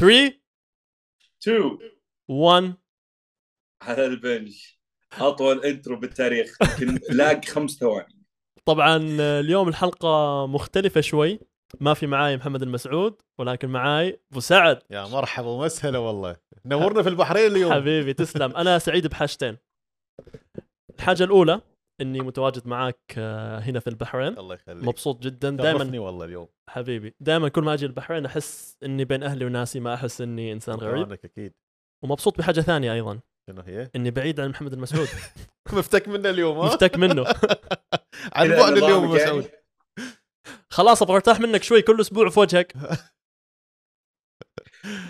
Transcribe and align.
3 0.00 0.32
2 1.42 1.78
1 2.28 2.74
على 3.82 4.06
البنج 4.06 4.56
أطول 5.12 5.64
انترو 5.64 5.96
بالتاريخ. 5.96 6.56
يمكن 6.62 7.00
لاق 7.16 7.44
خمس 7.44 7.70
ثواني. 7.70 8.24
طبعا 8.64 9.16
آه، 9.20 9.40
اليوم 9.40 9.68
الحلقة 9.68 10.46
مختلفة 10.46 11.00
شوي. 11.00 11.40
ما 11.80 11.94
في 11.94 12.06
معاي 12.06 12.36
محمد 12.36 12.62
المسعود 12.62 13.22
ولكن 13.38 13.68
معاي 13.68 14.20
أبو 14.32 14.40
سعد. 14.40 14.82
يا 14.90 15.06
مرحبا 15.06 15.48
ومسهلا 15.48 15.98
والله. 15.98 16.36
نورنا 16.66 17.02
في 17.02 17.08
البحرين 17.08 17.46
اليوم. 17.52 17.72
حبيبي 17.72 18.14
تسلم. 18.14 18.56
أنا 18.56 18.78
سعيد 18.78 19.06
بحاجتين. 19.06 19.56
الحاجة 20.98 21.24
الأولى 21.24 21.60
إني 22.00 22.20
متواجد 22.20 22.66
معاك 22.66 23.00
آه، 23.18 23.58
هنا 23.58 23.80
في 23.80 23.90
البحرين. 23.90 24.38
الله 24.38 24.54
يخليك. 24.54 24.84
مبسوط 24.84 25.22
جدا. 25.22 25.50
دائما 25.50 25.98
والله 25.98 26.24
اليوم. 26.24 26.48
حبيبي 26.70 27.14
دائما 27.20 27.48
كل 27.48 27.62
ما 27.62 27.74
أجي 27.74 27.86
البحرين 27.86 28.26
أحس 28.26 28.76
إني 28.82 29.04
بين 29.04 29.22
أهلي 29.22 29.44
وناسي 29.44 29.80
ما 29.80 29.94
أحس 29.94 30.20
إني 30.20 30.52
إنسان 30.52 30.74
غريب. 30.74 31.12
أكيد. 31.12 31.54
ومبسوط 32.04 32.38
بحاجة 32.38 32.60
ثانية 32.60 32.92
أيضا. 32.92 33.20
شنو 33.50 33.62
هي؟ 33.62 33.90
إني 33.96 34.10
بعيد 34.10 34.40
عن 34.40 34.48
محمد 34.48 34.72
المسعود. 34.72 35.08
مفتك 35.72 36.08
منه 36.08 36.30
اليوم 36.30 36.58
ها؟ 36.58 36.66
مفتك 36.66 36.96
منه. 36.96 37.24
عن 38.36 38.48
بعد 38.48 38.72
اليوم 38.72 39.04
نظامك 39.04 39.20
يعني. 39.20 39.38
مسعود 39.38 39.50
خلاص 40.70 41.02
أبغى 41.02 41.16
أرتاح 41.16 41.40
منك 41.40 41.62
شوي 41.62 41.82
كل 41.82 42.00
أسبوع 42.00 42.28
في 42.28 42.40
وجهك. 42.40 42.72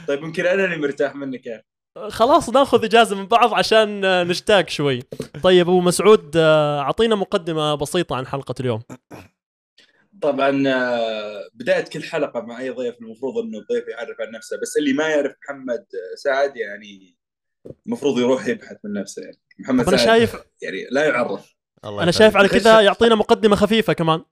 طيب 0.09 0.23
يمكن 0.23 0.47
أنا 0.47 0.64
اللي 0.64 0.77
مرتاح 0.77 1.14
منك 1.14 1.47
يعني. 1.47 1.66
خلاص 2.09 2.48
ناخذ 2.48 2.84
إجازة 2.84 3.16
من 3.16 3.27
بعض 3.27 3.55
عشان 3.55 4.01
نشتاق 4.29 4.69
شوي. 4.69 5.02
طيب 5.43 5.69
أبو 5.69 5.80
مسعود 5.80 6.37
آه، 6.37 6.80
أعطينا 6.80 7.15
مقدمة 7.15 7.75
بسيطة 7.75 8.16
عن 8.16 8.27
حلقة 8.27 8.55
اليوم. 8.61 8.83
طبعا 10.23 10.62
آه، 10.66 11.48
بدايه 11.55 11.84
كل 11.84 12.03
حلقة 12.03 12.41
مع 12.41 12.61
أي 12.61 12.70
ضيف 12.70 12.95
المفروض 13.01 13.39
إنه 13.39 13.59
الضيف 13.59 13.89
يعرف 13.89 14.20
عن 14.20 14.30
نفسه 14.30 14.61
بس 14.62 14.77
اللي 14.77 14.92
ما 14.92 15.09
يعرف 15.09 15.33
محمد 15.45 15.79
آه، 15.95 16.15
سعد 16.16 16.56
يعني 16.56 17.16
المفروض 17.87 18.19
يروح 18.19 18.47
يبحث 18.47 18.77
من 18.84 18.92
نفسه. 18.92 19.22
يعني 19.22 19.39
محمد 19.59 19.84
سعد 19.84 19.97
شايف 19.98 20.37
يعني 20.62 20.87
لا 20.91 21.05
يعرف. 21.05 21.55
الله 21.84 22.03
أنا. 22.03 22.11
شايف 22.11 22.37
على 22.37 22.48
كذا 22.48 22.81
يعطينا 22.81 23.15
مقدمة 23.15 23.56
خفيفة 23.56 23.92
كمان. 23.92 24.25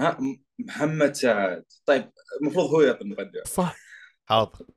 ها 0.00 0.18
محمد 0.58 1.14
سعد. 1.14 1.64
طيب 1.86 2.10
المفروض 2.42 2.66
هو 2.66 2.80
يعطي 2.80 3.00
المقدمة. 3.04 3.42
صح. 3.44 3.76
حاضر. 4.28 4.75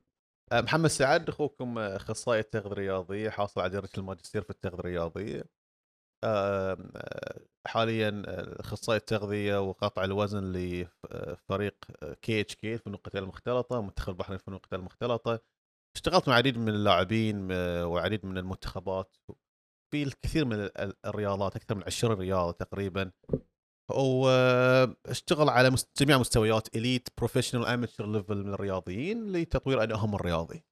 محمد 0.52 0.86
سعد 0.90 1.28
أخوكم 1.28 1.78
أه، 1.78 1.96
أخصائي 1.96 2.40
التغذية 2.40 2.72
الرياضيه 2.72 3.30
حاصل 3.30 3.60
على 3.60 3.70
درجه 3.70 3.90
الماجستير 3.98 4.42
في 4.42 4.50
التغذية 4.50 4.78
الرياضيه 4.78 5.44
أه، 6.24 6.72
أه، 6.96 7.40
حاليا 7.66 8.22
أه، 8.28 8.60
أخصائي 8.60 8.98
التغذية 8.98 9.60
وقطع 9.68 10.04
الوزن 10.04 10.52
لفريق 10.52 11.76
KHK 12.22 12.74
الفنون 12.74 12.94
القتاليه 12.96 13.22
المختلطة 13.24 13.82
منتخب 13.82 14.08
البحرين 14.12 14.34
الفنون 14.38 14.56
القتاليه 14.56 14.80
المختلطة. 14.80 15.40
اشتغلت 15.96 16.28
مع 16.28 16.34
عديد 16.34 16.58
من 16.58 16.68
اللاعبين 16.68 17.48
أه، 17.52 17.86
وعديد 17.86 18.26
من 18.26 18.38
المنتخبات. 18.38 19.16
في 19.92 20.02
الكثير 20.02 20.44
من 20.44 20.52
ال- 20.54 20.78
ال- 20.78 20.96
الرياضات 21.06 21.56
أكثر 21.56 21.74
من 21.74 21.82
20 21.84 22.12
رياضة 22.18 22.52
تقريبا. 22.52 23.12
واشتغل 23.94 25.48
على 25.48 25.74
جميع 26.00 26.18
مستويات 26.18 26.68
elite 26.76 27.08
professional 27.18 27.66
amateur 27.66 28.12
level 28.12 28.36
من 28.44 28.54
الرياضيين 28.54 29.32
لتطوير 29.32 29.82
أدائهم 29.82 30.14
الرياضي. 30.14 30.64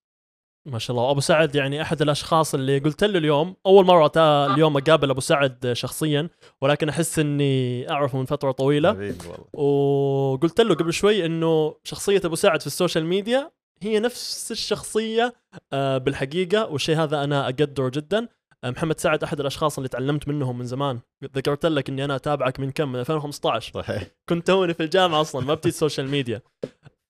ما 0.66 0.78
شاء 0.78 0.97
الله. 0.97 1.11
أبو 1.11 1.20
سعد 1.20 1.55
يعني 1.55 1.83
أحد 1.83 2.02
الأشخاص 2.02 2.55
اللي 2.55 2.78
قلت 2.78 3.05
له 3.05 3.19
اليوم 3.19 3.56
أول 3.66 3.84
مرة 3.86 4.06
تا 4.06 4.46
اليوم 4.46 4.77
أقابل 4.77 5.11
أبو 5.11 5.20
سعد 5.20 5.70
شخصيا 5.72 6.28
ولكن 6.61 6.89
أحس 6.89 7.19
إني 7.19 7.91
أعرفه 7.91 8.19
من 8.19 8.24
فترة 8.24 8.52
طويلة. 8.52 9.14
وقلت 9.52 10.61
له 10.61 10.74
قبل 10.74 10.92
شوي 10.92 11.27
إنه 11.27 11.74
شخصية 11.84 12.20
أبو 12.24 12.34
سعد 12.34 12.61
في 12.61 12.66
ال 12.67 12.72
social 12.72 13.06
media 13.06 13.51
هي 13.83 14.00
نفس 14.00 14.52
الشخصية 14.52 15.34
آه، 15.72 15.98
بالحقيقة 15.98 16.66
والشيء 16.66 16.96
هذا 16.96 17.24
أنا 17.24 17.44
أقدره 17.44 17.89
جدا. 17.89 18.28
محمد 18.64 19.01
سعد 19.01 19.23
أحد 19.25 19.41
الأشخاص 19.41 19.78
اللي 19.78 19.89
تعلمت 19.89 20.28
منهم 20.28 20.59
من 20.59 20.64
زمان. 20.67 21.01
ذكرت 21.25 21.67
لك 21.67 21.89
إني 21.89 22.05
أنا 22.05 22.17
أتابعك 22.17 22.61
من 22.61 22.70
كم؟ 22.70 22.92
من 22.92 23.01
2015 23.01 23.73
صحيح. 23.74 24.02
كنت 24.29 24.46
توني 24.46 24.74
في 24.74 24.83
الجامعة 24.83 25.20
أصلا 25.20 25.45
ما 25.46 25.55
بديت 25.55 25.74
social 25.74 26.08
media 26.08 26.42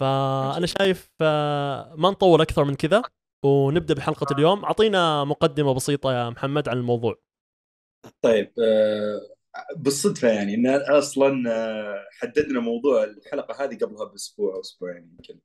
فأنا 0.00 0.66
شايف 0.66 1.10
آه، 1.20 1.94
ما 1.96 2.10
نطول 2.10 2.40
أكثر 2.40 2.64
من 2.64 2.74
كذا 2.74 3.02
ونبدأ 3.44 3.94
بحلقة 3.94 4.34
اليوم. 4.34 4.64
أعطينا 4.64 5.24
مقدمة 5.24 5.74
بسيطة 5.74 6.12
يا 6.12 6.30
محمد 6.30 6.68
عن 6.68 6.76
الموضوع. 6.76 7.18
طيب 8.22 8.52
آه، 8.62 9.20
بالصدفة 9.76 10.28
يعني 10.28 10.54
إن 10.54 10.66
أصلا 10.66 11.50
آه، 11.52 12.04
حددنا 12.20 12.60
موضوع 12.60 13.04
الحلقة 13.04 13.64
هذه 13.64 13.76
قبلها 13.76 14.04
بأسبوع 14.04 14.54
أو 14.54 14.60
أسبوعين 14.60 15.08
يمكن. 15.12 15.40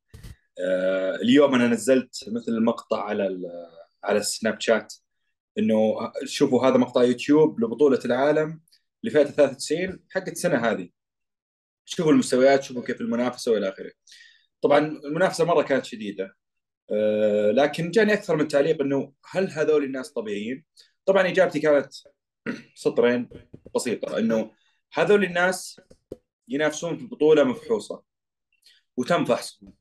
آه، 0.66 1.16
اليوم 1.16 1.56
أنا 1.56 1.68
نزلت 1.68 2.16
مثل 2.28 2.64
مقطع 2.64 3.04
على 3.04 3.28
ال- 3.28 3.52
على 4.04 4.18
السناب 4.20 4.60
شات. 4.62 4.94
إنه 5.58 6.12
شوفوا 6.26 6.68
هذا 6.68 6.78
مقطع 6.78 7.04
يوتيوب 7.04 7.60
لبطولة 7.64 8.00
العالم 8.06 8.62
فاتت 9.14 9.32
93 9.36 10.00
حقت 10.12 10.28
السنة 10.32 10.58
هذه. 10.72 10.90
شوفوا 11.86 12.12
المستويات 12.12 12.64
شوفوا 12.64 12.84
كيف 12.84 13.02
المنافسة 13.02 13.52
وإلى 13.52 13.70
آخره. 13.70 13.92
طبعا 14.62 14.80
المنافسة 14.80 15.46
مرة 15.46 15.64
كانت 15.64 15.86
شديدة. 15.86 16.36
آه، 16.92 17.52
لكن 17.52 17.92
جاني 17.92 18.14
أكثر 18.14 18.36
من 18.36 18.48
تعليق 18.48 18.82
إنه 18.82 19.14
هل 19.32 19.52
هذول 19.52 19.84
الناس 19.84 20.14
طبيعيين؟ 20.14 20.66
طبعا 21.06 21.28
إجابتي 21.28 21.60
كانت 21.60 21.94
سطرين 22.76 23.30
بسيطة 23.76 24.18
إنه 24.20 24.52
هذول 24.94 25.24
الناس 25.24 25.82
ينافسون 26.48 26.98
في 26.98 27.06
بطولة 27.06 27.44
مفحوصة 27.44 28.04
وتم 28.98 29.26
فحصهم. 29.26 29.74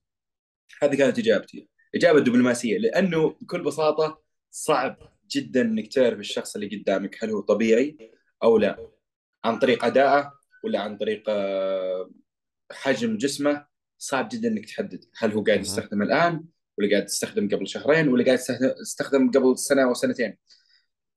هذه 0.82 0.96
كانت 0.96 1.18
إجابتي. 1.18 1.68
إجابة 1.94 2.20
دبلوماسية 2.20 2.78
لأنه 2.78 3.30
بكل 3.40 3.62
بساطة 3.64 4.22
صعب 4.50 4.96
جدا 5.32 5.60
إنك 5.60 5.92
تعرف 5.92 6.18
الشخص 6.18 6.54
اللي 6.54 6.76
قدامك 6.76 7.24
هل 7.24 7.30
هو 7.30 7.40
طبيعي 7.40 8.12
أو 8.42 8.58
لا 8.58 8.88
عن 9.44 9.58
طريق 9.58 9.84
ادائه 9.84 10.32
ولا 10.64 10.80
عن 10.80 10.96
طريق 10.96 11.22
آه، 11.28 12.10
حجم 12.72 13.16
جسمه 13.16 13.66
صعب 13.98 14.28
جدا 14.32 14.48
إنك 14.48 14.64
تحدد 14.66 15.04
هل 15.18 15.32
هو 15.32 15.42
قاعد. 15.42 15.60
يستخدم 15.60 16.02
الآن 16.02 16.44
ولا 16.78 16.90
قاعد 16.90 17.04
يستخدم 17.04 17.48
قبل 17.48 17.68
شهرين 17.68 18.08
ولا 18.08 18.24
قاعد 18.24 18.38
يستخدم- 18.80 19.30
قبل 19.30 19.58
سنة 19.58 19.84
أو 19.84 19.94
سنتين 19.94 20.36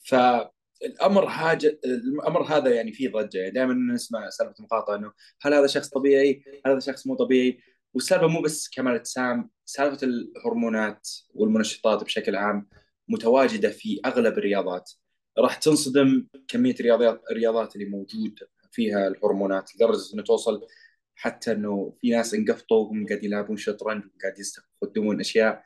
فالأمر 0.09 1.29
حاجة 1.29 1.79
الأمر 1.85 2.41
هذا 2.43 2.69
يعني 2.75 2.93
فيه 2.93 3.09
ضجة 3.09 3.37
يعني 3.37 3.51
دائما 3.51 3.93
نسمع 3.93 4.29
سالفة 4.29 4.53
مقاطعه 4.63 4.95
إنه 4.95 5.11
هل 5.41 5.53
هذا 5.53 5.67
شخص 5.67 5.89
طبيعي؟ 5.89 6.43
هل 6.65 6.71
هذا 6.71 6.79
شخص 6.79 7.07
مو 7.07 7.15
طبيعي؟ 7.15 7.59
والسالفة 7.93 8.27
مو 8.27 8.41
بس 8.41 8.69
كمال 8.69 8.93
اجسام، 8.95 9.49
سالفة 9.65 10.07
الهرمونات 10.07 11.07
والمنشطات 11.33 12.03
بشكل 12.03 12.35
عام 12.35 12.69
متواجدة 13.07 13.69
في 13.69 13.99
أغلب 14.05 14.37
الرياضات. 14.37 14.91
راح 15.37 15.55
تنصدم 15.55 16.27
كمية 16.47 16.75
الرياضيات 16.79 17.21
الرياضات 17.31 17.75
اللي 17.75 17.85
موجود 17.85 18.39
فيها 18.71 19.07
الهرمونات 19.07 19.75
لدرجة 19.75 20.13
إنه 20.13 20.23
توصل 20.23 20.67
حتى 21.15 21.51
إنه 21.51 21.97
في 22.01 22.09
ناس 22.09 22.33
انقفطوا 22.33 22.77
وهم 22.77 23.07
قاعد 23.07 23.23
يلعبون 23.23 23.57
شطرنج 23.57 24.03
وقاعد 24.15 24.39
يستخدمون 24.39 25.19
أشياء 25.19 25.63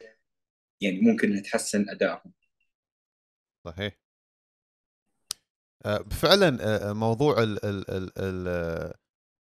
يعني 0.81 1.01
ممكن 1.01 1.31
إنها 1.31 1.41
تحسن 1.41 1.89
أدائهم. 1.89 2.33
صحيح 3.65 3.99
آه، 5.85 5.97
فعلا 5.97 6.57
آه، 6.61 6.93
موضوع 6.93 7.43
ال 7.43 7.65
ال 7.65 7.91
ال 7.91 8.11
ال 8.17 8.47
آه، 8.47 8.95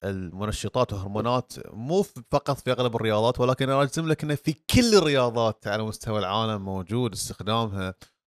المنشطات 0.04 0.94
والهرمونات 0.94 1.54
مو 1.74 2.04
فقط 2.04 2.58
في 2.60 2.72
أغلب 2.72 2.96
الرياضات 2.96 3.40
ولكن 3.40 3.70
أنا 3.70 3.82
أجزم 3.84 4.08
لك 4.08 4.24
إنه 4.24 4.36
في 4.36 4.54
كل 4.54 4.96
الرياضات 4.98 5.68
على 5.68 5.84
مستوى 5.84 6.20
العالم 6.20 6.62
موجود 6.66 7.14
استخدامها 7.14 7.96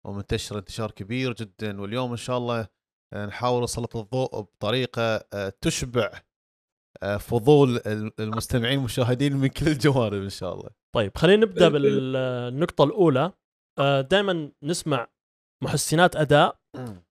ومنتشر 0.08 0.58
انتشار 0.58 0.92
كبير 0.92 1.34
جدا. 1.34 1.82
واليوم 1.82 2.12
إن 2.12 2.18
شاء 2.18 2.38
الله 2.38 2.68
آه، 3.14 3.26
نحاول 3.26 3.64
نسلط 3.64 3.96
الضوء 3.98 4.42
بطريقة 4.42 5.26
آه، 5.34 5.54
تشبع 5.62 6.22
آه، 7.04 7.18
فضول 7.18 7.78
ال- 7.78 8.12
المستمعين 8.20 8.78
والمشاهدين 8.78 9.36
من 9.38 9.48
كل 9.48 9.68
الجوانب 9.68 10.14
إن 10.24 10.30
شاء 10.30 10.54
الله. 10.54 10.70
طيب 10.96 11.18
خلينا 11.18 11.46
نبدأ 11.46 11.68
ال- 11.68 11.76
ال- 11.86 12.52
بالنقطة 12.52 12.84
الأولى. 12.84 13.32
دائما 14.10 14.52
نسمع 14.64 15.08
محسنات 15.64 16.16
أداء 16.16 16.60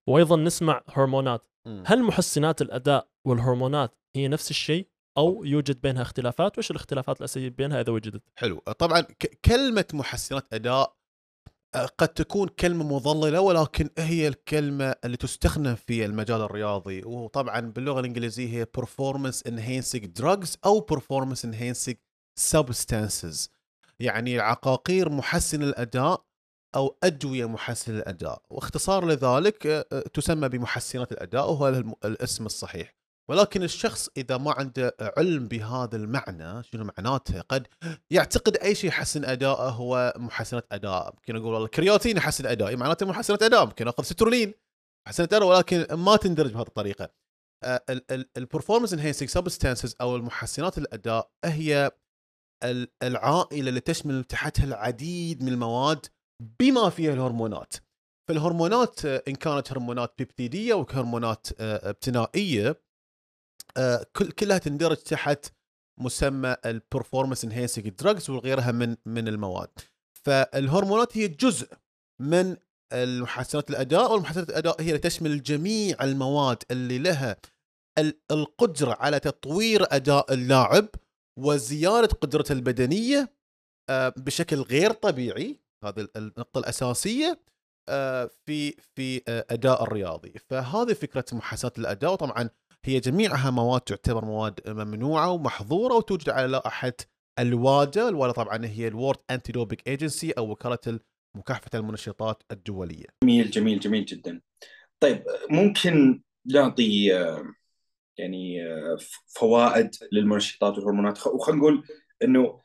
وأيضا 0.09 0.37
نسمع 0.37 0.83
هرمونات. 0.89 1.49
هل 1.87 2.03
محسنات 2.03 2.63
الأداء 2.63 3.09
والهرمونات 3.27 3.95
هي 4.17 4.29
نفس 4.29 4.51
الشيء 4.51 4.89
أو 5.19 5.45
يوجد 5.45 5.81
بينها 5.81 6.03
اختلافات؟ 6.03 6.59
وايش 6.59 6.71
الاختلافات 6.71 7.19
الأساسية 7.19 7.49
بينها 7.49 7.81
إذا 7.81 7.93
وجدت؟ 7.93 8.23
حلو. 8.37 8.59
طبعا 8.59 9.01
ك- 9.01 9.39
كلمة 9.45 9.85
محسنات 9.95 10.55
أداء 10.55 10.99
آه، 11.75 11.87
قد 11.87 12.09
تكون 12.09 12.49
كلمة 12.49 12.95
مضللة 12.97 13.41
ولكن 13.41 13.91
هي 13.99 14.29
الكلمة 14.29 14.95
اللي 15.05 15.17
تستخدم 15.17 15.75
في 15.75 16.05
المجال 16.05 16.41
الرياضي. 16.41 17.03
وطبعا 17.05 17.61
باللغة 17.61 18.01
الإنجليزية 18.01 18.49
هي 18.49 18.67
performance 18.81 19.43
enhancing 19.49 20.07
drugs 20.23 20.57
أو 20.67 20.87
performance 20.93 21.41
enhancing 21.51 21.95
substances. 22.53 23.49
يعني 24.01 24.39
عقاقير 24.39 25.09
محسن 25.09 25.63
الأداء 25.63 26.25
أو 26.75 26.99
أدوية 27.05 27.49
محسن 27.49 27.97
الأداء 27.97 28.43
واختصار 28.51 29.07
لذلك 29.07 29.67
آه، 29.67 29.87
آه، 29.93 30.01
تسمى 30.01 30.49
بمحسنات 30.49 31.13
الأداء 31.13 31.51
وهو 31.51 31.69
الاسم 32.05 32.47
الصحيح. 32.47 32.95
ولكن 33.31 33.63
الشخص 33.63 34.09
إذا 34.17 34.37
ما 34.37 34.53
عنده 34.53 34.97
علم 35.01 35.49
بهذا 35.49 35.97
المعنى 35.97 36.63
شنو 36.63 36.85
معناته؟ 36.85 37.41
قد 37.41 37.67
يعتقد 38.11 38.57
أي 38.57 38.75
شيء 38.75 38.89
يحسن 38.91 39.25
أداءه 39.25 39.69
هو 39.71 40.15
محسنات 40.17 40.67
أداء. 40.73 41.15
يمكن 41.15 41.37
أقول 41.37 41.55
والله 41.55 41.69
كرياتين 41.69 42.17
يحسن 42.17 42.47
ادائي 42.47 42.77
معناته 42.77 43.07
محسنات 43.07 43.43
أداء. 43.43 43.65
يمكن 43.65 43.89
أخذ 43.89 44.03
سترولين 44.03 44.55
محسنات 45.07 45.33
أداء 45.33 45.49
ولكن 45.49 45.87
ما 45.95 46.17
تندرج 46.17 46.53
بهذه 46.53 46.67
الطريقة. 46.67 47.11
ال 48.37 48.41
performance 48.41 48.93
enhancing 48.93 49.29
substances 49.29 49.95
أو 50.01 50.17
المحسنات 50.17 50.79
الأداء 50.79 51.31
هي 51.45 51.91
ال- 52.65 52.89
العائلة 53.03 53.69
اللي 53.69 53.81
تشمل 53.81 54.25
تحتها 54.25 54.65
العديد 54.65 55.43
من 55.43 55.49
المواد 55.49 56.07
بما 56.43 56.91
فيها 56.91 57.13
الهرمونات. 57.15 57.75
فالهرمونات 58.29 59.05
آه، 59.05 59.23
إن 59.29 59.35
كانت 59.35 59.73
هرمونات 59.73 60.15
بيبتيدية 60.19 60.75
وهرمونات 60.75 61.47
آه، 61.61 61.91
ابتنائية 61.91 62.83
آه، 63.77 64.07
كل 64.17 64.31
كلها 64.31 64.59
تندرج 64.59 64.97
تحت 64.97 65.47
مسمى 66.01 66.57
ال 66.67 66.73
performance 66.73 67.45
enhancing 67.45 67.89
drugs 67.89 68.31
وغيرها 68.31 68.73
من 68.73 68.97
من 69.07 69.29
المواد. 69.29 69.71
فالهرمونات 70.25 71.19
هي 71.19 71.29
جزء 71.29 71.69
من 72.21 72.57
المحسنات 72.93 73.71
الأداء 73.71 74.13
والمحسنات 74.13 74.49
الأداء 74.51 74.83
هي 74.83 74.99
تشمل 74.99 75.43
جميع 75.43 75.97
المواد 76.05 76.63
اللي 76.71 76.99
لها 76.99 77.37
ال- 77.99 78.21
القدرة 78.31 78.95
على 79.01 79.21
تطوير 79.21 79.83
أداء 79.91 80.33
اللاعب 80.35 80.89
وزيادة 81.39 82.07
قدرته 82.07 82.53
البدنية 82.53 83.33
بشكل 84.17 84.57
غير 84.57 84.93
طبيعي. 84.93 85.61
هذه 85.85 86.01
ال- 86.01 86.17
النقطة 86.17 86.59
الأساسية 86.59 87.41
آه، 87.89 88.31
في 88.47 88.75
في 88.97 89.23
آه، 89.29 89.47
أداء 89.51 89.83
الرياضي. 89.83 90.33
فهذه 90.51 90.93
فكرة 90.93 91.25
محاسنات 91.33 91.79
الأداء. 91.79 92.13
وطبعا 92.13 92.51
هي 92.85 93.01
جميعها 93.01 93.51
مواد 93.51 93.81
تعتبر 93.81 94.25
مواد 94.25 94.69
ممنوعة 94.69 95.31
ومحظورة 95.31 95.95
وتوجد 95.95 96.31
على 96.31 96.47
لائحه 96.47 96.93
الوادا 97.39 98.09
الوادا 98.09 98.33
طبعا 98.33 98.67
هي 98.67 98.89
الورد 98.89 99.19
انتي 99.31 99.53
دوبيك 99.53 99.89
ايجنسي 99.89 100.31
أو 100.33 100.51
وكالة 100.51 101.01
مكافحه 101.37 101.71
المنشطات 101.75 102.43
الدولية. 102.53 103.07
جميل 103.25 103.51
جميل 103.51 103.81
جميل 103.81 104.05
جدا. 104.05 104.41
طيب 105.01 105.25
ممكن 105.51 106.23
نعطي 106.47 107.17
آه، 107.17 107.45
يعني 108.19 108.59
فوائد 109.27 109.91
للمنشطات 110.13 110.79
والهرمونات؟ 110.79 111.27
وخلينا 111.27 111.61
نقول 111.61 111.85
إنه 112.23 112.61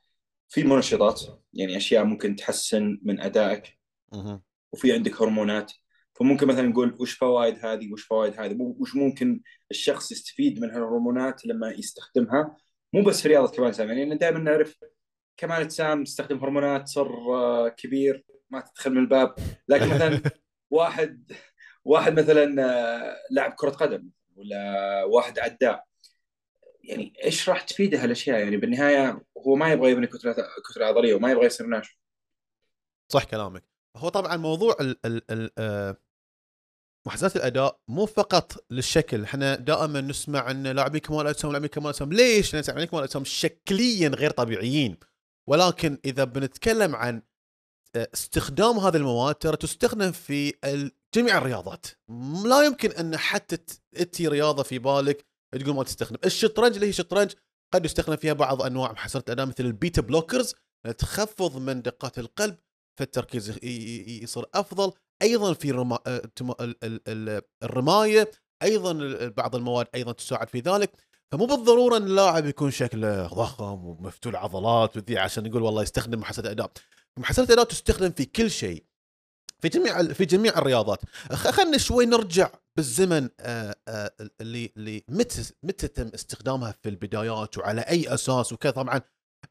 في 0.53 0.63
منشطات 0.63 1.21
يعني 1.53 1.77
أشياء 1.77 2.03
ممكن 2.03 2.35
تحسن 2.35 2.99
من 3.03 3.21
أدائك. 3.21 3.79
وفي 4.73 4.93
عندك 4.93 5.21
هرمونات. 5.21 5.71
فممكن 6.13 6.47
مثلا 6.47 6.67
نقول 6.67 6.97
وش 6.99 7.13
فوائد 7.13 7.65
هذه 7.65 7.93
وش 7.93 8.03
فوائد 8.03 8.39
هذه 8.39 8.55
وش 8.59 8.95
ممكن 8.95 9.41
الشخص 9.71 10.11
يستفيد 10.11 10.61
من 10.61 10.69
هالهرمونات 10.69 11.45
لما 11.45 11.71
يستخدمها. 11.71 12.57
مو 12.93 13.03
بس 13.03 13.21
في 13.21 13.27
رياضة 13.27 13.51
كمال 13.51 13.63
الاجسام 13.63 13.87
يعني 13.87 14.17
دائما 14.17 14.39
نعرف 14.39 14.77
كمال 15.37 15.57
الاجسام 15.57 16.03
تستخدم 16.03 16.37
هرمونات 16.37 16.87
صر 16.87 17.35
آه، 17.35 17.69
كبير 17.69 18.25
ما 18.49 18.61
تدخل 18.61 18.91
من 18.91 18.97
الباب. 18.97 19.35
لكن 19.67 19.89
مثلا 19.89 20.21
واحد 20.69 21.31
واحد 21.85 22.19
مثلا 22.19 22.65
آه، 22.65 23.15
لاعب 23.31 23.51
كرة 23.51 23.69
قدم 23.69 24.09
ولا 24.35 25.03
واحد 25.03 25.39
عداء 25.39 25.85
يعني 26.83 27.13
إيش 27.23 27.49
راح 27.49 27.61
تفيده 27.61 28.03
هالأشياء؟ 28.03 28.39
يعني 28.39 28.57
بالنهاية 28.57 29.25
هو 29.37 29.55
ما 29.55 29.71
يبغى 29.71 29.91
يبني 29.91 30.07
كتلة 30.07 30.35
كتلة 30.69 30.85
عضلية 30.85 31.13
وما 31.13 31.31
يبغى 31.31 31.45
يصير 31.45 31.67
ناشف. 31.67 31.97
صح 33.11 33.23
كلامك. 33.23 33.63
هو 33.97 34.09
طبعا 34.09 34.37
موضوع 34.37 34.75
ال 34.81 35.05
ال 35.05 35.31
ال 35.31 35.51
آه، 35.57 35.97
محاسبات 37.07 37.35
الأداء 37.35 37.79
مو 37.87 38.05
فقط 38.05 38.65
للشكل. 38.71 39.23
إحنا 39.23 39.55
دائما 39.55 40.01
نسمع 40.01 40.51
إن 40.51 40.67
لاعبي 40.67 40.99
كمال 40.99 41.27
أجسام 41.27 41.51
لاعبي 41.51 41.67
كمال 41.67 41.87
أجسام. 41.87 42.13
ليش؟ 42.13 42.53
لأن 42.53 42.63
لاعبي 42.67 42.85
كمال 42.85 43.03
أجسام 43.03 43.23
شكليا 43.23 44.09
غير 44.09 44.31
طبيعيين. 44.31 44.97
ولكن 45.47 45.97
إذا 46.05 46.23
بنتكلم 46.23 46.95
عن 46.95 47.21
آه، 47.95 48.09
استخدام 48.13 48.77
هذه 48.77 48.95
المواد 48.95 49.35
ترى 49.35 49.57
تستخدم 49.57 50.11
في 50.11 50.53
جميع 51.15 51.37
الرياضات. 51.37 51.85
لا 52.45 52.65
يمكن 52.65 52.91
أن 52.91 53.17
حتى 53.17 53.57
تاتي 53.91 54.27
رياضة 54.27 54.63
في 54.63 54.79
بالك 54.79 55.32
تقول 55.59 55.75
ما 55.75 55.83
تستخدم. 55.83 56.17
الشطرنج 56.25 56.73
اللي 56.73 56.87
هي 56.87 56.91
شطرنج 56.93 57.31
قد 57.73 57.85
يستخدم 57.85 58.15
فيها 58.15 58.33
بعض 58.33 58.61
أنواع 58.61 58.91
محسنات 58.91 59.27
الأداء 59.27 59.45
مثل 59.45 59.65
ال 59.65 59.72
beta 59.72 60.01
blockers 60.01 60.55
تخفض 60.97 61.57
من 61.57 61.81
دقات 61.81 62.19
القلب 62.19 62.57
فالتركيز 62.99 63.59
يصير 64.23 64.45
أفضل. 64.53 64.91
أيضا 65.21 65.53
في 65.53 65.71
رما... 65.71 65.99
آه، 66.07 66.21
الرماية 67.63 68.31
أيضا 68.63 68.93
بعض 69.27 69.55
المواد 69.55 69.87
أيضا 69.95 70.11
تساعد 70.11 70.47
في 70.49 70.59
ذلك. 70.59 70.91
فمو 71.31 71.45
بالضرورة 71.45 71.97
إن 71.97 72.03
اللاعب 72.03 72.45
يكون 72.45 72.71
شكله 72.71 73.27
ضخم 73.27 73.85
ومفتول 73.85 74.35
عضلات 74.35 74.97
وذي 74.97 75.17
عشان 75.17 75.45
يقول 75.45 75.61
والله 75.61 75.81
يستخدم 75.83 76.19
محاسبه 76.19 76.51
أداء. 76.51 76.71
محاسبه 77.19 77.45
الاداء 77.45 77.65
تستخدم 77.65 78.11
في 78.11 78.25
كل 78.25 78.51
شيء 78.51 78.83
في 79.59 79.69
جميع 79.69 80.03
في 80.13 80.25
جميع 80.25 80.57
الرياضات. 80.57 80.99
خ- 81.31 81.49
خلنا 81.51 81.77
شوي 81.77 82.05
نرجع 82.05 82.51
بالزمن 82.77 83.29
آه، 83.39 83.75
آه، 83.87 84.11
اللي 84.41 84.71
اللي 84.77 85.03
متى 85.09 85.53
متى 85.63 85.87
تم 85.87 86.07
استخدامها 86.15 86.71
في 86.83 86.89
البدايات 86.89 87.57
وعلى 87.57 87.81
أي 87.81 88.13
أساس 88.13 88.53
وكذا؟ 88.53 88.71
طبعا 88.71 89.01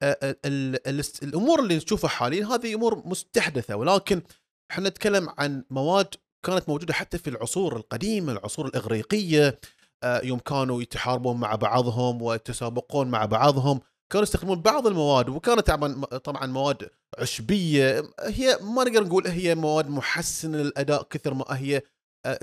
آه، 0.02 0.36
ال- 0.44 0.88
ال- 0.88 1.04
الأمور 1.22 1.60
اللي 1.60 1.76
نشوفها 1.76 2.08
حاليا 2.10 2.46
هذه 2.46 2.74
أمور 2.74 3.02
مستحدثة 3.06 3.76
ولكن 3.76 4.22
إحنا 4.70 4.88
نتكلم 4.88 5.28
عن 5.38 5.64
مواد 5.70 6.14
كانت 6.46 6.68
موجودة 6.68 6.94
حتى 6.94 7.18
في 7.18 7.30
العصور 7.30 7.76
القديمة 7.76 8.32
العصور 8.32 8.66
الإغريقية 8.66 9.60
يوم 10.04 10.38
كانوا 10.38 10.82
يتحاربون 10.82 11.36
مع 11.36 11.54
بعضهم 11.54 12.22
ويتسابقون 12.22 13.08
مع 13.08 13.24
بعضهم 13.24 13.80
كانوا 14.12 14.22
يستخدمون 14.22 14.60
بعض 14.60 14.86
المواد 14.86 15.28
وكانت 15.28 15.60
طبعا 15.70 16.04
طبعا 16.04 16.46
مواد 16.46 16.90
عشبية 17.18 18.02
هي 18.20 18.58
ما 18.60 18.84
نقدر 18.84 19.04
نقول 19.04 19.26
هي 19.26 19.54
مواد 19.54 19.88
محسنة 19.88 20.58
للأداء 20.58 21.02
كثر 21.02 21.34
ما 21.34 21.44
هي 21.48 21.82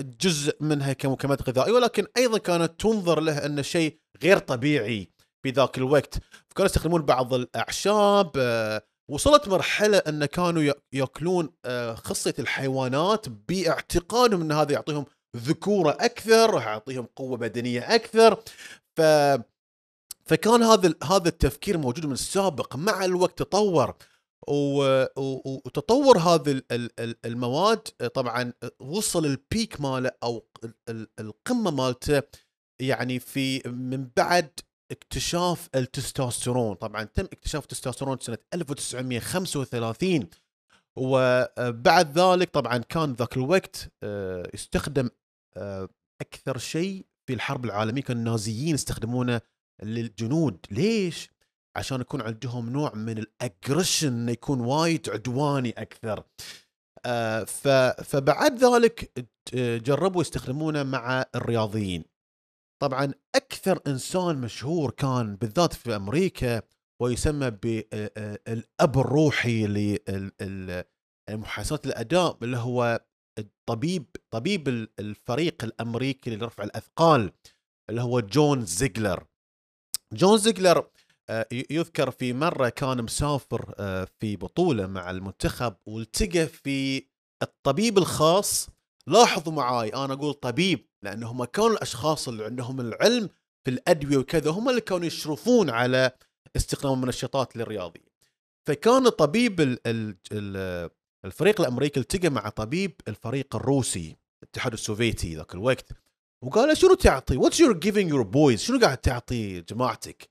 جزء 0.00 0.56
منها 0.60 0.92
كمكملات 0.92 1.48
غذائية 1.48 1.72
ولكن 1.72 2.06
أيضا 2.16 2.38
كانت 2.38 2.80
تنظر 2.80 3.20
له 3.20 3.46
انه 3.46 3.62
شيء 3.62 3.98
غير 4.22 4.38
طبيعي 4.38 5.08
في 5.42 5.50
ذاك 5.50 5.78
الوقت. 5.78 6.14
فكانوا 6.48 6.66
يستخدمون 6.66 7.02
بعض 7.02 7.34
الأعشاب 7.34 8.30
آه، 8.36 8.82
وصلت 9.10 9.48
مرحلة 9.48 9.98
أن 9.98 10.24
كانوا 10.24 10.62
يا- 10.62 10.74
يأكلون 10.92 11.50
آه، 11.64 11.94
خصية 11.94 12.34
الحيوانات 12.38 13.28
باعتقادهم 13.28 14.40
أن 14.40 14.52
هذا 14.52 14.72
يعطيهم 14.72 15.04
ذكورة 15.36 15.90
أكثر 16.00 16.54
يعطيهم 16.60 17.06
قوة 17.16 17.36
بدنية 17.36 17.94
أكثر. 17.94 18.42
ف 18.96 19.00
فكان 20.26 20.62
هذا 20.62 20.94
هذا 21.04 21.28
التفكير 21.28 21.78
موجود 21.78 22.06
من 22.06 22.12
السابق. 22.12 22.76
مع 22.76 23.04
الوقت 23.04 23.38
تطور. 23.38 23.94
وتطور 24.48 26.18
هذه 26.18 26.50
ال- 26.50 26.72
ال- 26.72 27.00
ال- 27.00 27.16
المواد 27.26 27.78
طبعا 28.14 28.52
وصل 28.80 29.26
البيك 29.26 29.80
ماله 29.80 30.10
أو 30.22 30.46
ال- 30.64 30.74
ال- 30.88 31.08
القمة 31.20 31.70
مالته 31.70 32.22
يعني 32.80 33.18
في 33.18 33.62
من 33.68 34.08
بعد 34.16 34.50
اكتشاف 34.90 35.68
التستوستيرون. 35.74 36.74
طبعا 36.74 37.04
تم 37.04 37.24
اكتشاف 37.24 37.62
التستوستيرون 37.62 38.18
سنة 38.20 38.38
1935 38.54 40.28
وبعد 40.96 42.18
ذلك 42.18 42.50
طبعا 42.50 42.78
كان 42.78 43.12
ذاك 43.12 43.36
الوقت 43.36 43.92
آه، 44.02 44.50
يستخدم 44.54 45.10
آه، 45.56 45.88
أكثر 46.20 46.58
شيء 46.58 47.06
في 47.26 47.34
الحرب 47.34 47.64
العالمية. 47.64 48.02
كان 48.02 48.16
النازيين 48.16 48.74
يستخدمونه 48.74 49.40
للجنود. 49.82 50.66
ليش؟ 50.70 51.30
عشان 51.76 52.00
يكون 52.00 52.22
عندهم 52.22 52.70
نوع 52.70 52.94
من 52.94 53.18
الأجريشن 53.18 54.08
إنه 54.12 54.32
يكون 54.32 54.60
وايد 54.60 55.10
عدواني 55.10 55.70
أكثر. 55.70 56.24
آه، 57.06 57.44
فبعد 58.02 58.64
ذلك 58.64 59.12
آه، 59.54 59.76
جربوا 59.78 60.20
يستخدمونه 60.20 60.82
مع 60.82 61.24
الرياضيين. 61.34 62.04
طبعا 62.82 63.14
أكثر 63.34 63.80
إنسان 63.86 64.40
مشهور 64.40 64.90
كان 64.90 65.36
بالذات 65.36 65.72
في 65.74 65.96
أمريكا 65.96 66.62
ويسمى 67.02 67.50
بالاب 67.50 68.98
الروحي 68.98 69.66
لمحاسبه 71.30 71.80
الأداء 71.86 72.38
اللي 72.42 72.56
هو 72.56 73.04
الطبيب 73.38 74.06
طبيب 74.30 74.68
ال- 74.68 74.88
الفريق 74.98 75.64
الأمريكي 75.64 76.36
لرفع 76.36 76.64
الأثقال 76.64 77.32
اللي 77.90 78.02
هو 78.02 78.20
جون 78.20 78.64
زيجلر. 78.66 79.26
جون 80.12 80.38
زيجلر 80.38 80.78
آه، 80.78 80.90
يذكر 81.70 82.10
في 82.10 82.32
مرة 82.32 82.68
كان 82.68 83.02
مسافر 83.02 83.74
آه، 83.78 84.08
في 84.20 84.36
بطولة 84.36 84.86
مع 84.86 85.10
المنتخب 85.10 85.74
والتقى 85.86 86.46
في 86.46 87.04
الطبيب 87.42 87.98
الخاص 87.98 88.68
لاحظوا 89.06 89.52
معاي 89.52 89.88
أنا 89.88 90.12
أقول 90.14 90.34
طبيب 90.34 90.86
لأن 91.02 91.22
هم 91.22 91.44
كانوا 91.44 91.70
الأشخاص 91.70 92.28
اللي 92.28 92.44
عندهم 92.44 92.80
العلم 92.80 93.28
في 93.64 93.70
الأدوية 93.70 94.16
وكذا 94.18 94.50
هم 94.50 94.68
اللي 94.68 94.80
كانوا 94.80 95.06
يشرفون 95.06 95.70
على 95.70 96.10
استخدام 96.56 96.92
المنشطات 96.92 97.56
للرياضي 97.56 98.02
فكان 98.66 99.08
طبيب 99.08 99.60
ال- 99.60 99.78
ال- 99.86 100.16
ال- 100.32 100.90
الفريق 101.24 101.60
الأمريكي 101.60 102.00
التقى 102.00 102.28
مع 102.28 102.48
طبيب 102.48 103.00
الفريق 103.08 103.56
الروسي 103.56 104.16
الاتحاد 104.42 104.72
السوفيتي 104.72 105.36
ذاك 105.36 105.54
الوقت 105.54 105.86
وقال 106.44 106.68
له 106.68 106.74
شنو 106.74 106.94
تعطي؟ 106.94 107.36
what 107.36 107.60
you're 107.60 107.72
giving 107.72 108.10
your 108.10 108.22
boys؟ 108.22 108.60
شنو 108.60 108.78
قاعد 108.80 108.98
تعطي 108.98 109.60
جماعتك؟ 109.60 110.29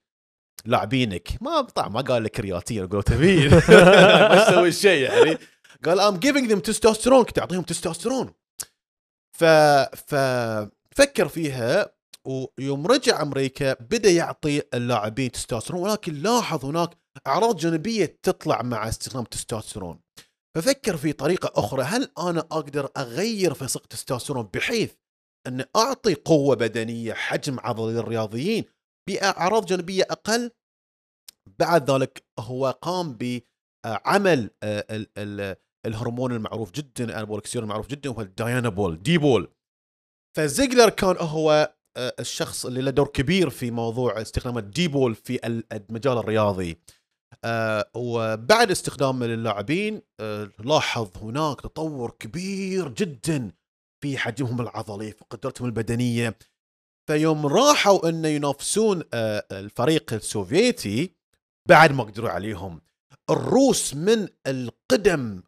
لاعبينك. 0.64 1.28
ما 1.40 1.60
طبعا 1.60 1.88
ما 1.88 2.00
قال 2.00 2.24
لك 2.24 2.30
كرياتين 2.30 2.88
جلوتامين 2.88 3.50
ما 3.50 4.44
تسوي 4.48 4.72
شيء 4.72 5.02
يعني. 5.02 5.38
قال 5.84 6.00
I'm 6.00 6.16
giving 6.16 6.48
them 6.48 6.58
testosterone 6.60 7.24
كنت 7.24 7.38
أعطيهم 7.38 7.62
تستوستيرون 7.62 8.32
ف 9.38 9.44
ف 9.44 10.14
فكر 10.96 11.28
فيها 11.28 11.92
ويوم 12.26 12.86
رجع 12.86 13.22
أمريكا 13.22 13.72
بدأ 13.80 14.10
يعطي 14.10 14.62
اللاعبين 14.74 15.30
تستوستيرون 15.32 15.82
ولكن 15.82 16.14
لاحظ 16.14 16.64
هناك 16.64 16.90
أعراض 17.26 17.56
جانبية 17.56 18.18
تطلع 18.22 18.62
مع 18.62 18.88
استخدام 18.88 19.22
التستوستيرون 19.22 20.00
ففكر 20.56 20.96
في 20.96 21.12
طريقة 21.12 21.52
أخرى. 21.54 21.82
هل 21.82 22.08
أنا 22.18 22.40
أقدر 22.40 22.88
أغير 22.96 23.54
في 23.54 23.68
سقط 23.68 23.82
التستوستيرون 23.82 24.50
بحيث 24.54 24.92
ان 25.46 25.64
أعطي 25.76 26.14
قوة 26.14 26.56
بدنية 26.56 27.12
حجم 27.12 27.60
عضلي 27.60 27.92
للرياضيين؟ 27.92 28.64
باعراض 29.08 29.66
جانبية 29.66 30.02
أقل. 30.02 30.50
بعد 31.58 31.90
ذلك 31.90 32.24
هو 32.38 32.78
قام 32.82 33.18
بعمل 33.18 34.50
آه، 34.62 35.56
الهرمون 35.86 36.32
المعروف 36.32 36.70
جدا 36.70 37.04
ال 37.04 37.08
anabolic 37.08 37.38
steroid 37.38 37.64
المعروف 37.64 37.86
جدا 37.86 38.10
هو 38.10 38.20
ال 38.20 39.02
Dianabol 39.02 39.18
D-bol. 39.18 39.48
فزيغلر 40.36 40.90
كان 40.90 41.16
هو 41.18 41.74
آه، 41.96 42.14
الشخص 42.20 42.66
اللي 42.66 42.82
له 42.82 42.90
دور 42.90 43.08
كبير 43.08 43.50
في 43.50 43.70
موضوع 43.70 44.20
استخدام 44.20 44.58
ال 44.58 44.67
D-bol 44.67 45.14
في 45.14 45.46
المجال 45.72 46.18
الرياضي. 46.18 46.78
آه، 47.44 47.90
وبعد 47.94 48.70
استخدامه 48.70 49.26
للاعبين 49.26 50.02
لاحظ 50.58 51.10
هناك 51.22 51.60
تطور 51.60 52.10
كبير 52.10 52.88
جدا 52.88 53.52
في 54.02 54.18
حجمهم 54.18 54.60
العضلي 54.60 55.12
في 55.12 55.24
قدرتهم 55.30 55.66
البدنية. 55.66 56.36
فيوم 57.10 57.46
راحوا 57.46 58.08
انه 58.08 58.28
ينافسون 58.28 59.02
الفريق 59.52 60.12
السوفيتي 60.12 61.14
بعد 61.68 61.92
ما 61.92 62.04
قدروا 62.04 62.30
عليهم. 62.30 62.80
الروس 63.30 63.94
من 63.94 64.28
القدم 64.46 65.42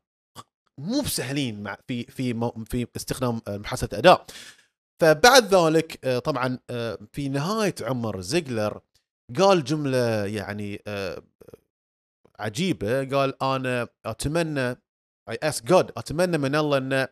مو 0.78 1.00
بسهلين 1.00 1.74
في 1.88 2.04
في 2.04 2.50
في 2.64 2.86
استخدام 2.96 3.40
محسنات 3.48 3.98
أداء. 3.98 4.26
فبعد 5.00 5.54
ذلك 5.54 6.04
آه، 6.04 6.18
طبعا 6.18 6.58
آه، 6.70 6.98
في 7.12 7.28
نهاية 7.28 7.74
عمر 7.82 8.20
زيغلر 8.20 8.80
قال 9.38 9.64
جملة 9.64 10.26
يعني 10.26 10.82
آه، 10.86 11.22
عجيبة. 12.38 13.04
قال 13.04 13.42
أنا 13.42 13.88
أتمنى 14.06 14.70
I 15.28 15.38
ask 15.42 15.62
God 15.62 15.92
أتمنى 15.96 16.38
من 16.38 16.54
الله 16.54 16.78
انه 16.78 17.08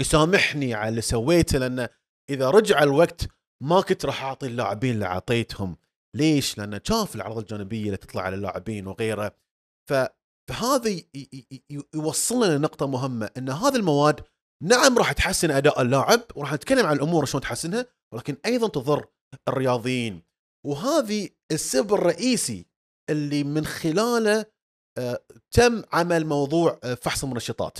يسامحني 0.00 0.74
على 0.74 0.88
اللي 0.88 1.00
سويته 1.00 1.58
لأن 1.58 1.88
إذا 2.30 2.50
رجع 2.50 2.82
الوقت 2.82 3.28
ما 3.64 3.80
كنت 3.80 4.04
راح 4.04 4.24
أعطي 4.24 4.46
اللاعبين 4.46 4.94
اللي 4.94 5.04
أعطيتهم. 5.06 5.76
ليش؟ 6.16 6.58
لأنه 6.58 6.80
شاف 6.84 7.14
الاعراض 7.14 7.38
الجانبية 7.38 7.84
اللي 7.84 7.96
تطلع 7.96 8.22
على 8.22 8.36
اللاعبين 8.36 8.86
وغيره. 8.86 9.36
ف 9.90 9.94
فهذا 10.50 11.00
يوصلنا 11.94 12.58
لنقطة 12.58 12.86
مهمة 12.86 13.30
إن 13.36 13.48
هذه 13.50 13.76
المواد 13.76 14.20
نعم 14.62 14.98
راح 14.98 15.12
تحسن 15.12 15.50
أداء 15.50 15.82
اللاعب 15.82 16.20
وراح 16.34 16.52
نتكلم 16.52 16.86
عن 16.86 16.96
الأمور 16.96 17.24
شلون 17.24 17.42
تحسنها 17.42 17.86
ولكن 18.14 18.36
أيضا 18.46 18.68
تضر 18.68 19.06
الرياضيين. 19.48 20.22
وهذه 20.66 21.28
السبب 21.52 21.94
الرئيسي 21.94 22.66
اللي 23.10 23.44
من 23.44 23.66
خلاله 23.66 24.46
آه، 24.98 25.24
تم 25.50 25.82
عمل 25.92 26.26
موضوع 26.26 26.80
آه، 26.84 26.94
فحص 26.94 27.24
المنشطات. 27.24 27.78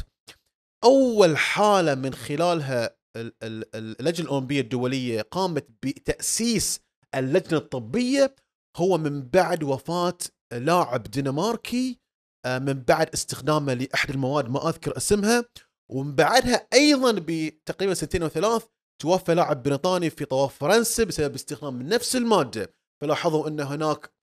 أول 0.84 1.36
حالة 1.36 1.94
من 1.94 2.14
خلالها 2.14 2.96
اللجنة 3.16 4.24
الأولمبية 4.26 4.60
الدولية 4.60 5.22
قامت 5.22 5.66
بتأسيس 5.82 6.80
اللجنة 7.14 7.58
الطبية. 7.58 8.36
هو 8.76 8.98
من 8.98 9.22
بعد 9.22 9.62
وفاة 9.62 10.18
لاعب 10.52 11.02
دنماركي 11.02 12.00
آه، 12.46 12.58
من 12.58 12.72
بعد 12.72 13.08
استخدامه 13.14 13.74
لأحد 13.74 14.10
المواد 14.10 14.48
ما 14.48 14.68
أذكر 14.68 14.96
اسمها. 14.96 15.44
ومن 15.90 16.14
بعدها 16.14 16.68
أيضا 16.72 17.12
بتقريبا 17.18 17.94
سنتين 17.94 18.22
أو 18.22 18.28
ثلاث 18.28 18.64
توفى 19.02 19.34
لاعب 19.34 19.62
بريطاني 19.62 20.10
في 20.10 20.24
طواف 20.24 20.58
فرنسا 20.58 21.04
بسبب 21.04 21.34
استخدام 21.34 21.82
نفس 21.82 22.16
المادة. 22.16 22.74
فلاحظوا 23.02 23.48
أن 23.48 23.60
هناك 23.60 24.14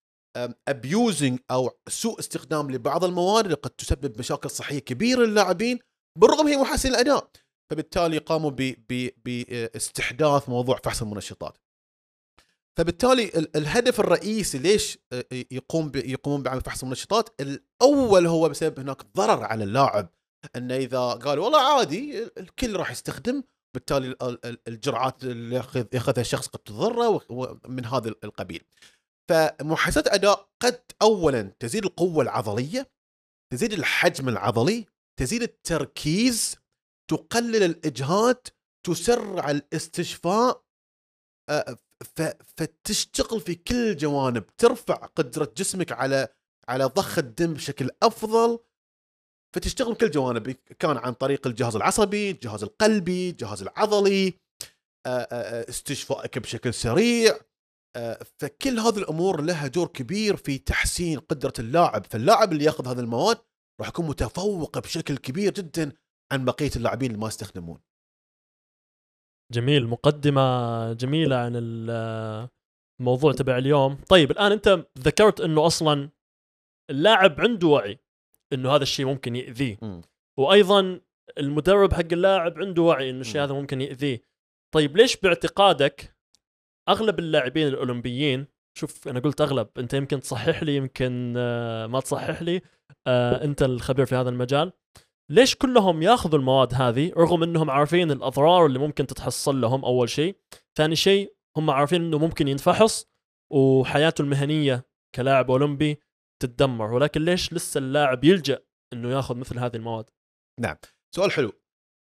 ابيوزنج 0.68 1.40
أو 1.52 1.72
سوء 1.90 2.20
استخدام 2.20 2.72
لبعض 2.72 3.04
المواد 3.04 3.44
اللي 3.44 3.56
قد 3.56 3.70
تسبب 3.70 4.20
مشاكل 4.20 4.50
صحية 4.50 4.80
كبيرة 4.80 5.26
للاعبين. 5.26 5.80
بالرغم 6.20 6.48
هي 6.48 6.58
محسن 6.58 6.90
الأداء 6.90 7.30
فبالتالي 7.72 8.18
قاموا 8.18 8.52
باستحداث 9.26 10.50
موضوع 10.50 10.80
فحص 10.84 11.02
المنشطات. 11.02 11.58
فبالتالي 12.78 13.48
الهدف 13.56 14.00
الرئيسي 14.00 14.58
ليش 14.58 14.98
يقوم 15.32 15.92
يقومون 15.96 16.44
بعمل 16.44 16.62
فحص 16.62 16.84
المنشطات؟ 16.84 17.42
الأول 17.42 18.28
هو 18.28 18.50
بسبب 18.50 18.80
هناك 18.80 19.02
ضرر 19.16 19.44
على 19.44 19.64
اللاعب. 19.64 20.10
انه 20.56 20.76
إذا 20.76 21.00
قال 21.00 21.40
والله 21.40 21.60
عادي 21.62 22.24
الكل 22.38 22.76
راح 22.76 22.92
يستخدم. 22.92 23.44
بالتالي 23.74 24.16
الجرعات 24.68 25.24
اللي 25.24 25.56
ياخذ 25.56 25.86
ياخذها 25.94 26.22
الشخص 26.22 26.48
قد 26.48 26.60
تضره 26.60 27.26
من 27.68 27.86
هذا 27.86 28.10
القبيل. 28.24 28.64
فمحاسبه 29.30 30.14
أداء 30.14 30.50
قد 30.60 30.82
اولا 31.02 31.42
تزيد 31.60 31.86
القوة 31.86 32.24
العضلية 32.24 32.92
تزيد 33.54 33.74
الحجم 33.74 34.30
العضلي 34.30 34.86
تزيد 35.20 35.42
التركيز 35.42 36.61
تقلل 37.12 37.64
الاجهاد 37.64 38.48
تسرع 38.88 39.52
الاستشفاء 39.52 40.64
فتشتغل 42.58 43.42
في 43.42 43.56
كل 43.56 43.76
الجوانب 43.76 44.46
ترفع 44.58 44.96
قدرة 44.96 45.54
جسمك 45.58 45.92
على 45.92 46.28
على 46.68 46.84
ضخ 46.86 47.18
الدم 47.18 47.54
بشكل 47.54 47.90
أفضل 48.04 48.60
فتشتغل 49.56 49.96
كل 49.96 50.12
جوانب 50.12 50.50
كان 50.80 50.98
عن 50.98 51.14
طريق 51.14 51.48
الجهاز 51.48 51.76
العصبي 51.76 52.32
الجهاز 52.32 52.64
القلبي 52.64 53.30
الجهاز 53.30 53.62
العضلي 53.62 54.34
استشفائك 55.70 56.40
بشكل 56.40 56.74
سريع 56.74 57.40
فكل 58.40 58.80
هذه 58.80 58.98
الأمور 58.98 59.42
لها 59.42 59.68
دور 59.68 59.88
كبير 59.88 60.36
في 60.36 60.58
تحسين 60.58 61.20
قدرة 61.20 61.54
اللاعب 61.60 62.06
فاللاعب 62.06 62.52
اللي 62.52 62.64
ياخذ 62.64 62.88
هذه 62.88 63.00
المواد 63.00 63.38
راح 63.80 63.90
يكون 63.90 64.08
متفوق 64.08 64.80
بشكل 64.80 65.18
كبير 65.18 65.54
جدا 65.54 65.92
عن 66.32 66.46
بقية 66.46 66.72
اللاعبين 66.76 67.12
اللي 67.12 67.22
ما 67.22 67.28
يستخدمون. 67.28 67.80
جميل 69.52 69.88
مقدمة 69.88 70.94
جميلة 70.94 71.36
عن 71.36 71.52
الموضوع 73.00 73.34
تبع 73.34 73.58
اليوم. 73.58 73.96
طيب 74.10 74.32
الآن 74.32 74.52
أنت 74.52 74.86
ذكرت 75.00 75.42
أنه 75.42 75.66
أصلا 75.66 76.10
اللاعب 76.90 77.42
عنده 77.42 77.68
وعي 77.68 78.00
أنه 78.54 78.76
هذا 78.76 78.84
الشيء 78.84 79.06
ممكن 79.06 79.36
يأذيه. 79.36 79.78
م. 79.82 80.02
وأيضا 80.40 81.02
المدرب 81.38 81.94
حق 81.94 82.14
اللاعب 82.14 82.60
عنده 82.60 82.82
وعي 82.82 83.10
أنه 83.10 83.22
الشيء 83.22 83.44
هذا 83.44 83.54
ممكن 83.54 83.82
يأذيه. 83.82 84.22
طيب 84.74 84.98
ليش 84.98 85.18
باعتقادك 85.18 86.16
أغلب 86.90 87.20
اللاعبين 87.20 87.68
الأولمبيين 87.68 88.48
شوف 88.78 89.08
أنا 89.08 89.20
قلت 89.20 89.42
أغلب 89.42 89.68
أنت 89.78 89.94
يمكن 89.94 90.20
تصحح 90.20 90.64
لي 90.64 90.76
يمكن 90.76 91.34
آه، 91.38 91.88
ما 91.88 92.00
تصحح 92.00 92.42
لي 92.42 92.62
آه، 93.08 93.44
أنت 93.44 93.64
الخبير 93.64 94.06
في 94.06 94.16
هذا 94.16 94.30
المجال 94.30 94.74
ليش 95.32 95.56
كلهم 95.56 96.02
ياخذوا 96.02 96.40
المواد 96.40 96.74
هذه 96.74 97.12
رغم 97.18 97.44
إنهم 97.44 97.70
عارفين 97.70 98.12
الأضرار 98.12 98.66
اللي 98.66 98.80
ممكن 98.80 99.08
تتحصل 99.08 99.62
لهم 99.62 99.86
أول 99.86 100.10
شيء؟ 100.10 100.38
ثاني 100.78 100.96
شيء 100.96 101.36
هم 101.58 101.70
عارفين 101.70 102.02
إنه 102.02 102.18
ممكن 102.18 102.48
ينفحص 102.48 103.06
وحياته 103.54 104.22
المهنية 104.22 104.86
كلاعب 105.16 105.52
أولمبي 105.52 106.00
تتدمر. 106.42 106.94
ولكن 106.94 107.26
ليش 107.26 107.54
لسه 107.54 107.78
اللاعب 107.78 108.24
يلجأ 108.24 108.60
إنه 108.94 109.12
ياخذ 109.12 109.38
مثل 109.38 109.60
هذه 109.60 109.76
المواد؟ 109.76 110.06
نعم. 110.60 110.78
سؤال 111.16 111.32
حلو. 111.32 111.52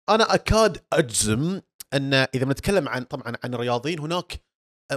أنا 0.08 0.34
أكاد 0.34 0.84
أجزم 0.92 1.60
أن 1.94 2.14
إذا 2.14 2.44
بنتكلم 2.44 2.88
عن 2.88 3.02
طبعا 3.02 3.36
عن 3.44 3.54
الرياضيين 3.54 3.98
هناك 3.98 4.42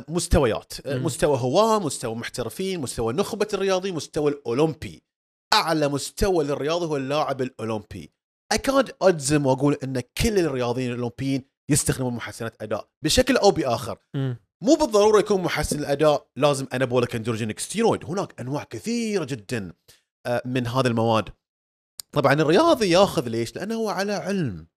مستويات. 0.09 0.87
م. 0.87 1.03
مستوى 1.03 1.37
هواة 1.37 1.79
مستوى 1.79 2.15
محترفين 2.15 2.81
مستوى 2.81 3.13
نخبة 3.13 3.47
الرياضي 3.53 3.91
مستوى 3.91 4.31
الأولمبي. 4.31 5.03
أعلى 5.53 5.87
مستوى 5.87 6.43
للرياضي 6.45 6.85
هو 6.85 6.97
اللاعب 6.97 7.41
الأولمبي. 7.41 8.13
أكاد 8.51 8.95
أجزم 9.01 9.45
وأقول 9.45 9.77
إن 9.83 9.99
كل 9.99 10.39
الرياضيين 10.39 10.91
الأولمبيين 10.91 11.45
يستخدمون 11.71 12.13
محسنات 12.13 12.61
أداء 12.61 12.89
بشكل 13.03 13.37
أو 13.37 13.51
بآخر. 13.51 13.97
م. 14.15 14.33
مو 14.63 14.75
بالضرورة 14.75 15.19
يكون 15.19 15.41
محسن 15.41 15.79
الأداء 15.79 16.27
لازم 16.35 16.67
انابوليك 16.73 17.15
اندروجينيك 17.15 17.59
ستيرويد 17.59 18.05
هناك 18.05 18.41
أنواع 18.41 18.63
كثيرة 18.63 19.23
جدا 19.23 19.73
آه، 20.25 20.41
من 20.45 20.67
هذه 20.67 20.87
المواد. 20.87 21.29
طبعا 22.11 22.33
الرياضي 22.33 22.89
ياخذ 22.89 23.27
ليش؟ 23.27 23.55
لأنه 23.55 23.75
هو 23.75 23.89
على 23.89 24.13
علم 24.13 24.67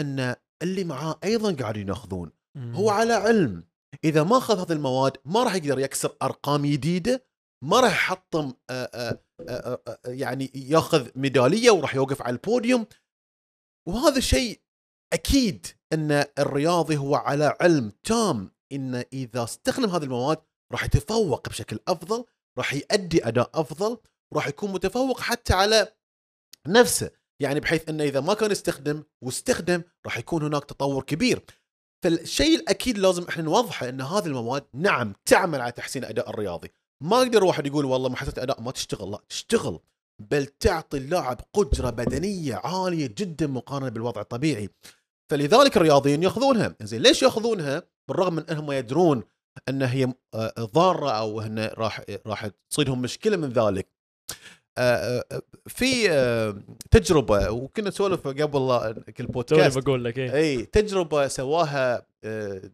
إن 0.00 0.34
اللي 0.62 0.84
معاه 0.84 1.20
أيضا 1.24 1.52
قاعدين 1.52 1.88
ياخذون. 1.88 2.32
هو 2.74 2.90
على 2.90 3.12
علم. 3.12 3.64
إذا 4.04 4.22
ما 4.22 4.38
أخذ 4.38 4.58
هذه 4.60 4.72
المواد 4.72 5.16
ما 5.24 5.42
راح 5.42 5.54
يقدر 5.54 5.78
يكسر 5.78 6.16
أرقام 6.22 6.66
جديدة 6.66 7.26
ما 7.64 7.80
راح 7.80 7.92
يحطم 7.92 8.52
آه، 8.70 9.20
آه، 9.48 9.98
يعني 10.06 10.50
ياخذ 10.54 11.08
ميدالية 11.16 11.70
وراح 11.70 11.94
يوقف 11.94 12.22
على 12.22 12.32
البوديوم. 12.32 12.86
وهذا 13.88 14.20
شيء 14.20 14.60
أكيد 15.12 15.66
إن 15.92 16.24
الرياضي 16.38 16.96
هو 16.96 17.14
على 17.14 17.56
علم 17.60 17.92
تام 18.04 18.50
إن 18.72 18.94
إذا 19.12 19.44
استخدم 19.44 19.90
هذه 19.90 20.04
المواد 20.04 20.38
راح 20.72 20.84
يتفوق 20.84 21.48
بشكل 21.48 21.78
أفضل 21.88 22.24
راح 22.58 22.74
يؤدي 22.74 23.28
أداء 23.28 23.50
أفضل 23.54 23.98
راح 24.34 24.48
يكون 24.48 24.72
متفوق 24.72 25.20
حتى 25.20 25.54
على 25.54 25.94
نفسه. 26.66 27.10
يعني 27.40 27.60
بحيث 27.60 27.88
إنه 27.88 28.04
إذا 28.04 28.20
ما 28.20 28.34
كان 28.34 28.50
يستخدم 28.50 29.02
واستخدم 29.22 29.82
راح 30.06 30.18
يكون 30.18 30.42
هناك 30.42 30.64
تطور 30.64 31.02
كبير. 31.02 31.44
فالشيء 32.04 32.56
الأكيد 32.56 32.98
لازم 32.98 33.24
إحنا 33.28 33.42
نوضحه 33.42 33.88
إن 33.88 34.00
هذه 34.00 34.26
المواد 34.26 34.66
نعم 34.74 35.14
تعمل 35.24 35.60
على 35.60 35.72
تحسين 35.72 36.04
الاداء 36.04 36.30
الرياضي. 36.30 36.70
ما 37.02 37.22
يقدر 37.22 37.44
واحد 37.44 37.66
يقول 37.66 37.84
والله 37.84 38.08
محسنه 38.08 38.42
أداء 38.42 38.60
ما 38.60 38.70
تشتغل 38.70 39.10
لا 39.10 39.18
تشتغل. 39.28 39.78
بل 40.30 40.46
تعطي 40.46 40.98
اللاعب 40.98 41.40
قدرة 41.54 41.90
بدنية 41.90 42.54
عالية 42.54 43.06
جدا 43.18 43.46
مقارنة 43.46 43.88
بالوضع 43.88 44.20
الطبيعي. 44.20 44.68
فلذلك 45.30 45.76
الرياضيين 45.76 46.22
يأخذونها. 46.22 46.76
زين 46.82 47.02
ليش 47.02 47.22
يأخذونها؟ 47.22 47.82
بالرغم 48.08 48.34
من 48.34 48.50
أنهم 48.50 48.72
يدرون 48.72 49.22
أن 49.68 49.82
هي 49.82 50.12
آه، 50.34 50.52
ضارة 50.58 51.10
أو 51.10 51.40
ان 51.40 51.58
راح 51.58 52.02
راح 52.26 52.48
تصيدهم 52.70 53.02
مشكلة 53.02 53.36
من 53.36 53.48
ذلك. 53.48 53.88
آه، 54.78 55.24
آه، 55.32 55.42
في 55.66 56.08
تجربة 56.90 57.50
وكنا 57.50 57.88
نسولف 57.88 58.28
قبل 58.28 59.02
كل 59.16 59.26
بودكاست. 59.26 59.78
بقول 59.78 60.04
لك 60.04 60.18
اي 60.18 60.64
تجربة 60.64 61.28
سواها 61.28 62.06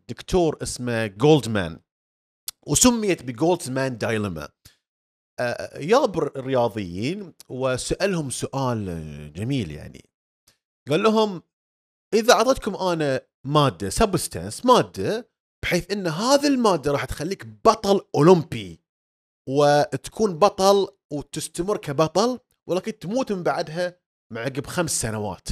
دكتور 0.09 0.59
اسمه 0.63 1.07
جولدمان 1.07 1.79
وسميت 2.69 3.23
بجولدمان 3.23 3.99
دايلما 3.99 4.49
جاب 5.77 6.19
الرياضيين 6.19 7.33
وسألهم 7.49 8.31
سؤال 8.31 9.33
جميل 9.33 9.71
يعني. 9.71 10.11
قال 10.91 11.03
لهم 11.03 11.43
إذا 12.15 12.33
أعطيتكم 12.33 12.75
أنا 12.75 13.21
مادة 13.47 13.91
سبستانس 13.91 14.67
مادة 14.67 15.31
بحيث 15.63 15.91
إن 15.91 16.07
هذه 16.07 16.47
المادة 16.47 16.93
راح 16.93 17.05
تخليك 17.05 17.47
بطل 17.47 18.01
أولمبي 18.15 18.81
وتكون 19.49 20.39
بطل 20.39 20.89
وتستمر 21.13 21.77
كبطل 21.77 22.39
ولكن 22.69 22.99
تموت 22.99 23.33
من 23.33 23.43
بعدها 23.43 24.01
مع 24.33 24.41
عقب 24.41 24.67
خمس 24.67 25.01
سنوات. 25.01 25.49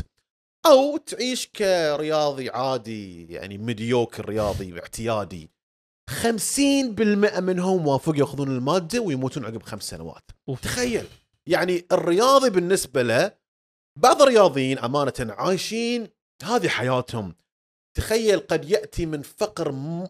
أو 0.66 0.97
تعيش 0.97 1.47
كرياضي 1.47 2.50
عادي 2.50 3.33
يعني 3.33 3.59
mediocre 3.58 4.28
رياضي 4.28 4.80
اعتيادي 4.80 5.53
50% 6.11 7.40
منهم 7.40 7.87
وافقوا 7.87 8.16
ياخذون 8.16 8.49
المادة 8.56 9.00
ويموتون 9.00 9.44
عقب 9.44 9.62
خمس 9.62 9.82
سنوات. 9.82 10.30
أوف. 10.49 10.61
تخيل. 10.61 11.06
يعني 11.49 11.87
الرياضي 11.92 12.50
بالنسبة 12.50 13.02
له 13.02 13.32
بعض 13.99 14.23
الرياضيين 14.23 14.78
أمانة 14.78 15.12
عايشين 15.20 16.08
هذه 16.42 16.68
حياتهم. 16.68 17.34
تخيل 17.96 18.38
قد 18.40 18.70
يأتي 18.70 19.06
من 19.06 19.23
فقر 19.23 19.73
م- 19.73 20.08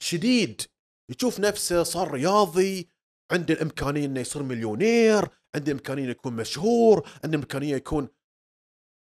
شديد. 0.00 0.62
يشوف 1.10 1.40
نفسه 1.40 1.82
صار 1.82 2.10
رياضي 2.10 2.88
عنده 3.32 3.54
الإمكانية 3.54 4.04
إنه 4.06 4.20
يصير 4.20 4.42
مليونير 4.42 5.28
عنده 5.54 5.72
إمكانية 5.72 6.08
يكون 6.08 6.32
مشهور 6.32 7.08
عنده 7.24 7.38
إمكانية 7.38 7.74
يكون 7.76 8.08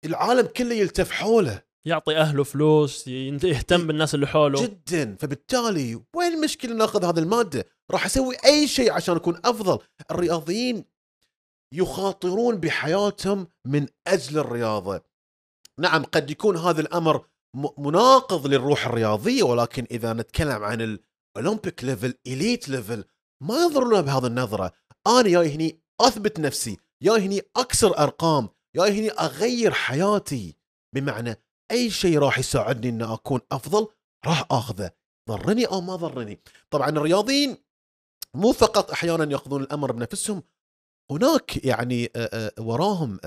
العالم 0.05 0.47
كله 0.47 0.75
يلتف 0.75 1.11
حوله. 1.11 1.63
يعطي 1.87 2.17
أهله 2.17 2.45
فلوس 2.45 3.09
يهتم 3.09 3.87
بالناس 3.87 4.15
اللي 4.15 4.27
حوله. 4.27 4.63
جدا. 4.63 5.17
فبالتالي 5.21 6.03
وين 6.17 6.33
المشكلة 6.35 6.75
ناخذ 6.75 7.05
هذه 7.05 7.19
المادة؟ 7.19 7.65
راح 7.91 8.07
أسوي 8.07 8.37
أي 8.45 8.69
شيء 8.69 8.93
عشان 8.93 9.17
أكون 9.17 9.41
أفضل. 9.45 9.79
الرياضيين 10.11 10.85
يخاطرون 11.75 12.57
بحياتهم 12.57 13.49
من 13.67 13.87
أجل 14.07 14.39
الرياضة. 14.39 15.01
نعم 15.81 16.05
قد 16.05 16.31
يكون 16.31 16.57
هذا 16.57 16.81
الأمر 16.81 17.27
مناقض 17.79 18.47
للروح 18.47 18.87
الرياضية 18.87 19.43
ولكن 19.43 19.87
إذا 19.91 20.13
نتكلم 20.13 20.65
عن 20.65 20.99
ال 21.37 21.43
Olympic 21.43 21.85
level 21.85 22.15
elite 22.27 22.69
level 22.69 23.05
ما 23.43 23.57
ينظرون 23.57 24.03
بهذا 24.03 24.27
النظرة. 24.27 24.73
أنا 25.07 25.29
جاي 25.29 25.55
هني 25.55 25.83
أثبت 26.01 26.41
نفسي 26.41 26.77
جاي 27.03 27.27
هني 27.27 27.43
أكسر 27.57 27.99
أرقام 27.99 28.49
جاي 28.77 28.99
هني 28.99 29.11
أغير 29.11 29.73
حياتي. 29.73 30.57
بمعنى 30.95 31.37
أي 31.71 31.91
شيء 31.91 32.19
راح 32.19 32.39
يساعدني 32.39 32.89
ان 32.89 33.03
أكون 33.03 33.41
أفضل 33.53 33.89
راح 34.27 34.47
آخذه. 34.51 34.91
ضرني 35.29 35.65
أو 35.67 35.81
ما 35.81 35.97
ضرني. 35.97 36.41
طبعا 36.71 36.89
الرياضيين 36.89 37.57
مو 38.35 38.53
فقط 38.53 38.91
أحيانا 38.91 39.33
يأخذون 39.33 39.63
الأمر 39.63 39.93
بنفسهم 39.93 40.43
هناك 41.11 41.65
يعني 41.65 42.11
وراهم 42.59 43.21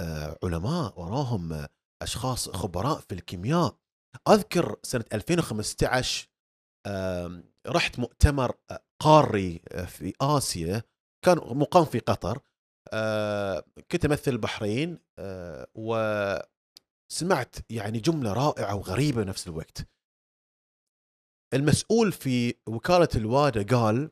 علماء 0.44 1.00
وراهم 1.00 1.68
أشخاص 2.02 2.50
خبراء 2.50 3.00
في 3.00 3.16
الكيمياء. 3.16 3.76
أذكر 4.30 4.76
سنة 4.84 5.06
2015 5.14 6.28
آم، 6.88 7.44
رحت 7.68 8.00
مؤتمر 8.00 8.52
قاري 9.02 9.62
في 9.88 10.14
آسيا. 10.22 10.84
كان 11.26 11.38
مقام 11.38 11.86
في 11.86 12.00
قطر 12.00 12.40
كنت 13.92 14.06
أمثل 14.06 14.32
البحرين 14.32 15.00
آه، 15.20 15.68
وسمعت 17.12 17.56
يعني 17.70 18.00
جملة 18.00 18.34
رائعة 18.34 18.76
وغريبة 18.76 19.24
بنفس 19.24 19.48
الوقت. 19.48 19.88
المسؤول 21.54 22.12
في 22.12 22.56
وكالة 22.68 23.10
الوادا 23.16 23.64
قال 23.78 24.12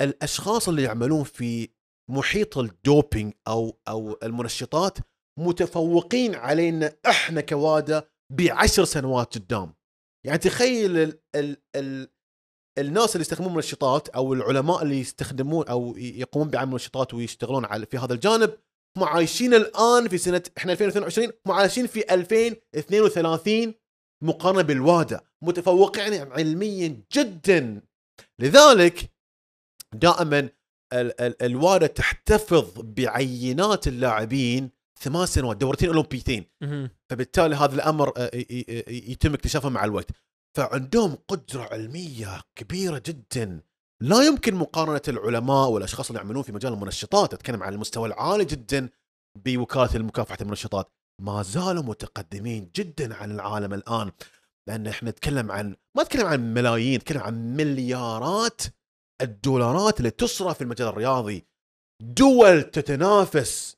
الأشخاص 0.00 0.68
اللي 0.68 0.82
يعملون 0.82 1.24
في 1.24 1.68
محيط 2.10 2.58
الدوبينج 2.58 3.32
أو 3.48 3.78
أو 3.88 4.18
المنشطات 4.22 4.98
متفوقين 5.38 6.34
علينا 6.34 6.92
إحنا 7.06 7.40
كوادا 7.40 8.08
بعشر 8.32 8.84
سنوات 8.84 9.38
قدام. 9.38 9.74
يعني 10.26 10.38
تخيل 10.38 10.98
ال 10.98 11.20
ال 11.34 11.56
ال 11.76 12.08
الناس 12.78 13.16
اللي 13.16 13.22
يستخدمون 13.22 13.54
منشطات 13.54 14.08
أو 14.08 14.32
العلماء 14.32 14.82
اللي 14.82 15.00
يستخدمون 15.00 15.68
أو 15.68 15.96
يقومون 15.96 16.50
بعمل 16.50 16.72
منشطات 16.72 17.14
ويشتغلون 17.14 17.64
على 17.64 17.86
في 17.86 17.98
هذا 17.98 18.14
الجانب 18.14 18.58
هم 18.96 19.04
عايشين 19.04 19.54
الآن 19.54 20.08
في 20.08 20.18
سنة 20.18 20.42
إحنا 20.58 20.72
2022 20.72 21.32
هم 21.46 21.52
عايشين 21.52 21.86
في 21.86 22.14
2032 22.14 23.74
مقارنة 24.24 24.62
بالوادا 24.62 25.20
متفوقين 25.42 26.32
علميا 26.32 27.02
جدا. 27.12 27.82
لذلك 28.40 29.10
دائما 29.94 30.38
ال- 30.92 31.20
ال- 31.20 31.42
الوادا 31.42 31.86
تحتفظ 31.86 32.80
بعينات 32.80 33.88
اللاعبين 33.88 34.70
ثمان 35.00 35.26
سنوات 35.26 35.56
دورتين 35.56 35.88
أولمبيتين. 35.88 36.44
فبالتالي 37.10 37.56
هذا 37.56 37.74
الأمر 37.74 38.12
آه، 38.16 38.30
يتم 38.88 39.34
اكتشافه 39.34 39.68
مع 39.68 39.84
الوقت. 39.84 40.10
فعندهم 40.56 41.18
قدرة 41.28 41.62
علمية 41.62 42.40
كبيرة 42.56 43.02
جدا. 43.06 43.60
لا 44.02 44.22
يمكن 44.22 44.54
مقارنة 44.54 45.02
العلماء 45.08 45.68
والأشخاص 45.68 46.10
اللي 46.10 46.22
يعملون 46.22 46.42
في 46.42 46.52
مجال 46.52 46.72
المنشطات 46.72 47.34
أتكلم 47.34 47.62
عن 47.62 47.72
المستوى 47.72 48.08
العالي 48.08 48.44
جدا 48.44 48.88
بوكالة 49.44 49.98
مكافحه 49.98 50.38
المنشطات. 50.40 50.92
ما 51.22 51.42
زالوا 51.42 51.82
متقدمين 51.82 52.70
جدا 52.76 53.14
عن 53.14 53.30
العالم 53.30 53.74
الآن 53.74 54.12
لأن 54.68 54.86
إحنا 54.86 55.10
نتكلم 55.10 55.52
عن 55.52 55.76
ما 55.96 56.02
نتكلم 56.02 56.26
عن 56.26 56.54
ملايين 56.54 56.94
نتكلم 56.94 57.20
عن 57.20 57.56
مليارات 57.56 58.62
الدولارات 59.22 59.98
اللي 59.98 60.10
تصرف 60.10 60.56
في 60.56 60.64
المجال 60.64 60.88
الرياضي. 60.88 61.46
دول 62.02 62.62
تتنافس 62.62 63.76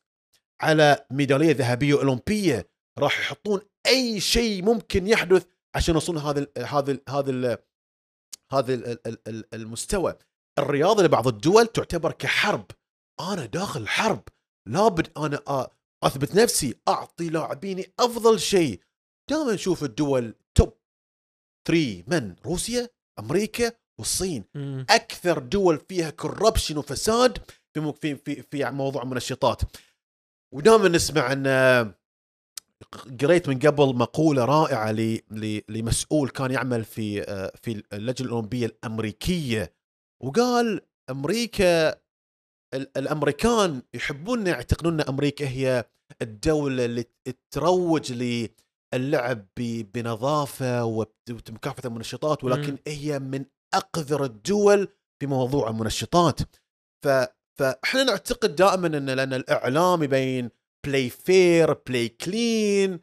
على 0.61 1.07
ميدالية 1.11 1.53
ذهبية 1.55 1.95
أولمبية 1.95 2.69
راح 2.99 3.21
يحطون 3.21 3.61
أي 3.87 4.21
شيء 4.21 4.63
ممكن 4.65 5.07
يحدث 5.07 5.47
عشان 5.75 5.95
يوصلون 5.95 6.19
هذا 6.19 6.47
هذا 6.59 6.99
هذا 7.09 7.59
هذا 8.53 8.75
ال- 8.75 8.87
ال- 8.87 9.07
ال- 9.09 9.29
ال- 9.29 9.55
المستوى. 9.55 10.15
الرياضة 10.59 11.03
لبعض 11.03 11.29
الدول 11.29 11.67
تعتبر 11.67 12.13
كحرب. 12.13 12.67
أنا 13.21 13.47
داخل 13.47 13.89
حرب. 13.89 14.23
لابد 14.69 15.19
أنا 15.19 15.69
أثبت 16.05 16.35
نفسي 16.35 16.75
أعطي 16.89 17.29
لاعبيني 17.29 17.93
أفضل 18.01 18.41
شيء. 18.41 18.81
دائما 19.31 19.53
نشوف 19.55 19.85
الدول 19.85 20.35
توب 20.55 20.73
3 21.69 22.05
من؟ 22.09 22.37
روسيا 22.47 22.89
أمريكا 23.19 23.73
والصين. 24.01 24.45
مم. 24.55 24.87
أكثر 24.91 25.39
دول 25.39 25.79
فيها 25.89 26.11
كوربشن 26.11 26.77
وفساد 26.79 27.39
في 27.75 27.93
في 28.01 28.17
في 28.17 28.43
في 28.43 28.71
موضوع 28.71 29.03
المنشطات 29.03 29.61
ودائما 30.55 30.89
نسمع 30.89 31.33
أن 31.33 31.47
قريت 33.21 33.49
من 33.49 33.59
قبل 33.59 33.97
مقولة 33.97 34.45
رائعة 34.45 34.93
لمسؤول 35.69 36.29
كان 36.29 36.51
يعمل 36.51 36.85
في 36.85 37.23
آه، 37.23 37.53
في 37.63 37.83
اللجنة 37.93 38.27
الأولمبية 38.29 38.67
الأمريكية 38.67 39.73
وقال 40.23 40.81
أمريكا 41.11 41.89
ال- 42.75 42.99
الأمريكان 42.99 43.83
يحبون 43.95 44.47
يعتقدون 44.47 45.01
أن 45.01 45.07
أمريكا 45.09 45.49
هي 45.49 45.85
الدولة 46.23 46.85
اللي 46.85 47.05
تروج 47.55 48.13
للعب 48.95 49.47
بنظافة 49.95 50.85
ومكافحه 50.85 51.87
المنشطات 51.89 52.45
ولكن 52.45 52.71
مم. 52.73 52.79
هي 52.87 53.19
من 53.19 53.45
أقذر 53.75 54.25
الدول 54.25 54.89
في 55.21 55.27
موضوع 55.27 55.71
المنشطات 55.71 56.41
ف 57.05 57.09
فاحنا 57.59 58.05
نعتقد 58.05 58.55
دائما 58.55 58.87
أن 58.87 59.11
لأن 59.11 59.33
الاعلام 59.35 60.03
يبين 60.03 60.51
play 60.87 61.11
fair 61.11 61.73
play 61.73 62.09
clean 62.09 63.01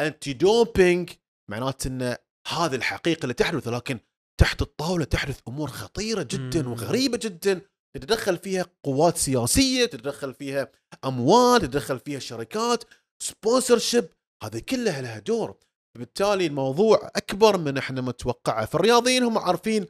anti-doping 0.00 1.10
معناته 1.50 1.88
إن 1.88 2.16
هذه 2.48 2.74
الحقيقة 2.74 3.22
اللي 3.22 3.34
تحدث 3.34 3.68
لكن 3.68 3.98
تحت 4.40 4.62
الطاولة 4.62 5.04
تحدث 5.04 5.40
أمور 5.48 5.68
خطيرة 5.68 6.22
جدا. 6.22 6.68
وغريبة 6.68 7.18
جدا. 7.22 7.60
تتدخل 7.96 8.38
فيها 8.38 8.66
قوات 8.84 9.16
سياسية 9.16 9.86
تتدخل 9.86 10.34
فيها 10.34 10.72
أموال 11.04 11.60
تتدخل 11.60 11.98
فيها 11.98 12.18
شركات 12.18 12.84
sponsorship 13.22 14.08
هذه 14.42 14.58
كلها 14.58 15.02
لها 15.02 15.18
دور. 15.18 15.58
بالتالي 15.98 16.46
الموضوع 16.46 17.10
أكبر 17.16 17.58
من 17.58 17.78
إحنا 17.78 18.00
متوقعة. 18.00 18.66
فالرياضيين 18.66 19.22
هم 19.22 19.38
عارفين 19.38 19.86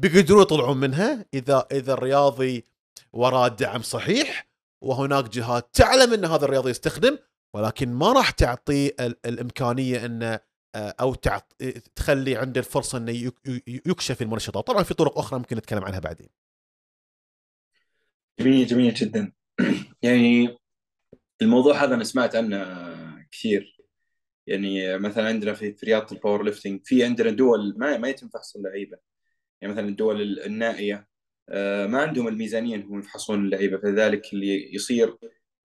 بيقدرون 0.00 0.42
يطلعون 0.42 0.76
منها 0.76 1.26
اذا 1.34 1.66
إذا 1.72 1.92
الرياضي 1.92 2.64
وراه 3.12 3.48
دعم 3.48 3.82
صحيح 3.82 4.47
وهناك 4.82 5.24
جهات 5.28 5.74
تعلم 5.74 6.12
أن 6.12 6.24
هذا 6.24 6.44
الرياضي 6.44 6.70
يستخدم 6.70 7.18
ولكن 7.54 7.92
ما 7.92 8.12
راح 8.12 8.30
تعطيه 8.30 8.90
ال- 9.00 9.26
الإمكانية 9.26 10.04
انه 10.06 10.40
آه، 10.74 10.94
أو. 11.00 11.14
تخلي 11.94 12.36
عنده 12.36 12.60
الفرصة 12.60 12.98
انه 12.98 13.32
يكشف 13.66 14.22
المنشطات 14.22 14.66
طبعا 14.66 14.82
في 14.82 14.94
طرق 14.94 15.18
أخرى 15.18 15.38
ممكن 15.38 15.56
نتكلم 15.56 15.84
عنها 15.84 15.98
بعدين. 15.98 16.28
جميل 18.40 18.66
جميل 18.66 18.94
جدا. 18.94 19.32
يعني 20.02 20.58
الموضوع 21.42 21.84
هذا 21.84 21.94
أنا 21.94 22.04
سمعت 22.04 22.36
عنه 22.36 22.64
كثير. 23.32 23.78
يعني 24.46 24.98
مثلا 24.98 25.26
عندنا 25.28 25.54
في 25.54 25.76
رياضة 25.84 26.16
ال 26.16 26.42
powerlifting 26.44 26.80
في 26.84 27.04
عندنا 27.04 27.30
دول 27.30 27.74
ما 27.78 27.96
ما 27.98 28.08
يتم 28.08 28.28
فحص 28.28 28.56
اللعيبة. 28.56 28.98
يعني 29.60 29.74
مثلا 29.74 29.88
الدول 29.88 30.22
ال- 30.22 30.44
النائية. 30.44 31.08
ما 31.86 32.02
عندهم 32.02 32.28
الميزانية 32.28 32.76
إنهم 32.76 32.98
يفحصون 32.98 33.44
اللعيبة 33.44 33.78
فلذلك 33.78 34.32
اللي 34.32 34.74
يصير 34.74 35.16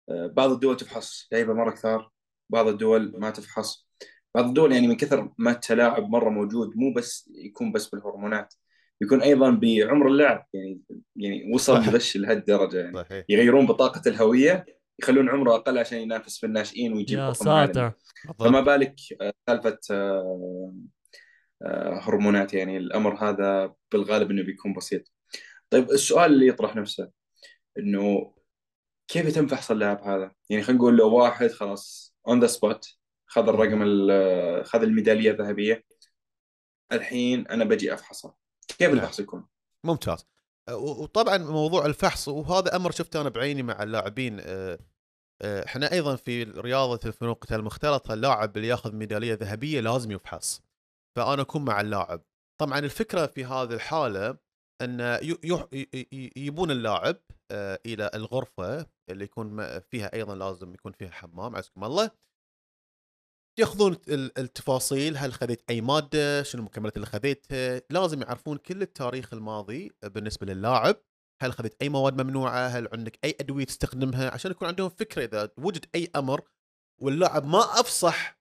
آه، 0.09 0.27
بعض 0.27 0.51
الدول 0.51 0.77
تفحص 0.77 1.29
لعيبة 1.33 1.55
مرة 1.55 1.71
كثار 1.71 2.11
بعض 2.51 2.69
الدول 2.69 3.15
ما 3.19 3.31
تفحص 3.31 3.89
بعض 4.35 4.45
الدول 4.45 4.73
يعني 4.73 4.89
من 4.89 4.97
كثر 4.97 5.33
ما 5.39 5.51
التلاعب 5.51 6.11
مرة 6.11 6.31
موجود 6.31 6.77
مو 6.77 6.93
بس 6.93 7.31
يكون 7.35 7.73
بس 7.73 7.89
بالهرمونات 7.89 8.55
يكون 9.01 9.23
أيضا 9.23 9.51
بعمر 9.51 10.09
اللاعب 10.09 10.47
يعني 10.55 10.81
يعني 11.17 11.55
وصل. 11.55 11.77
غش 11.95 12.17
لهالدرجة 12.17 12.79
يعني 12.79 12.97
صحيح 12.97 13.25
يغيرون 13.29 13.67
بطاقة 13.67 14.03
الهوية 14.07 14.67
يخلون 14.99 15.29
عمره 15.29 15.55
أقل 15.55 15.79
عشان 15.79 15.99
ينافس 15.99 16.39
في 16.39 16.47
الناشئين 16.47 16.93
ويجيب. 16.93 17.19
يا 17.19 17.33
ساتر 17.33 17.93
فما 18.39 18.61
بالك 18.61 18.95
آه، 19.21 19.33
سالفة 19.47 19.79
آه، 19.91 20.75
آه، 21.63 22.01
هرمونات 22.03 22.55
يعني 22.55 22.77
الأمر 22.77 23.15
هذا 23.15 23.75
بالغالب 23.93 24.31
إنه 24.31 24.43
بيكون 24.43 24.75
بسيط. 24.75 25.16
طيب 25.71 25.91
السؤال 25.91 26.33
اللي 26.33 26.47
يطرح 26.47 26.77
نفسه 26.77 27.11
إنه 27.79 28.35
كيف 29.09 29.27
يتم 29.27 29.47
فحص 29.47 29.71
اللاعب 29.71 30.01
هذا؟ 30.03 30.33
يعني 30.51 30.63
خلينا 30.63 30.81
نقول 30.81 30.97
لو 30.97 31.15
واحد 31.15 31.51
خلاص 31.51 32.15
on 32.29 32.41
the 32.41 32.47
spot 32.47 32.97
خذ 33.27 33.49
الرقم 33.49 33.83
ال- 33.83 34.67
خذ 34.67 34.83
الميدالية 34.83 35.31
الذهبية 35.31 35.85
الحين 36.93 37.47
أنا 37.47 37.65
بجي 37.65 37.95
أفحصه 37.95 38.35
كيف 38.69 38.89
نعم. 38.89 38.99
الفحص 38.99 39.21
يكون؟ 39.21 39.47
ممتاز 39.85 40.27
وطبعا 40.71 41.39
موضوع 41.39 41.87
الفحص 41.87 42.29
وهذا 42.29 42.77
أمر 42.77 42.91
شفته 42.91 43.21
أنا 43.21 43.29
بعيني 43.29 43.63
مع 43.63 43.83
اللاعبين 43.83 44.41
أه، 44.41 44.79
أه، 45.43 45.65
إحنا 45.65 45.93
أيضا 45.93 46.17
في 46.17 46.43
رياضة 46.43 47.01
الفنون 47.09 47.31
القتال 47.33 47.57
المختلطه 47.57 48.15
اللاعب 48.15 48.57
اللي 48.57 48.69
ياخذ 48.69 48.95
ميدالية 48.95 49.35
ذهبية 49.35 49.81
لازم 49.81 50.11
يفحص 50.11 50.63
فأنا 51.17 51.43
أكون 51.43 51.65
مع 51.65 51.81
اللاعب 51.81 52.23
طبعا 52.59 52.79
الفكرة 52.79 53.27
في 53.27 53.45
هذه 53.45 53.73
الحالة 53.75 54.39
أن 54.83 55.01
يجيبون 56.13 56.71
اللاعب 56.71 57.17
أه، 57.51 57.81
إلى 57.87 58.11
الغرفة 58.15 58.87
اللي 59.11 59.25
يكون 59.25 59.79
فيها 59.81 60.15
أيضا 60.15 60.35
لازم 60.35 60.75
يكون 60.75 60.93
فيها 60.93 61.11
حمام 61.11 61.57
عزكم 61.57 61.85
الله. 61.85 62.11
يأخذون 63.59 63.93
ال- 64.09 64.39
التفاصيل 64.39 65.17
هل 65.17 65.33
خذيت 65.33 65.63
أي 65.71 65.81
مادة؟ 65.81 66.43
شنو 66.43 66.61
المكملات 66.61 66.97
اللي 66.97 67.07
خذيتها؟ 67.07 67.83
لازم 67.91 68.23
يعرفون 68.23 68.57
كل 68.59 68.83
التاريخ 68.83 69.33
الماضي 69.35 69.93
بالنسبة 70.03 70.47
للاعب. 70.47 70.97
هل 71.43 71.53
خذيت 71.53 71.83
أي 71.83 71.89
مواد 71.89 72.23
ممنوعة؟ 72.23 72.67
هل 72.67 72.89
عندك 72.93 73.19
أي 73.25 73.37
أدوية 73.41 73.65
تستخدمها؟ 73.65 74.31
عشان 74.31 74.51
يكون 74.51 74.69
عندهم 74.69 74.89
فكرة 74.89 75.25
إذا 75.25 75.51
وجد 75.59 75.87
أي 75.95 76.11
أمر 76.17 76.41
واللاعب 77.03 77.47
ما 77.47 77.59
أفصح 77.59 78.39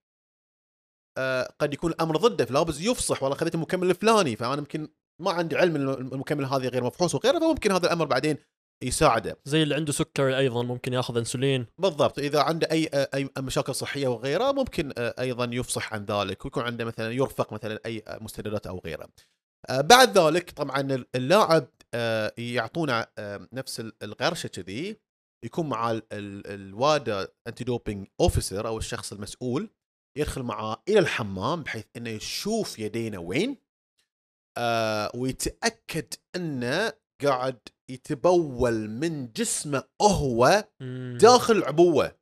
آه 1.17 1.55
قد 1.59 1.73
يكون 1.73 1.91
الأمر 1.91 2.17
ضده 2.17 2.45
فلابد 2.45 2.79
يفصح 2.81 3.23
والله 3.23 3.37
خذيت 3.37 3.55
المكمل 3.55 3.89
الفلاني 3.89 4.35
فأنا 4.35 4.57
يمكن 4.57 4.87
ما 5.21 5.31
عندي 5.31 5.57
علم 5.57 5.75
المكمل 5.75 6.45
هذا 6.45 6.69
غير 6.69 6.83
مفحوص 6.83 7.15
وغيره 7.15 7.39
فممكن 7.39 7.71
هذا 7.71 7.85
الأمر 7.85 8.05
بعدين 8.05 8.37
يساعده. 8.83 9.37
زي 9.45 9.63
اللي 9.63 9.75
عنده 9.75 9.91
سكري 9.91 10.37
أيضا 10.37 10.63
ممكن 10.63 10.93
يأخذ 10.93 11.17
إنسولين. 11.17 11.65
بالضبط. 11.77 12.19
إذا 12.19 12.41
عنده 12.41 12.67
اي 12.71 12.89
أي 13.13 13.29
مشاكل 13.37 13.75
صحية 13.75 14.07
وغيرها 14.07 14.51
ممكن 14.51 14.93
أيضا 14.97 15.49
يفصح 15.53 15.93
عن 15.93 16.05
ذلك 16.05 16.45
ويكون 16.45 16.63
عنده 16.63 16.85
مثلا 16.85 17.11
يرفق 17.11 17.53
مثلا 17.53 17.79
أي 17.85 18.03
مستندات 18.21 18.67
أو 18.67 18.81
غيره. 18.85 19.09
بعد 19.71 20.17
ذلك 20.17 20.51
طبعا 20.51 21.05
اللاعب 21.15 21.67
يعطونا 22.37 23.07
نفس 23.53 23.79
ال- 23.79 23.93
الغرشه 24.03 24.47
كذي 24.47 24.97
يكون 25.45 25.69
مع 25.69 25.91
ال- 25.91 26.03
ال- 26.11 26.47
الوادا 26.47 27.27
anti-doping 27.47 28.07
officer 28.21 28.67
أو 28.67 28.77
الشخص 28.77 29.13
المسؤول 29.13 29.69
يدخل 30.17 30.43
معاه 30.43 30.83
إلى 30.89 30.99
الحمام 30.99 31.63
بحيث 31.63 31.85
إنه 31.97 32.09
يشوف 32.09 32.79
يدينا 32.79 33.17
وين 33.19 33.57
آه 34.57 35.11
ويتأكد 35.15 36.13
إنه 36.35 36.93
قاعد 37.23 37.59
يتبول 37.89 38.89
من 38.89 39.31
جسمه 39.31 39.83
هو. 40.01 40.67
داخل 41.17 41.57
العبوه 41.57 42.15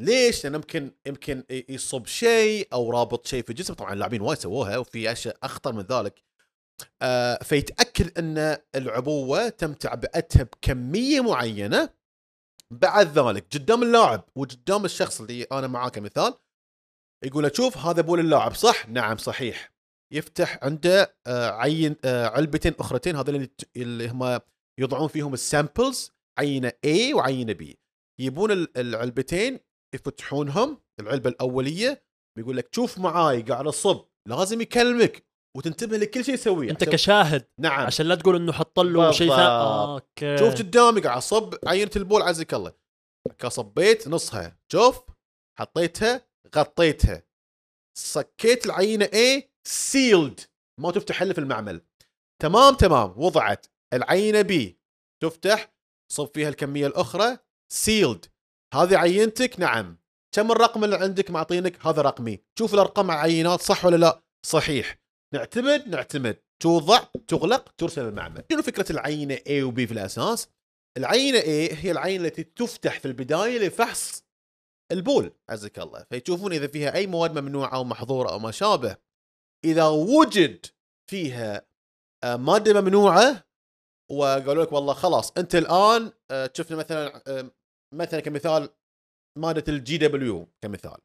ليش؟ 0.00 0.44
لأن 0.44 0.54
يمكن 0.54 0.90
يمكن 1.06 1.44
يصب 1.50 2.06
شيء 2.06 2.68
أو 2.72 2.90
رابط 2.90 3.26
شيء 3.26 3.42
في 3.42 3.52
جسمه 3.52 3.76
طبعا 3.76 3.92
اللاعبين 3.92 4.20
وايد 4.20 4.38
سووها 4.38 4.78
وفي 4.78 5.12
أشياء 5.12 5.36
أخطر 5.42 5.72
من 5.72 5.82
ذلك 5.82 6.22
آه 7.02 7.38
فيتأكد 7.42 8.18
إن 8.18 8.56
العبوة 8.74 9.48
تم 9.48 9.72
تعبئتها 9.72 10.42
بكمية 10.42 11.20
معينة 11.20 11.90
بعد 12.70 13.18
ذلك 13.18 13.46
قدام 13.54 13.82
اللاعب 13.82 14.24
وقدام 14.36 14.84
الشخص 14.84 15.20
اللي 15.20 15.42
أنا 15.42 15.66
معاه 15.66 15.88
كمثال 15.88 16.34
يقول 17.24 17.42
له 17.42 17.50
شوف 17.54 17.76
هذا 17.78 18.02
بول 18.02 18.20
اللاعب 18.20 18.54
صح؟ 18.54 18.88
نعم 18.88 19.16
صحيح 19.16 19.75
يفتح 20.12 20.58
عنده 20.62 21.16
آه 21.26 21.50
عين 21.50 21.96
آه 22.04 22.26
علبتين 22.26 22.74
أخرتين 22.80 23.16
هذول 23.16 23.48
اللي, 23.76 24.08
هم 24.08 24.40
يضعون 24.80 25.08
فيهم 25.08 25.34
السامبلز 25.34 26.12
عينة 26.38 26.72
A 26.86 27.14
وعينة 27.14 27.52
B. 27.54 27.74
يبون 28.20 28.50
ال- 28.50 28.78
العلبتين 28.78 29.60
يفتحونهم 29.94 30.80
العلبة 31.00 31.30
الأولية 31.30 32.04
بيقول 32.38 32.56
لك 32.56 32.74
شوف 32.74 32.98
معاي 32.98 33.42
قاعد 33.42 33.66
أصب 33.66 34.04
لازم 34.28 34.60
يكلمك 34.60 35.26
وتنتبه 35.56 35.96
لكل 35.96 36.24
شيء 36.24 36.34
يسويه 36.34 36.70
أنت 36.70 36.84
كشاهد 36.84 37.48
نعم. 37.60 37.86
عشان 37.86 38.06
لا 38.06 38.14
تقول 38.14 38.36
إنه 38.36 38.52
حط 38.52 38.80
له 38.80 39.10
شيء 39.12 39.28
ثاني. 39.28 39.42
بالضبط. 39.42 39.88
okay. 39.88 40.38
شوف 40.38 40.54
قدامي 40.54 41.00
قاعد 41.00 41.16
أصب 41.16 41.54
عينة 41.66 41.90
البول 41.96 42.22
عزك 42.22 42.54
الله. 42.54 42.72
كصبيت 43.38 44.08
نصها. 44.08 44.58
شوف 44.72 45.02
حطيتها 45.58 46.26
غطيتها. 46.56 47.22
صكيت 47.98 48.66
العينة 48.66 49.04
A 49.04 49.42
sealed 49.66 50.40
ما 50.80 50.90
تفتح 50.90 51.22
إلا 51.22 51.32
في 51.32 51.40
المعمل. 51.40 51.80
تمام 52.42 52.74
تمام. 52.74 53.14
وضعت. 53.16 53.66
العينة 53.94 54.42
B 54.42 54.72
تفتح. 55.22 55.74
صب 56.12 56.30
فيها 56.34 56.48
الكمية 56.48 56.86
الأخرى. 56.86 57.38
سيلد 57.72 58.26
هذه 58.74 58.96
عينتك؟ 58.96 59.60
نعم. 59.60 59.98
كم 60.34 60.52
الرقم 60.52 60.84
اللي 60.84 60.96
عندك 60.96 61.30
معطينك؟ 61.30 61.86
هذا 61.86 62.02
رقمي. 62.02 62.38
شوف 62.58 62.74
الأرقام 62.74 63.10
على 63.10 63.20
العينات 63.20 63.60
صح 63.60 63.84
ولا 63.84 63.96
لا؟ 63.96 64.22
صحيح. 64.46 64.98
نعتمد 65.34 65.88
نعتمد. 65.88 66.36
توضع 66.62 66.98
تغلق 67.28 67.74
ترسل 67.78 68.08
المعمل. 68.08 68.44
شنو 68.52 68.62
فكرة 68.62 68.92
العينة 68.92 69.36
A 69.36 69.62
و 69.62 69.72
B 69.72 69.74
في 69.74 69.92
الأساس؟ 69.92 70.48
العينة 70.98 71.40
A 71.40 71.74
هي 71.74 71.90
العينة 71.90 72.24
التي 72.24 72.44
تفتح 72.44 73.00
في 73.00 73.08
البداية 73.08 73.58
لفحص 73.58 74.24
البول 74.92 75.32
عزك 75.50 75.78
الله. 75.78 76.06
فيشوفون 76.10 76.52
إذا 76.52 76.66
فيها 76.66 76.94
أي 76.94 77.06
مواد 77.06 77.38
ممنوعة 77.38 77.74
أو 77.74 77.84
محظورة 77.84 78.30
أو 78.30 78.38
ما 78.38 78.50
شابه. 78.50 79.05
إذا 79.66 79.88
وجد 79.88 80.66
فيها 81.10 81.66
آه، 82.24 82.36
مادة 82.36 82.80
ممنوعة 82.80 83.46
وقالوا 84.12 84.64
لك 84.64 84.72
والله 84.72 84.94
خلاص 84.94 85.32
أنت 85.38 85.54
الآن 85.54 86.12
آه، 86.30 86.50
شفنا 86.54 86.76
مثلا 86.76 87.22
آه، 87.26 87.50
مثلا 87.94 88.20
كمثال 88.20 88.68
مادة 89.38 89.64
ال 89.68 89.98
GW 89.98 90.48
كمثال. 90.62 90.98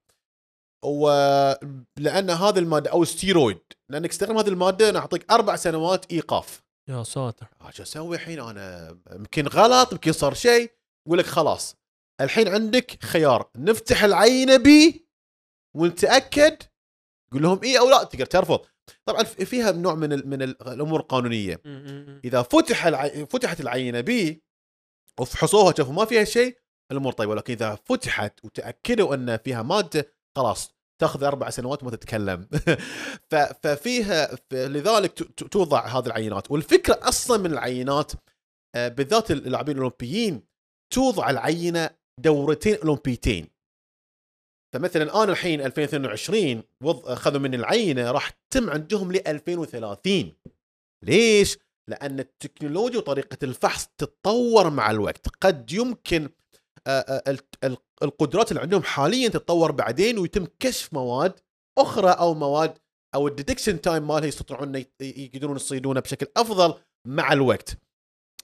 ولان 0.85 2.29
هذه 2.29 2.59
المادة 2.59 2.91
أو 2.91 3.03
ستيرويد 3.03 3.61
لانك 3.91 4.09
تستخدم 4.09 4.37
هذه 4.37 4.49
المادة 4.49 4.91
نعطيك 4.91 5.31
أربع 5.31 5.55
سنوات 5.55 6.11
إيقاف. 6.11 6.63
يا 6.89 7.03
ساتر. 7.03 7.47
شو 7.69 7.83
أسوي 7.83 8.15
الحين؟ 8.15 8.39
أنا 8.39 8.97
يمكن 9.11 9.47
غلط 9.47 9.91
يمكن 9.91 10.11
صار 10.11 10.33
شيء. 10.33 10.71
يقول 11.07 11.19
لك 11.19 11.25
خلاص 11.25 11.75
الحين 12.21 12.47
عندك 12.47 13.03
خيار. 13.03 13.49
نفتح 13.57 14.03
العينه 14.03 14.57
B 14.57 15.07
ونتأكد 15.77 16.63
قول 17.33 17.41
لهم 17.43 17.59
اي 17.63 17.79
أو 17.79 17.89
لا 17.89 18.03
تقدر 18.03 18.25
ترفض 18.25 18.59
طبعا 19.05 19.23
في- 19.23 19.45
فيها 19.45 19.71
نوع 19.71 19.95
من 19.95 20.13
ال- 20.13 20.27
من 20.27 20.41
ال- 20.41 20.67
الأمور 20.67 20.99
القانونيه. 20.99 21.61
إذا 22.25 22.41
فتح 22.41 22.85
العي... 22.85 23.25
فتحت 23.25 23.61
العينة 23.61 24.01
بي 24.01 24.43
وفحصوها 25.19 25.73
شافوا 25.77 25.93
ما 25.93 26.05
فيها 26.05 26.23
شيء 26.23 26.57
الأمور 26.91 27.13
طيبة. 27.13 27.31
ولكن 27.31 27.53
إذا 27.53 27.77
فتحت 27.85 28.45
وتأكدوا 28.45 29.15
أن 29.15 29.37
فيها 29.37 29.61
مادة 29.61 30.13
خلاص 30.37 30.75
تأخذ 31.01 31.23
أربع 31.23 31.49
سنوات 31.49 31.83
وما 31.83 31.91
تتكلم. 31.91 32.47
ف- 33.31 33.35
ففيها 33.63 34.35
ف- 34.35 34.53
لذلك 34.53 35.13
توضع 35.51 35.85
هذه 35.87 36.05
العينات. 36.05 36.51
والفكرة 36.51 36.99
أصلا 37.03 37.37
من 37.43 37.51
العينات 37.53 38.11
آه، 38.75 38.87
بالذات 38.87 39.31
اللاعبين 39.31 39.75
الأولمبيين 39.77 40.43
توضع 40.93 41.29
العينة 41.29 41.89
دورتين 42.19 42.75
أولمبيتين. 42.75 43.47
فمثلا 44.73 45.23
أنا 45.23 45.31
الحين 45.31 45.61
2022 45.61 46.63
وض- 46.83 47.07
أخذوا 47.07 47.39
مني 47.39 47.55
العينة 47.55 48.11
راح 48.11 48.29
تتم 48.29 48.69
عندهم 48.69 49.11
ل 49.11 49.27
2030 49.27 50.33
ليش؟ 51.05 51.57
لأن 51.89 52.19
التكنولوجيا 52.19 52.97
وطريقة 52.97 53.37
الفحص 53.43 53.87
تتطور 53.97 54.69
مع 54.69 54.91
الوقت. 54.91 55.27
قد 55.41 55.71
يمكن 55.71 56.29
آه، 56.87 56.89
آه، 56.99 57.23
ال- 57.31 57.39
ال- 57.63 57.77
القدرات 58.03 58.51
اللي 58.51 58.61
عندهم 58.61 58.83
حاليا 58.83 59.27
تتطور 59.29 59.71
بعدين 59.71 60.17
ويتم 60.17 60.47
كشف 60.59 60.93
مواد 60.93 61.39
أخرى 61.79 62.09
أو 62.11 62.33
مواد 62.33 62.77
أو 63.15 63.27
ال 63.27 63.33
detection 63.33 63.81
time 63.81 64.07
مالها 64.07 64.27
يستطيعون 64.27 64.83
يقدرون 65.01 65.55
يصيدونها 65.55 66.01
بشكل 66.01 66.27
أفضل 66.37 66.73
مع 67.07 67.33
الوقت. 67.33 67.77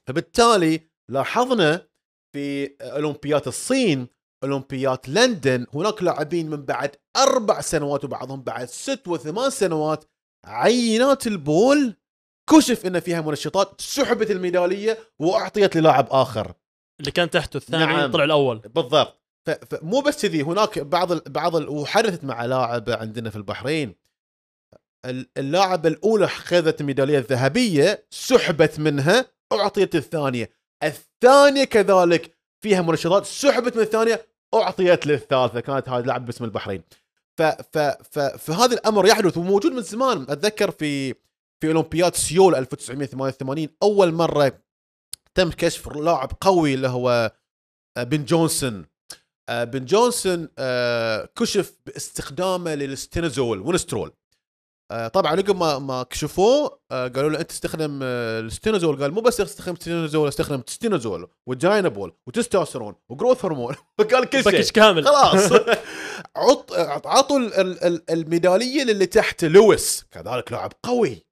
فبالتالي 0.08 0.82
لاحظنا 1.12 1.88
في 2.36 2.76
أولمبيات 2.82 3.48
الصين 3.48 4.08
أولمبيات 4.44 5.10
لندن. 5.10 5.66
هناك 5.74 6.04
لاعبين 6.04 6.50
من 6.50 6.66
بعد 6.66 6.96
أربع 7.18 7.62
سنوات 7.62 8.04
وبعضهم 8.04 8.42
بعد 8.42 8.66
ست 8.70 9.08
وثمان 9.08 9.50
سنوات. 9.50 10.06
عينات 10.46 11.28
البول. 11.28 11.96
كشف 12.50 12.86
إن 12.86 13.00
فيها 13.00 13.22
منشطات 13.22 13.82
سحبت 13.82 14.32
الميدالية 14.32 14.98
وأعطيت 15.20 15.76
للاعب 15.78 16.08
آخر. 16.10 16.54
اللي 17.00 17.12
كان 17.12 17.30
تحته 17.30 17.58
الثاني 17.58 17.86
نعم. 17.86 18.12
طلع 18.12 18.24
الأول. 18.24 18.58
بالضبط. 18.60 19.22
فمو 19.70 20.02
بس 20.02 20.26
كذي 20.26 20.42
هناك 20.42 20.80
بعض 20.80 21.12
ال 21.12 21.20
بعض 21.28 21.56
ال 21.56 21.70
وحدثت 21.70 22.24
مع 22.24 22.46
لاعب 22.46 22.90
عندنا 22.90 23.30
في 23.30 23.36
البحرين. 23.36 23.96
ال- 25.06 25.30
اللاعبه 25.38 25.90
الأولى 25.90 26.26
أخذت 26.26 26.82
الميداليه 26.82 27.18
الذهبيه 27.18 28.06
سحبت 28.10 28.80
منها 28.80 29.26
أعطيت 29.54 29.96
الثانية. 29.96 30.50
الثانية 30.84 31.64
كذلك 31.64 32.37
فيها 32.62 32.82
منشطات. 32.82 33.26
سحبت 33.26 33.76
من 33.76 33.82
الثانية 33.82 34.26
أعطيت 34.54 35.08
للثالثة. 35.08 35.60
كانت 35.60 35.90
هذه 35.90 36.06
لاعب 36.06 36.26
باسم 36.26 36.44
البحرين. 36.44 36.84
ف 37.38 37.42
ف 37.42 37.78
ف 37.78 38.20
فهذا 38.20 38.74
الأمر 38.74 39.08
يحدث 39.08 39.38
وموجود 39.38 39.72
من 39.72 39.82
زمان. 39.82 40.26
أتذكر 40.30 40.72
في 40.72 41.14
في 41.62 41.68
أولمبياد 41.68 42.16
سيول 42.16 42.56
1988 42.56 43.70
أول 43.84 44.14
مرة 44.14 44.60
تم 45.36 45.52
كشف 45.52 45.88
لاعب 45.88 46.32
قوي 46.42 46.74
اللي 46.74 46.88
هو 46.88 47.32
آه، 47.98 48.04
بن 48.04 48.26
جونسون. 48.26 48.86
آه، 49.50 49.64
بن 49.64 49.86
جونسون 49.86 50.50
آه، 50.58 51.30
كشف 51.36 51.78
باستخدامه 51.86 52.76
للستانوزولول 52.76 53.60
وينسترول. 53.62 54.12
طبعا 55.14 55.32
عقب 55.32 55.56
ما 55.56 55.80
ما 55.80 56.04
كشفوه 56.04 56.80
آه، 56.92 57.08
قالوا 57.08 57.30
له 57.30 57.40
أنت 57.40 57.50
تستخدم 57.50 58.00
آه، 58.04 58.40
الستينازول 58.40 59.02
قال 59.02 59.12
مو 59.14 59.22
بس 59.22 59.42
أستخدم 59.42 59.76
ستينازول 59.76 60.28
أستخدم 60.28 60.62
ستينازول 60.68 61.28
وجاينابول 61.50 62.14
وتستوستيرون 62.28 62.96
وجروث 63.10 63.46
هرمون 63.46 63.76
فقال 64.00 64.26
كل 64.30 64.44
شيء. 64.44 64.62
كامل. 64.64 65.06
خلاص. 65.06 65.52
عط 66.36 66.74
عطوا 67.08 67.40
ال- 67.40 67.54
ال- 67.54 67.84
ال- 67.84 68.12
الميدالية 68.12 68.84
للي 68.84 69.06
تحت 69.06 69.46
لويس. 69.46 70.06
كذلك 70.12 70.52
لاعب 70.52 70.74
قوي. 70.84 71.26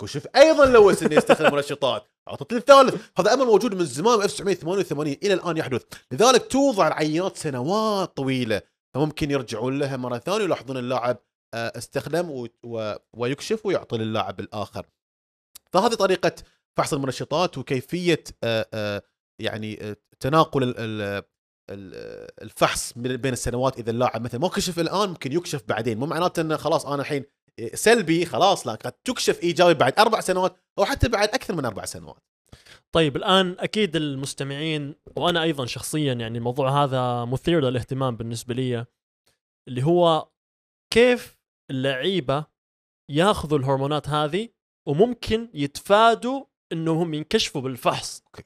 كشف 0.00 0.26
أيضا 0.36 0.66
لويس 0.66 1.02
إنه 1.02 1.14
يستخدم 1.14 1.52
منشطات 1.56 2.04
اعطت 2.28 2.52
للثالث 2.52 2.94
هذا 3.18 3.34
أمر 3.34 3.44
موجود 3.44 3.74
من 3.74 3.84
زمان 3.84 4.18
من 4.18 4.24
1988 4.24 5.16
إلى 5.22 5.34
الآن 5.34 5.56
يحدث. 5.56 5.82
لذلك 6.12 6.46
توضع 6.46 6.86
العينات 6.88 7.36
سنوات 7.36 8.16
طويلة. 8.16 8.62
فممكن 8.94 9.30
يرجعون 9.30 9.78
لها 9.78 9.96
مرة 9.96 10.18
ثانية 10.18 10.38
ويلاحظون 10.42 10.76
اللاعب 10.76 11.16
آه، 11.16 11.22
استخدم 11.54 12.30
و- 12.30 12.48
و- 12.64 12.94
ويكشف 13.16 13.66
ويعطي 13.66 13.96
للاعب 13.98 14.40
الآخر. 14.40 14.86
فهذه 15.72 15.94
طريقة 15.94 16.32
فحص 16.76 16.92
المنشطات 16.94 17.58
وكيفية 17.58 18.24
آه، 18.44 18.66
آه، 18.74 19.02
يعني 19.38 19.90
آه، 19.90 19.96
تناقل 20.20 20.62
ال- 20.62 20.74
ال- 20.78 21.22
ال- 21.70 22.30
الفحص 22.42 22.92
بين 22.96 23.32
السنوات. 23.32 23.78
إذا 23.78 23.90
اللاعب 23.90 24.22
مثلا 24.24 24.40
ما 24.40 24.48
كشف 24.48 24.78
الآن 24.78 25.08
ممكن 25.08 25.32
يكشف 25.32 25.62
بعدين. 25.68 25.98
مو 25.98 26.06
معناته 26.06 26.40
إنه 26.40 26.56
خلاص 26.56 26.86
أنا 26.86 27.02
الحين 27.02 27.24
سلبي 27.74 28.24
خلاص 28.26 28.66
لا 28.66 28.74
قد 28.74 28.92
تكشف 28.92 29.42
إيجابي 29.42 29.74
بعد 29.74 29.98
أربع 29.98 30.20
سنوات 30.20 30.56
أو 30.78 30.84
حتى 30.84 31.08
بعد 31.08 31.28
أكثر 31.28 31.54
من 31.54 31.64
أربع 31.64 31.84
سنوات. 31.84 32.22
طيب 32.92 33.16
الآن 33.16 33.56
أكيد 33.58 33.96
المستمعين 33.96 34.94
وأنا 35.16 35.42
أيضا 35.42 35.66
شخصيا 35.66 36.12
يعني 36.12 36.38
الموضوع 36.38 36.84
هذا 36.84 37.24
مثير 37.24 37.60
للاهتمام 37.60 38.16
بالنسبة 38.16 38.54
لي 38.54 38.86
اللي 39.68 39.82
هو 39.82 40.28
كيف 40.92 41.38
اللعيبة 41.72 42.46
ياخذوا 43.10 43.58
الهرمونات 43.58 44.08
هذه 44.08 44.48
وممكن 44.88 45.50
يتفادوا 45.54 46.44
إنهم 46.72 47.14
ينكشفوا 47.14 47.60
بالفحص. 47.60 48.22
okay. 48.26 48.44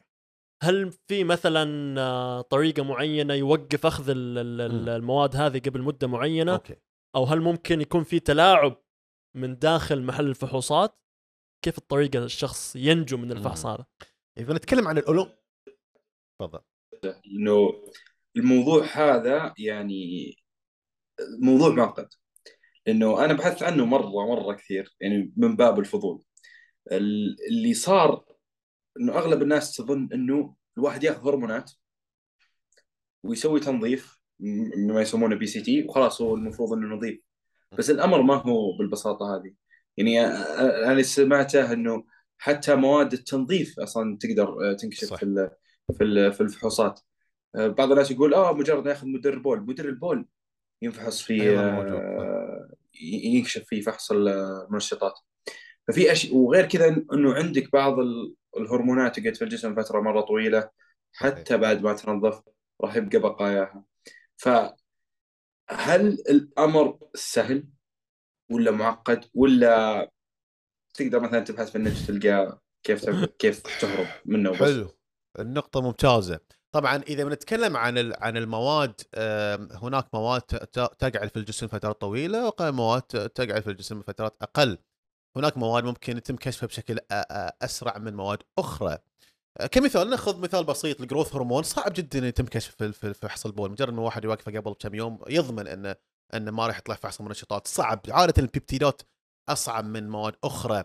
هل 0.62 0.92
في 0.92 1.24
مثلا 1.24 1.94
آه، 2.00 2.40
طريقة 2.40 2.84
معينة 2.84 3.34
يوقف 3.34 3.86
أخذ. 3.86 4.04
المواد 4.08 5.36
هذه 5.36 5.58
قبل 5.58 5.82
مدة 5.82 6.06
معينة؟ 6.06 6.52
okay. 6.52 6.76
أو 7.16 7.24
هل 7.24 7.40
ممكن 7.40 7.80
يكون 7.80 8.04
في 8.04 8.20
تلاعب 8.20 8.82
من 9.36 9.58
داخل 9.58 10.02
محل 10.02 10.26
الفحوصات؟ 10.26 11.00
كيف 11.64 11.78
الطريقة 11.78 12.24
الشخص 12.24 12.76
ينجو 12.76 13.16
من 13.16 13.32
الفحص. 13.32 13.66
هذا؟ 13.66 13.86
إذا 14.38 14.54
نتكلم 14.54 14.88
عن 14.88 14.98
الاولو 14.98 15.28
تفضل. 16.40 16.60
إنه 17.04 17.84
الموضوع 18.36 18.84
هذا 18.84 19.54
يعني 19.58 20.34
موضوع 21.42 21.68
معقد. 21.68 22.08
لأنه 22.86 23.24
أنا 23.24 23.32
بحثت 23.34 23.62
عنه 23.62 23.84
مرة 23.84 24.26
مرة 24.34 24.52
كثير 24.54 24.96
يعني 25.00 25.32
من 25.36 25.56
باب 25.56 25.78
الفضول. 25.78 26.22
ال- 26.92 27.36
اللي 27.48 27.74
صار 27.74 28.24
إنه 29.00 29.12
أغلب 29.18 29.42
الناس 29.42 29.76
تظن 29.76 30.08
إنه 30.12 30.54
الواحد 30.78 31.04
ياخذ 31.04 31.28
هرمونات 31.28 31.72
ويسوي 33.22 33.60
تنظيف 33.60 34.20
ما 34.76 35.00
يسمونه 35.00 35.36
PCT 35.36 35.82
وخلاص 35.82 36.20
هو 36.22 36.34
المفروض 36.34 36.72
إنه 36.72 36.96
نظيف. 36.96 37.20
بس 37.78 37.90
الأمر 37.90 38.22
ما 38.22 38.34
هو 38.34 38.76
بالبساطة 38.78 39.36
هذه. 39.36 39.54
يعني 39.96 40.26
أنا 40.26 41.02
سمعته 41.02 41.72
إنه 41.72 42.04
حتى 42.38 42.74
مواد 42.74 43.12
التنظيف 43.12 43.80
أصلا 43.80 44.18
تقدر 44.20 44.70
آه، 44.70 44.72
تنكشف 44.72 45.08
صح. 45.08 45.16
في 45.20 45.50
في 45.98 46.04
ال- 46.04 46.32
في 46.32 46.40
الفحوصات. 46.40 47.00
آه، 47.54 47.68
بعض 47.68 47.90
الناس 47.90 48.10
يقول 48.10 48.34
آه 48.34 48.52
مجرد 48.52 48.86
ياخذ 48.86 49.06
مدر 49.06 49.34
البول. 49.34 49.60
مدر 49.60 49.88
البول 49.88 50.26
ينفحص 50.82 51.22
فيه 51.22 51.60
أيضاً 53.02 53.16
موجود. 53.16 53.24
ي- 53.24 53.36
ينكشف 53.36 53.64
فيه 53.64 53.80
فحص 53.80 54.12
المنشطات. 54.12 55.18
ففي 55.88 56.12
اشياء 56.12 56.34
وغير 56.34 56.66
كذا 56.66 56.88
إنه 57.12 57.34
عندك 57.34 57.72
بعض 57.72 57.98
ال- 57.98 58.34
الهرمونات 58.56 59.20
تقعد 59.20 59.34
في 59.34 59.44
الجسم 59.44 59.74
فترة 59.74 60.00
مرة 60.00 60.20
طويلة 60.20 60.70
حتى 61.12 61.56
بعد 61.56 61.82
ما 61.82 61.92
تنظف 61.92 62.42
راح 62.80 62.96
يبقى 62.96 63.18
بقاياها. 63.18 63.84
فهل 64.36 64.76
الأمر 66.28 66.98
سهل 67.14 67.64
ولا 68.50 68.70
معقد 68.70 69.24
ولا 69.34 70.10
تقدر 70.94 71.20
مثلا 71.20 71.40
تبحث 71.40 71.70
في 71.70 71.76
النت 71.76 71.96
تلقى 71.96 72.60
كيف 72.82 73.10
كيف 73.38 73.80
تهرب 73.80 74.06
منه 74.24 74.54
حلو. 74.54 74.90
النقطة 75.38 75.80
ممتازة. 75.80 76.40
طبعا 76.72 76.96
إذا 76.96 77.24
بنتكلم 77.24 77.76
عن 77.76 78.12
عن 78.18 78.36
المواد 78.36 79.00
هناك 79.82 80.06
مواد 80.14 80.42
تقعد 80.42 81.28
في 81.28 81.36
الجسم 81.36 81.68
فترات 81.68 82.00
طويلة 82.00 82.52
ومواد 82.60 83.02
ت- 83.02 83.16
تقعد 83.16 83.62
في 83.62 83.70
الجسم 83.70 84.02
فترات 84.02 84.36
أقل. 84.42 84.78
هناك 85.36 85.56
مواد 85.56 85.84
ممكن 85.84 86.16
يتم 86.16 86.36
كشفها 86.36 86.66
بشكل 86.66 86.98
أسرع 87.62 87.98
من 87.98 88.14
مواد 88.16 88.38
أخرى. 88.58 88.98
آه، 89.60 89.66
كمثال 89.66 90.10
نأخذ 90.10 90.40
مثال 90.40 90.64
بسيط 90.64 91.00
الجروث 91.00 91.34
هرمون 91.34 91.62
صعب 91.62 91.92
جدا 91.92 92.18
يتم 92.18 92.46
كشف 92.46 92.74
في 92.82 93.14
فحص 93.14 93.46
البول. 93.46 93.70
مجرد 93.70 93.88
انه 93.88 94.02
واحد 94.02 94.24
يوقفه 94.24 94.52
قبل 94.60 94.72
كم 94.72 94.94
يوم 94.94 95.18
يضمن 95.28 95.66
انه 95.68 95.96
انه 96.34 96.50
ما 96.50 96.66
راح 96.66 96.78
يطلع 96.78 96.94
فحص 96.94 97.20
المنشطات 97.20 97.66
صعب. 97.66 98.00
عادة 98.08 98.42
البيبتيدات 98.42 99.02
أصعب 99.48 99.84
من 99.84 100.08
مواد 100.08 100.34
أخرى. 100.44 100.84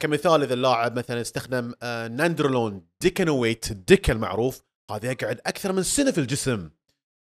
كمثال 0.00 0.42
إذا 0.42 0.54
اللاعب 0.54 0.98
مثلا 0.98 1.20
استخدم 1.20 1.72
آه، 1.82 2.08
ناندرولون 2.08 2.86
ديكانويت 3.00 3.72
ديك 3.72 4.10
المعروف 4.10 4.62
هذا 4.90 5.10
يقعد 5.10 5.40
أكثر 5.46 5.72
من 5.72 5.82
سنة 5.82 6.10
في 6.10 6.18
الجسم. 6.18 6.70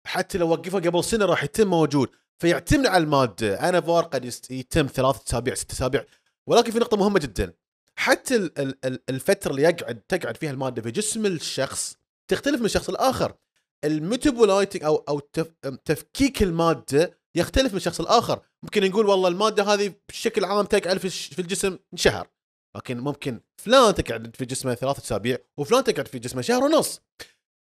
حتى 0.06 0.38
لو 0.38 0.48
وقفه 0.48 0.78
قبل 0.78 1.04
سنة 1.04 1.24
راح 1.24 1.44
يتم 1.44 1.66
موجود. 1.68 2.08
فيعتمد 2.38 2.86
على 2.86 3.04
المادة. 3.04 3.68
انافار 3.68 4.04
قد 4.04 4.24
يست- 4.24 4.50
يتم 4.50 4.86
ثلاثة 4.86 5.22
أسابيع 5.28 5.54
ست 5.54 5.70
أسابيع 5.72 6.04
ولكن 6.46 6.72
في 6.72 6.78
نقطة 6.78 6.96
مهمة 6.96 7.18
جدا. 7.18 7.52
حتى 7.96 8.36
ال- 8.36 8.58
ال- 8.58 8.78
ال- 8.84 9.02
الفترة 9.08 9.50
اللي 9.50 9.62
يقعد 9.62 10.00
تقعد 10.08 10.36
فيها 10.36 10.50
المادة 10.50 10.82
في 10.82 10.90
جسم 10.90 11.26
الشخص 11.26 11.96
تختلف 12.28 12.60
من 12.60 12.68
شخص 12.68 12.90
لآخر. 12.90 13.34
الميتابولايتنج 13.84 14.84
أو 14.84 14.96
أو 15.08 15.18
تف- 15.20 15.52
تفكيك 15.84 16.42
المادة 16.42 17.18
يختلف 17.34 17.74
من 17.74 17.80
شخص 17.80 18.00
لآخر. 18.00 18.40
ممكن 18.62 18.84
نقول 18.90 19.06
والله 19.06 19.28
المادة 19.28 19.62
هذه 19.62 19.94
بشكل 20.08 20.44
عام 20.44 20.64
تقعد 20.66 20.98
في 20.98 21.38
الجسم 21.38 21.78
شهر. 21.94 22.28
لكن 22.76 23.00
ممكن 23.00 23.40
فلان 23.56 23.94
تقعد 23.94 24.36
في 24.36 24.44
جسمه 24.44 24.74
ثلاثة 24.74 24.98
أسابيع 24.98 25.38
وفلان 25.58 25.84
تقعد 25.84 26.08
في 26.08 26.18
جسمه 26.18 26.42
شهر 26.42 26.64
ونص. 26.64 27.00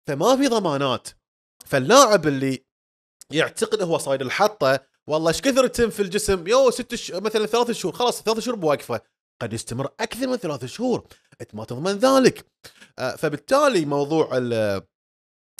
فما 0.07 0.35
في 0.35 0.47
ضمانات. 0.47 1.09
فاللاعب 1.65 2.27
اللي 2.27 2.65
يعتقد 3.31 3.81
هو 3.81 3.97
صايد 3.97 4.21
الحطة 4.21 4.79
والله 5.07 5.27
إيش 5.29 5.41
كثر 5.41 5.67
تم 5.67 5.89
في 5.89 6.01
الجسم؟ 6.01 6.47
يو 6.47 6.71
ست 6.71 6.95
ش... 6.95 7.11
مثلا 7.11 7.45
ثلاث 7.45 7.71
شهور. 7.71 7.93
خلاص 7.93 8.23
ثلاث 8.23 8.39
شهور 8.39 8.57
بواقفة. 8.57 9.01
قد 9.41 9.53
يستمر 9.53 9.89
أكثر 9.99 10.27
من 10.27 10.35
ثلاث 10.35 10.65
شهور. 10.65 11.07
أنت 11.41 11.55
ما 11.55 11.65
تضمن 11.65 11.91
ذلك. 11.91 12.45
آه، 12.99 13.15
فبالتالي 13.15 13.85
موضوع 13.85 14.29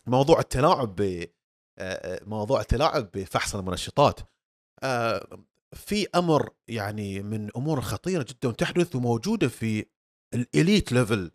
موضوع 0.08 0.40
التلاعب 0.40 0.96
ب 0.96 1.02
آه، 1.80 1.94
آه، 1.94 2.22
موضوع 2.26 2.62
التلاعب 2.62 3.12
بفحص 3.14 3.56
المنشطات. 3.56 4.20
في 5.76 6.08
أمر 6.16 6.50
يعني 6.68 7.22
من 7.22 7.50
أمور 7.56 7.82
خطيرة 7.82 8.26
جدا 8.30 8.52
تحدث 8.52 8.96
وموجودة 8.96 9.48
في 9.48 9.86
ال 10.34 10.43
elite 10.43 10.92
level 10.92 11.32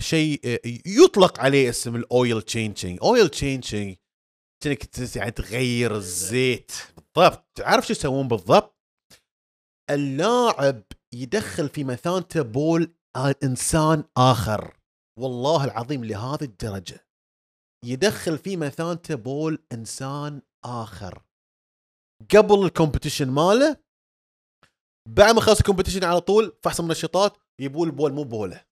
شيء 0.00 0.40
آه، 0.44 0.60
يطلق 0.86 1.40
عليه 1.40 1.68
اسم 1.68 1.96
ال 1.96 2.42
oil 2.42 2.57
changing 2.57 2.98
oil 3.02 3.28
changing 3.28 3.96
انك 4.66 5.16
يعني 5.16 5.30
تغير 5.30 5.96
الزيت. 5.96 6.72
بالضبط. 6.96 7.46
تعرف 7.54 7.86
شو 7.86 7.92
يسوون 7.92 8.28
بالضبط؟ 8.28 8.78
اللاعب 9.90 10.82
يدخل 11.14 11.68
في 11.68 11.84
مثانته 11.84 12.42
بول 12.42 12.94
إنسان 13.42 14.04
آخر. 14.16 14.76
والله 15.18 15.64
العظيم 15.64 16.04
لهذه 16.04 16.44
الدرجة. 16.44 17.08
يدخل 17.84 18.38
في 18.38 18.56
مثانته 18.56 19.14
بول 19.14 19.64
إنسان 19.72 20.42
آخر. 20.64 21.22
قبل 22.36 22.70
ال 22.70 22.75
competition 22.75 23.26
ماله 23.26 23.76
بعد 25.08 25.34
ما 25.34 25.40
خلص 25.40 25.60
الكومبetition 25.60 26.04
على 26.04 26.20
طول 26.20 26.52
فحص 26.62 26.80
المنشطات 26.80 27.36
يبول 27.60 27.88
البول 27.88 28.12
مو 28.12 28.24
بوله. 28.24 28.64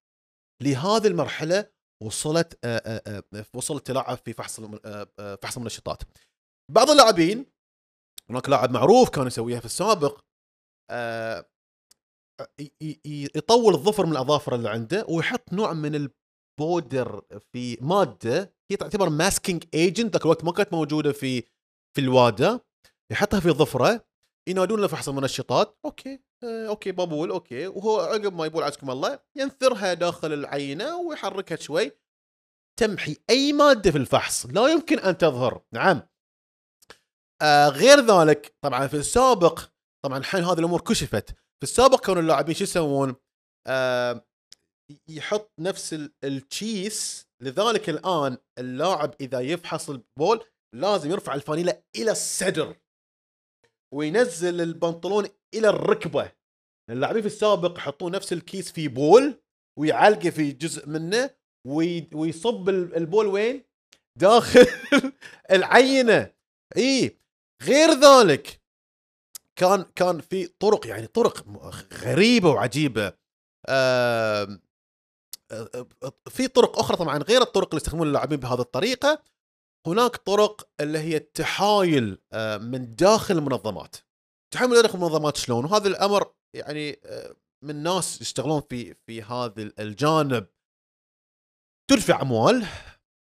لهذه 0.62 1.06
المرحلة 1.06 1.70
وصلت 2.02 2.58
آه، 2.64 3.02
آه، 3.06 3.22
آه، 3.34 3.44
وصل 3.54 3.76
التلاعب 3.76 4.16
في 4.16 4.32
فحص 4.32 4.60
فحص 5.42 5.56
المنشطات 5.56 6.02
بعض 6.72 6.90
اللاعبين 6.90 7.46
هناك 8.30 8.48
لاعب 8.48 8.70
معروف 8.70 9.08
كان 9.08 9.26
يسويها 9.26 9.60
في 9.60 9.66
السابق 9.66 10.20
يطول 13.36 13.74
الظفر 13.74 14.06
من 14.06 14.12
الأظافر 14.12 14.54
اللي 14.54 14.70
عنده 14.70 15.06
ويحط 15.08 15.52
نوع 15.52 15.72
من 15.72 15.94
ال 15.94 16.12
powder 16.12 17.22
في 17.52 17.78
مادة 17.80 18.54
هي 18.70 18.76
تعتبر 18.76 19.08
masking 19.08 19.64
agent 19.74 20.12
ذاك 20.12 20.22
الوقت 20.24 20.44
ما 20.44 20.52
كانت 20.52 20.72
موجودة 20.72 21.12
في 21.12 21.40
في 21.94 22.00
الوادة. 22.00 22.64
يحطها 23.12 23.40
في 23.40 23.50
ظفرة 23.50 24.04
ينادون 24.48 24.80
له 24.80 24.86
فحص 24.86 25.08
المنشطات 25.08 25.78
okay 25.84 26.22
آه، 26.44 26.68
okay 26.68 26.92
بابول 26.92 27.30
okay. 27.30 27.66
وهو 27.66 28.00
عقب 28.00 28.32
ما 28.34 28.46
يبول 28.46 28.62
عزكم 28.62 28.90
الله 28.90 29.18
ينثرها 29.36 29.94
داخل 29.94 30.32
العينة 30.32 30.96
ويحركها 30.96 31.56
شوي. 31.56 31.90
تمحي 32.80 33.16
أي 33.30 33.52
مادة 33.52 33.90
في 33.90 33.98
الفحص 33.98 34.46
لا 34.46 34.68
يمكن 34.68 34.98
أن 34.98 35.18
تظهر. 35.18 35.62
نعم. 35.74 36.02
آه 37.42 37.68
غير 37.68 38.00
ذلك 38.00 38.56
طبعا 38.64 38.86
في 38.86 38.96
السابق 38.96 39.60
طبعا 40.04 40.18
الحين 40.18 40.44
هذه 40.44 40.58
الأمور 40.58 40.80
كشفت. 40.80 41.30
في 41.30 41.62
السابق 41.62 42.00
كانوا 42.06 42.22
اللاعبين 42.22 42.54
شو 42.54 42.64
يسوون؟ 42.64 43.16
آه 43.68 44.26
يحط 45.08 45.52
نفس 45.60 45.94
ال- 45.94 46.12
التشيس. 46.24 47.26
لذلك 47.42 47.88
الآن 47.90 48.38
اللاعب 48.58 49.14
إذا 49.20 49.40
يفحص 49.40 49.90
البول 49.90 50.44
لازم 50.74 51.10
يرفع 51.10 51.34
الفانيله 51.34 51.82
إلى 51.96 52.10
الصدر. 52.10 52.76
وينزل 53.94 54.60
البنطلون 54.60 55.28
إلى 55.54 55.68
الركبة. 55.68 56.32
اللاعبين 56.90 57.20
في 57.22 57.26
السابق 57.26 57.78
يحطون 57.78 58.12
نفس 58.12 58.32
الكيس 58.32 58.72
في 58.72 58.88
بول 58.88 59.40
ويعلقه 59.78 60.30
في 60.30 60.52
جزء 60.52 60.88
منه 60.88 61.30
وي- 61.66 62.10
ويصب 62.14 62.68
ال- 62.68 62.96
البول 62.96 63.26
وين؟ 63.26 63.64
داخل 64.18 64.66
العينة. 65.56 66.32
إي 66.76 67.18
غير 67.62 67.88
ذلك 67.90 68.60
كان 69.58 69.82
كان 69.82 70.20
في 70.20 70.46
طرق 70.46 70.86
يعني 70.86 71.06
طرق 71.06 71.44
غريبة 71.92 72.50
وعجيبة. 72.50 73.12
في 76.30 76.48
طرق 76.48 76.78
أخرى 76.78 76.96
طبعا 76.96 77.18
غير 77.18 77.42
الطرق 77.42 77.66
اللي 77.68 77.76
يستخدمون 77.76 78.06
اللاعبين 78.08 78.38
بهذه 78.40 78.60
الطريقة. 78.60 79.22
هناك 79.86 80.16
طرق 80.16 80.68
اللي 80.80 80.98
هي 80.98 81.16
التحايل 81.16 82.18
آه، 82.32 82.58
من 82.58 82.94
داخل 82.94 83.38
المنظمات. 83.38 83.96
تحايل 84.54 84.70
من 84.70 84.82
داخل 84.82 84.98
المنظمات 84.98 85.36
شلون؟ 85.36 85.64
وهذا 85.64 85.88
الأمر 85.88 86.32
يعني 86.56 87.00
آه، 87.04 87.36
من 87.64 87.82
ناس 87.82 88.20
يشتغلون 88.20 88.60
في 88.60 88.94
في 88.94 89.22
هذا 89.22 89.72
الجانب. 89.78 90.46
تدفع 91.90 92.22
أموال 92.22 92.66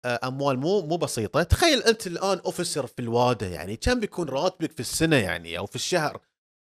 آه، 0.06 0.20
أموال 0.24 0.60
مو 0.60 0.82
مو 0.82 0.98
بسيطة. 0.98 1.44
تخيل 1.44 1.84
أنت 1.84 2.08
الآن 2.08 2.40
officer 2.40 2.88
في 2.88 3.00
الواده 3.02 3.48
يعني 3.48 3.76
كم 3.76 4.00
بيكون 4.00 4.30
راتبك 4.30 4.72
في 4.72 4.80
السنة 4.80 5.16
يعني 5.16 5.58
أو 5.58 5.66
في 5.66 5.76
الشهر؟ 5.76 6.22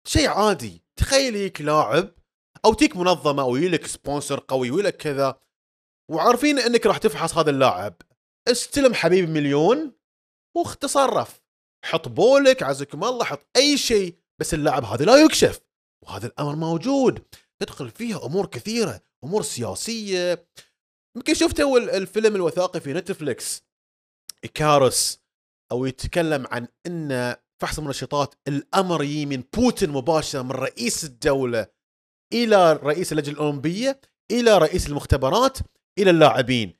شيء 0.08 0.28
عادي. 0.28 0.82
تخيل 0.96 1.36
يجيك 1.36 1.60
لاعب 1.60 2.14
أو 2.64 2.74
تيك 2.74 2.96
منظمة 2.96 3.42
أو 3.42 3.56
يجيلك 3.56 3.86
sponsor 3.86 4.44
قوي 4.48 4.70
ويلك 4.70 4.96
كذا 4.96 5.40
وعارفين 6.10 6.58
إنك 6.58 6.86
راح 6.86 6.98
تفحص 6.98 7.38
هذا 7.38 7.50
اللاعب. 7.50 7.94
استلم 8.48 8.94
حبيبي 8.94 9.32
مليون 9.32 9.92
وتصرف 10.56 11.40
حط 11.84 12.08
بولك 12.08 12.62
عزكم 12.62 13.04
الله 13.04 13.24
حط 13.24 13.46
أي 13.56 13.78
شيء 13.78 14.14
بس 14.40 14.54
اللاعب 14.54 14.84
هذا 14.84 15.04
لا 15.04 15.16
يكشف. 15.16 15.60
وهذا 16.02 16.26
الأمر 16.26 16.56
موجود. 16.56 17.22
تدخل 17.58 17.90
فيها 17.90 18.26
أمور 18.26 18.46
كثيرة 18.46 19.00
أمور 19.24 19.42
سياسية. 19.42 20.48
يمكن 21.16 21.34
شفتوا 21.34 21.78
ال- 21.78 21.90
الفيلم 21.90 22.36
الوثائقي 22.36 22.80
في 22.80 22.92
نتفليكس. 22.92 23.62
إيكاروس 24.44 25.18
أو 25.72 25.86
يتكلم 25.86 26.46
عن 26.50 26.68
إن 26.86 27.36
فحص 27.60 27.78
المنشطات 27.78 28.34
الامر 28.48 29.02
يجي 29.02 29.26
من 29.26 29.44
بوتين 29.54 29.90
مباشرة 29.90 30.42
من 30.42 30.50
رئيس 30.50 31.04
الدولة 31.04 31.66
إلى 32.32 32.72
رئيس 32.72 33.12
اللجنة 33.12 33.34
الأولمبية 33.34 34.00
إلى 34.30 34.58
رئيس 34.58 34.86
المختبرات 34.86 35.58
إلى 35.98 36.10
اللاعبين. 36.10 36.77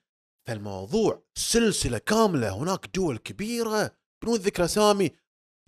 فالموضوع 0.49 1.23
سلسلة 1.35 1.99
كاملة. 1.99 2.57
هناك 2.57 2.87
دول 2.95 3.19
كبيرة 3.19 3.91
بدون 4.23 4.37
ذكر 4.37 4.65
اسامي 4.65 5.11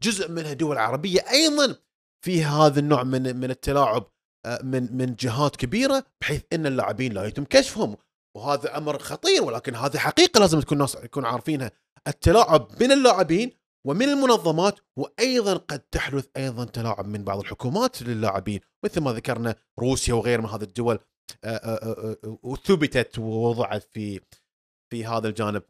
جزء 0.02 0.30
منها 0.30 0.52
دول 0.52 0.78
عربية 0.78 1.20
أيضا. 1.30 1.76
في 2.24 2.44
هذا 2.44 2.80
النوع 2.80 3.02
من 3.02 3.36
من 3.36 3.50
التلاعب 3.50 4.10
آه، 4.46 4.60
من 4.62 4.96
من 4.96 5.14
جهات 5.14 5.56
كبيرة 5.56 6.04
بحيث 6.20 6.42
إن 6.52 6.66
اللاعبين 6.66 7.12
لا 7.12 7.24
يتم 7.24 7.44
كشفهم. 7.44 7.96
وهذا 8.36 8.76
أمر 8.76 8.98
خطير 8.98 9.42
ولكن 9.42 9.74
هذه 9.74 9.98
حقيقة 9.98 10.40
لازم 10.40 10.60
تكون 10.60 10.78
الناس 10.78 10.94
يكونوا 10.94 11.28
عارفينها. 11.28 11.70
التلاعب 12.08 12.82
من 12.82 12.92
اللاعبين 12.92 13.52
ومن 13.86 14.08
المنظمات 14.08 14.80
وأيضا 14.96 15.54
قد 15.54 15.78
تحدث 15.80 16.26
أيضا 16.36 16.64
تلاعب 16.64 17.06
من 17.06 17.24
بعض 17.24 17.38
الحكومات 17.38 18.02
للاعبين. 18.02 18.60
مثل 18.84 19.00
ما 19.00 19.12
ذكرنا 19.12 19.54
روسيا 19.78 20.14
وغير 20.14 20.40
من 20.40 20.48
هذه 20.48 20.62
الدول 20.62 20.98
آه، 21.44 21.56
آه، 21.56 22.16
وثبتت 22.42 23.18
ووضعت 23.18 23.82
في 23.82 24.20
في 24.90 25.06
هذا 25.06 25.28
الجانب. 25.28 25.62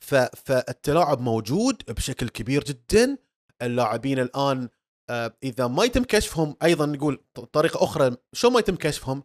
فالتلاعب 0.00 1.20
موجود 1.20 1.82
بشكل 1.88 2.28
كبير 2.28 2.64
جدا. 2.64 3.18
اللاعبين 3.62 4.18
الآن 4.18 4.68
آه، 5.10 5.36
إذا 5.42 5.66
ما 5.66 5.84
يتم 5.84 6.04
كشفهم 6.04 6.56
أيضا 6.62 6.86
نقول 6.86 7.24
طريقة 7.52 7.84
أخرى 7.84 8.16
شو 8.32 8.50
ما 8.50 8.58
يتم 8.58 8.76
كشفهم؟ 8.76 9.22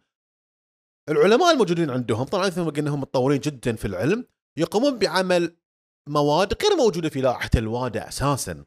العلماء 1.10 1.52
الموجودين 1.52 1.90
عندهم 1.90 2.24
طبعا 2.24 2.46
مثل 2.48 2.62
ما 2.62 2.72
قلنا 2.72 2.92
هم 2.92 3.02
متطورين 3.02 3.40
جدا 3.40 3.76
في 3.76 3.86
العلم 3.86 4.26
يقومون 4.58 5.00
بعمل 5.00 5.56
مواد 6.10 6.64
غير 6.64 6.76
موجودة 6.76 7.10
في 7.10 7.22
لائحة 7.22 7.50
الواده 7.56 8.08
أساسا. 8.08 8.66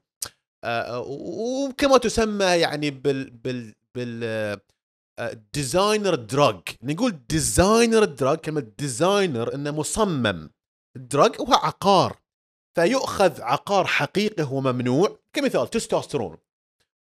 آه، 0.64 1.00
وكما 1.00 1.98
تسمى 1.98 2.44
يعني 2.44 2.90
بال 2.90 3.31
بال 3.31 3.74
بال 3.94 4.61
designer 5.53 6.14
drug 6.14 6.61
نقول 6.83 7.26
designer 7.29 8.05
drug 8.05 8.38
كلمة 8.38 8.61
designer 8.79 9.55
إنه 9.54 9.70
مصمم. 9.70 10.50
drug 10.96 11.40
هو 11.40 11.54
عقار. 11.54 12.16
فيؤخذ 12.74 13.40
عقار 13.40 13.87
حقيقي 13.87 14.42
هو 14.42 14.61
ممنوع 14.61 15.18
كمثال 15.33 15.70
تستوستيرون 15.70 16.37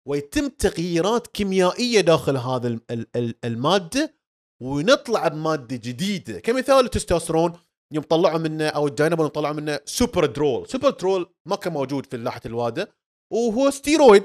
ويتم 0.09 0.49
تغييرات 0.49 1.27
كيميائية 1.27 2.01
داخل 2.01 2.37
هذا 2.37 2.69
ال- 2.69 2.81
ال- 2.91 3.07
ال- 3.17 3.35
المادة 3.45 4.15
ونطلع 4.63 5.29
بمادة 5.29 5.77
جديدة. 5.77 6.41
كمثال 6.41 6.85
التستوستيرون 6.85 7.53
يوم 7.93 8.05
طلعوا 8.05 8.39
منه 8.39 8.69
أو 8.69 8.87
الدايانابول 8.87 9.29
طلعوا 9.29 9.55
منه 9.55 9.81
Superdrol 9.85 10.69
Superdrol 10.69 11.27
ما 11.47 11.57
كان 11.57 11.73
موجود 11.73 12.07
في 12.07 12.17
لائحه 12.17 12.41
الواده 12.47 12.93
وهو 13.33 13.71
ستيرويد 13.71 14.25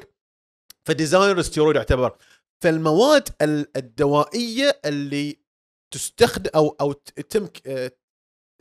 ف 0.85 0.91
designer 0.91 1.41
steroid 1.41 1.75
يعتبر. 1.75 2.17
فالمواد 2.61 3.29
ال- 3.41 3.77
الدوائية 3.77 4.79
اللي 4.85 5.37
تستخدم 5.93 6.49
أو 6.55 6.75
أو 6.81 6.91
يتم 7.17 7.47
آه، 7.65 7.91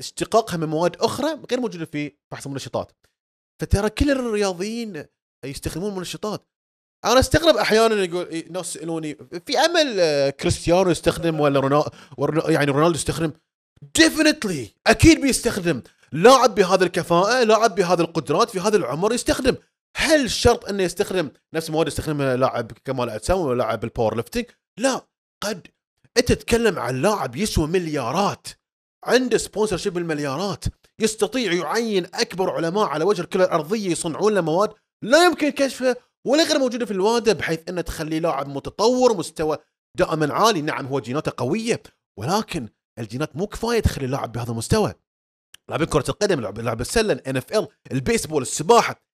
اشتقاقها 0.01 0.57
من 0.57 0.69
مواد 0.69 0.97
أخرى 0.97 1.41
غير 1.51 1.61
موجودة 1.61 1.85
في 1.85 2.13
فحص 2.31 2.47
المنشطات. 2.47 2.93
فترى 3.61 3.91
كل 3.91 4.11
الرياضيين 4.11 5.05
يستخدمون 5.45 5.95
منشطات. 5.95 6.49
أنا 7.05 7.21
أستغرب 7.21 7.57
أحيانا 7.57 8.05
يقول 8.05 8.45
ناس 8.51 8.77
يسألوني 8.77 9.15
في 9.47 9.59
امل 9.59 9.97
آه، 10.01 10.31
كريستيانو 10.31 10.91
يستخدم 10.91 11.41
ولا 11.41 11.61
رونالدو 11.61 12.49
يعني 12.49 12.71
رونالدو 12.71 12.95
يستخدم؟ 12.95 13.33
definitely 13.95 14.75
أكيد 14.87 15.21
بيستخدم. 15.21 15.83
لاعب 16.13 16.55
بهذه 16.55 16.83
الكفاءة 16.83 17.43
لاعب 17.45 17.75
بهذه 17.75 18.01
القدرات 18.01 18.51
في 18.51 18.61
هذا 18.61 18.77
العمر 18.77 19.13
يستخدم. 19.13 19.57
هل 19.97 20.31
شرط 20.31 20.69
انه 20.69 20.83
يستخدم 20.83 21.31
نفس 21.55 21.69
المواد 21.69 21.87
يستخدمها 21.87 22.37
لاعب 22.37 22.73
كمال 22.85 23.11
أجسام 23.11 23.39
ولا 23.39 23.59
لاعب 23.59 23.85
ال 23.85 24.17
powerlifting؟ 24.17 24.45
لا. 24.79 25.07
قد 25.43 25.67
انت 26.17 26.33
تتكلم 26.33 26.79
عن 26.79 27.03
لاعب 27.03 27.37
يسوى 27.37 27.67
مليارات. 27.67 28.49
عنده 29.05 29.39
sponsorship 29.39 29.93
بالمليارات. 29.93 30.65
يستطيع 31.01 31.53
يعين 31.53 32.07
أكبر 32.15 32.51
علماء 32.51 32.85
على 32.85 33.05
وجه 33.05 33.23
الكرة 33.23 33.45
الأرضية 33.45 33.91
يصنعون 33.91 34.35
له 34.35 34.41
مواد 34.41 34.73
لا 35.05 35.25
يمكن 35.25 35.49
كشفها 35.49 35.97
ولا 36.27 36.45
غير 36.45 36.59
موجودة 36.59 36.87
في 36.87 36.93
ال 36.93 37.01
WADA 37.01 37.33
بحيث 37.33 37.61
انه 37.69 37.81
تخلي 37.81 38.21
لاعب 38.21 38.49
متطور 38.49 39.17
مستوى 39.17 39.59
دائما 39.99 40.35
عالي. 40.35 40.63
نعم 40.63 40.87
هو 40.87 41.01
جيناته 41.01 41.33
قوية 41.37 41.83
ولكن 42.19 42.69
الجينات 42.99 43.37
مو 43.37 43.47
كفاية 43.47 43.81
تخلي 43.81 44.05
اللاعب 44.05 44.33
بهذا 44.33 44.51
المستوى. 44.53 44.95
لاعبين 45.69 45.87
كرة 45.87 46.05
القدم 46.09 46.41
لعب 46.41 46.81
السلة 46.81 47.21
NFL 47.27 47.69
البيسبول 47.93 48.43
السباحة 48.43 49.10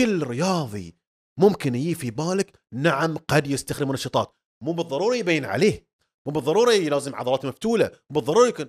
كل 0.00 0.22
رياضي 0.22 0.96
ممكن 1.40 1.74
يجي 1.74 1.94
في 1.94 2.10
بالك 2.10 2.60
نعم 2.72 3.16
قد 3.16 3.46
يستخدم 3.46 3.88
منشطات 3.88 4.36
مو 4.64 4.72
بالضروري 4.72 5.18
يبين 5.18 5.44
عليه. 5.44 5.86
مو 6.26 6.32
بالضروري 6.32 6.88
لازم 6.88 7.14
عضلات 7.14 7.46
مفتولة. 7.46 7.90
مو 8.10 8.20
بالضروري 8.20 8.48
يكون 8.48 8.68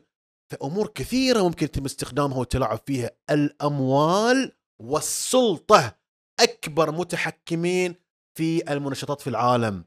في 0.52 0.58
أمور 0.64 0.88
كثيرة 0.88 1.42
ممكن 1.42 1.66
يتم 1.66 1.86
استخدامها 1.86 2.38
والتلاعب 2.38 2.80
فيها. 2.86 3.12
الأموال 3.30 4.52
والسلطة 4.82 5.98
أكبر 6.40 6.92
متحكمين 6.92 7.96
في 8.38 8.74
المنشطات 8.74 9.22
في 9.22 9.30
العالم. 9.30 9.86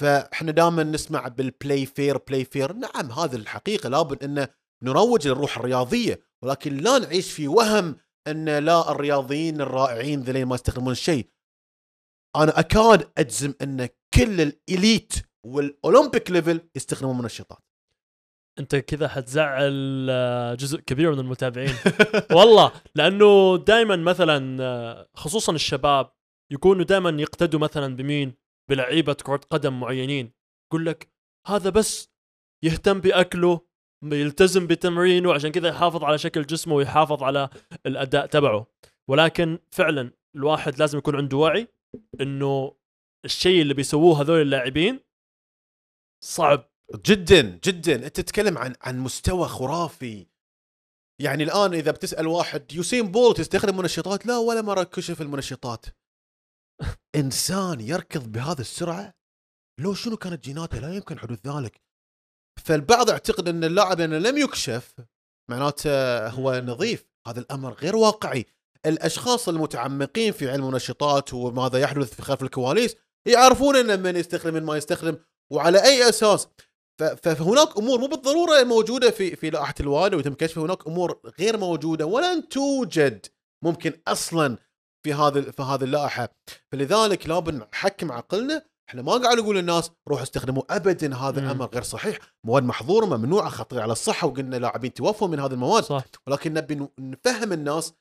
فإحنا 0.00 0.52
دائما 0.52 0.82
نسمع 0.82 1.28
بال 1.28 1.47
play 1.47 1.86
fair 1.86 2.18
play 2.18 2.44
fair 2.44 2.72
نعم 2.72 3.12
هذه 3.12 3.36
الحقيقة. 3.36 3.88
لابد 3.88 4.24
أن 4.24 4.48
نروج 4.82 5.28
للروح 5.28 5.58
الرياضية 5.58 6.20
ولكن 6.42 6.76
لا 6.76 6.98
نعيش 6.98 7.32
في 7.32 7.48
وهم 7.48 7.96
إن 8.28 8.58
لا 8.58 8.90
الرياضيين 8.90 9.60
الرائعين 9.60 10.20
ذلين 10.20 10.46
ما 10.46 10.54
يستخدمون 10.54 10.92
الشيء 10.92 11.30
أنا 12.36 12.60
أكاد 12.60 13.10
أجزم 13.18 13.54
إن 13.62 13.88
كل 14.14 14.40
الإليت 14.40 15.14
والأولمبيك 15.46 16.30
ليفل 16.30 16.70
يستخدمون 16.76 17.18
منشطات 17.18 17.58
أنت 18.58 18.76
كذا 18.76 19.08
حتزعل 19.08 20.06
آه، 20.10 20.54
جزء 20.54 20.80
كبير 20.80 21.12
من 21.12 21.18
المتابعين. 21.18 21.74
والله 22.36 22.72
لأنه 22.94 23.56
دائما 23.56 23.96
مثلا 23.96 24.62
آه، 24.62 25.08
خصوصا 25.14 25.52
الشباب 25.52 26.12
يكونوا 26.52 26.84
دائما 26.84 27.22
يقتدوا 27.22 27.60
مثلا 27.60 27.96
بمين؟ 27.96 28.34
بلعيبة 28.70 29.12
كرة 29.12 29.40
قدم 29.50 29.80
معينين. 29.80 30.32
يقول 30.70 30.86
لك 30.86 31.12
هذا 31.46 31.70
بس 31.70 32.08
يهتم 32.64 33.00
بأكله 33.00 33.65
يلتزم 34.12 34.66
بتمرينه 34.66 35.34
عشان 35.34 35.52
كذا 35.52 35.68
يحافظ 35.68 36.04
على 36.04 36.18
شكل 36.18 36.42
جسمه 36.42 36.74
ويحافظ 36.74 37.22
على 37.22 37.48
الأداء 37.86 38.26
تبعه. 38.26 38.66
ولكن 39.08 39.58
فعلا 39.70 40.10
الواحد 40.36 40.78
لازم 40.78 40.98
يكون 40.98 41.16
عنده 41.16 41.36
وعي 41.36 41.68
إنه 42.20 42.76
الشيء 43.24 43.62
اللي 43.62 43.74
بيسووه 43.74 44.20
هذول 44.20 44.40
اللاعبين 44.42 45.00
صعب. 46.24 46.70
جدا 47.06 47.60
جدا. 47.64 47.94
أنت 47.94 48.20
تتكلم 48.20 48.58
عن 48.58 48.74
عن 48.82 48.98
مستوى 48.98 49.48
خرافي. 49.48 50.26
يعني 51.22 51.44
الآن 51.44 51.74
إذا 51.74 51.90
بتسأل 51.90 52.26
واحد 52.26 52.72
يوسين 52.72 53.12
بولت 53.12 53.38
يستخدم 53.38 53.76
منشطات؟ 53.76 54.26
لا 54.26 54.38
ولا 54.38 54.62
مرة 54.62 54.82
كشف 54.82 55.22
المنشطات. 55.22 55.86
إنسان 57.20 57.80
يركض 57.80 58.32
بهذه 58.32 58.60
السرعة؟ 58.60 59.14
لو 59.80 59.94
شنو 59.94 60.16
كانت 60.16 60.44
جيناته؟ 60.44 60.78
لا 60.78 60.94
يمكن 60.94 61.18
حدوث 61.18 61.46
ذلك. 61.46 61.85
فالبعض 62.66 63.10
يعتقد 63.10 63.48
أن 63.48 63.64
اللاعب 63.64 64.00
انه 64.00 64.18
لم 64.18 64.38
يكشف 64.38 64.94
معناته 65.50 66.28
هو 66.28 66.62
نظيف. 66.66 67.06
هذا 67.26 67.40
الأمر 67.40 67.72
غير 67.72 67.96
واقعي. 67.96 68.46
الأشخاص 68.86 69.48
المتعمقين 69.48 70.32
في 70.32 70.50
علم 70.50 70.64
المنشطات 70.64 71.34
وماذا 71.34 71.78
يحدث 71.78 72.14
في 72.14 72.22
خلف 72.22 72.42
الكواليس 72.42 72.96
يعرفون 73.26 73.76
أن 73.76 74.02
من 74.02 74.16
يستخدم 74.16 74.54
من 74.54 74.62
ما 74.62 74.76
يستخدم 74.76 75.16
وعلى 75.52 75.84
أي 75.84 76.08
أساس؟ 76.08 76.48
فهناك 76.98 77.78
أمور 77.78 77.98
مو 77.98 78.06
بالضرورة 78.06 78.62
موجودة 78.62 79.10
في 79.10 79.36
في 79.36 79.50
لائحة 79.50 79.74
الوالي 79.80 80.16
ويتم 80.16 80.34
كشفها 80.34 80.64
هناك 80.64 80.86
أمور 80.86 81.20
غير 81.40 81.56
موجودة 81.56 82.06
ولن 82.06 82.48
توجد 82.48 83.26
ممكن 83.64 83.92
أصلا 84.08 84.58
في 85.02 85.14
هذا 85.14 85.50
في 85.50 85.62
هذه 85.62 85.84
اللائحة. 85.84 86.28
فلذلك 86.72 87.28
لابد 87.28 87.54
نحكم 87.54 88.12
عقلنا 88.12 88.62
إحنا 88.88 89.02
ما 89.02 89.12
قاعد 89.12 89.38
نقول 89.38 89.56
للناس 89.56 89.90
روحوا 90.08 90.22
استخدموا 90.22 90.76
ابدا 90.76 91.16
هذا 91.16 91.40
مم. 91.40 91.46
الأمر 91.46 91.66
غير 91.66 91.82
صحيح. 91.82 92.18
مواد 92.46 92.62
محظورة 92.62 93.06
ممنوعه 93.06 93.48
خطيره 93.48 93.82
على 93.82 93.92
الصحة 93.92 94.26
وقلنا 94.26 94.56
لاعبين 94.56 94.94
توفوا 94.94 95.28
من 95.28 95.40
هذه 95.40 95.52
المواد. 95.52 95.84
صح. 95.84 96.04
ولكن 96.26 96.54
نبي 96.54 96.88
نفهم 96.98 97.52
الناس 97.52 97.94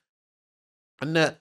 إن 1.03 1.35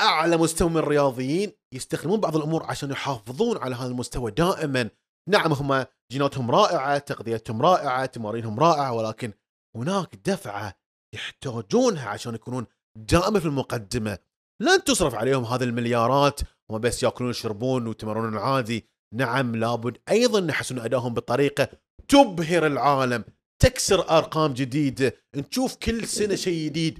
أعلى 0.00 0.36
مستوى 0.36 0.70
من 0.70 0.76
الرياضيين 0.76 1.52
يستخدمون 1.74 2.20
بعض 2.20 2.36
الأمور 2.36 2.62
عشان 2.62 2.90
يحافظون 2.90 3.58
على 3.58 3.76
هذا 3.76 3.88
المستوى 3.88 4.30
دائما. 4.30 4.90
نعم 5.28 5.52
هم 5.52 5.86
جيناتهم 6.12 6.50
رائعة 6.50 6.98
تغذيتهم 6.98 7.62
رائعة 7.62 8.06
تمارينهم 8.06 8.60
رائعة 8.60 8.92
ولكن 8.92 9.32
هناك 9.76 10.14
دفعة 10.14 10.74
يحتاجونها 11.14 12.08
عشان 12.08 12.34
يكونون 12.34 12.66
دائما 12.98 13.40
في 13.40 13.46
المقدمة. 13.46 14.18
لن 14.62 14.84
تصرف 14.84 15.14
عليهم 15.14 15.44
هذه 15.44 15.64
المليارات. 15.64 16.40
هم 16.70 16.78
بس 16.78 17.02
ياكلون 17.02 17.28
ويشربون 17.28 17.86
ويتمرنون 17.86 18.38
عادي 18.38 18.88
نعم 19.14 19.56
لابد 19.56 19.98
أيضا 20.08 20.40
نحسن 20.40 20.78
أدائهم 20.78 21.14
بطريقه 21.14 21.68
تبهر 22.08 22.66
العالم 22.66 23.24
تكسر 23.58 24.10
أرقام 24.10 24.54
جديدة 24.54 25.12
نشوف 25.34 25.76
كل 25.76 26.06
سنة 26.06 26.34
شيء 26.34 26.66
جديد. 26.66 26.98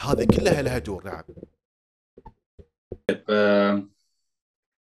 هذا 0.00 0.24
كلها 0.24 0.62
لها 0.62 0.78
دور. 0.78 1.04
نعم. 1.04 1.24
آه، 3.28 3.88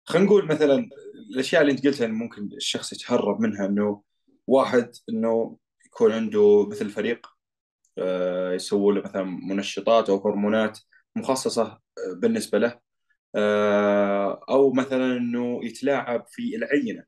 خلينا 0.05 0.25
نقول 0.25 0.45
مثلا 0.45 0.89
الأشياء 1.31 1.61
اللي 1.61 1.71
أنت 1.71 1.87
قلتها 1.87 2.05
انه 2.05 2.13
ممكن 2.13 2.49
الشخص 2.53 2.93
يتهرب 2.93 3.39
منها 3.39 3.65
إنه 3.65 4.01
واحد 4.47 4.91
إنه 5.09 5.57
يكون 5.85 6.11
عنده 6.11 6.67
مثل 6.71 6.89
فريق 6.89 7.27
آه، 7.97 8.53
يسووا 8.53 8.93
له 8.93 9.01
مثلا 9.01 9.23
منشطات 9.23 10.09
أو 10.09 10.27
هرمونات 10.27 10.79
مخصصة 11.15 11.63
آه، 11.63 11.79
بالنسبة 12.13 12.57
له. 12.57 12.79
أو 14.49 14.73
مثلا 14.73 15.17
إنه 15.17 15.65
يتلاعب 15.65 16.25
في 16.27 16.55
العينة. 16.55 17.03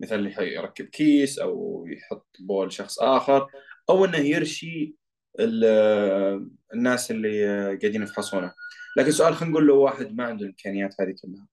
مثلا 0.00 0.42
يركب 0.42 0.84
كيس 0.84 1.38
أو 1.38 1.86
يحط 1.88 2.36
بول 2.38 2.72
شخص 2.72 2.98
آخر 2.98 3.48
أو 3.90 4.04
إنه 4.04 4.18
يرشي 4.18 4.94
ال- 5.40 6.50
الناس 6.74 7.10
اللي 7.10 7.46
قاعدين 7.66 8.02
يفحصونه. 8.02 8.54
لكن 8.96 9.10
سؤال 9.10 9.34
خلينا 9.34 9.52
نقول 9.52 9.66
لو 9.66 9.82
واحد 9.82 10.14
ما 10.16 10.24
عنده 10.24 10.42
الامكانيات 10.42 11.00
هذه 11.00 11.14
كلها. 11.22 11.48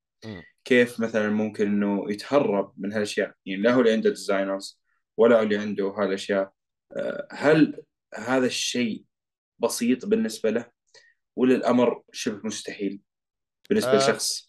كيف 0.66 1.00
مثلا 1.00 1.30
ممكن 1.30 1.68
إنه 1.68 2.12
يتهرب 2.12 2.74
من 2.78 2.94
هالأشياء؟ 2.94 3.34
يعني 3.46 3.62
لا 3.62 3.74
هو 3.74 3.80
اللي 3.80 3.92
عنده 3.92 4.10
ديزاينرز 4.10 4.82
ولا 5.18 5.38
هو 5.38 5.42
اللي 5.42 5.58
عنده 5.58 5.88
هالأشياء. 5.88 6.52
آه، 6.98 7.28
هل 7.32 7.84
هذا 8.16 8.46
الشيء 8.46 9.04
بسيط 9.60 10.06
بالنسبة 10.06 10.50
له 10.50 10.66
ولا 11.36 11.56
الأمر 11.56 12.02
شبه 12.12 12.42
مستحيل؟ 12.44 13.02
بالنسبة 13.72 13.92
آه. 13.92 13.98
لشخص 13.98 14.48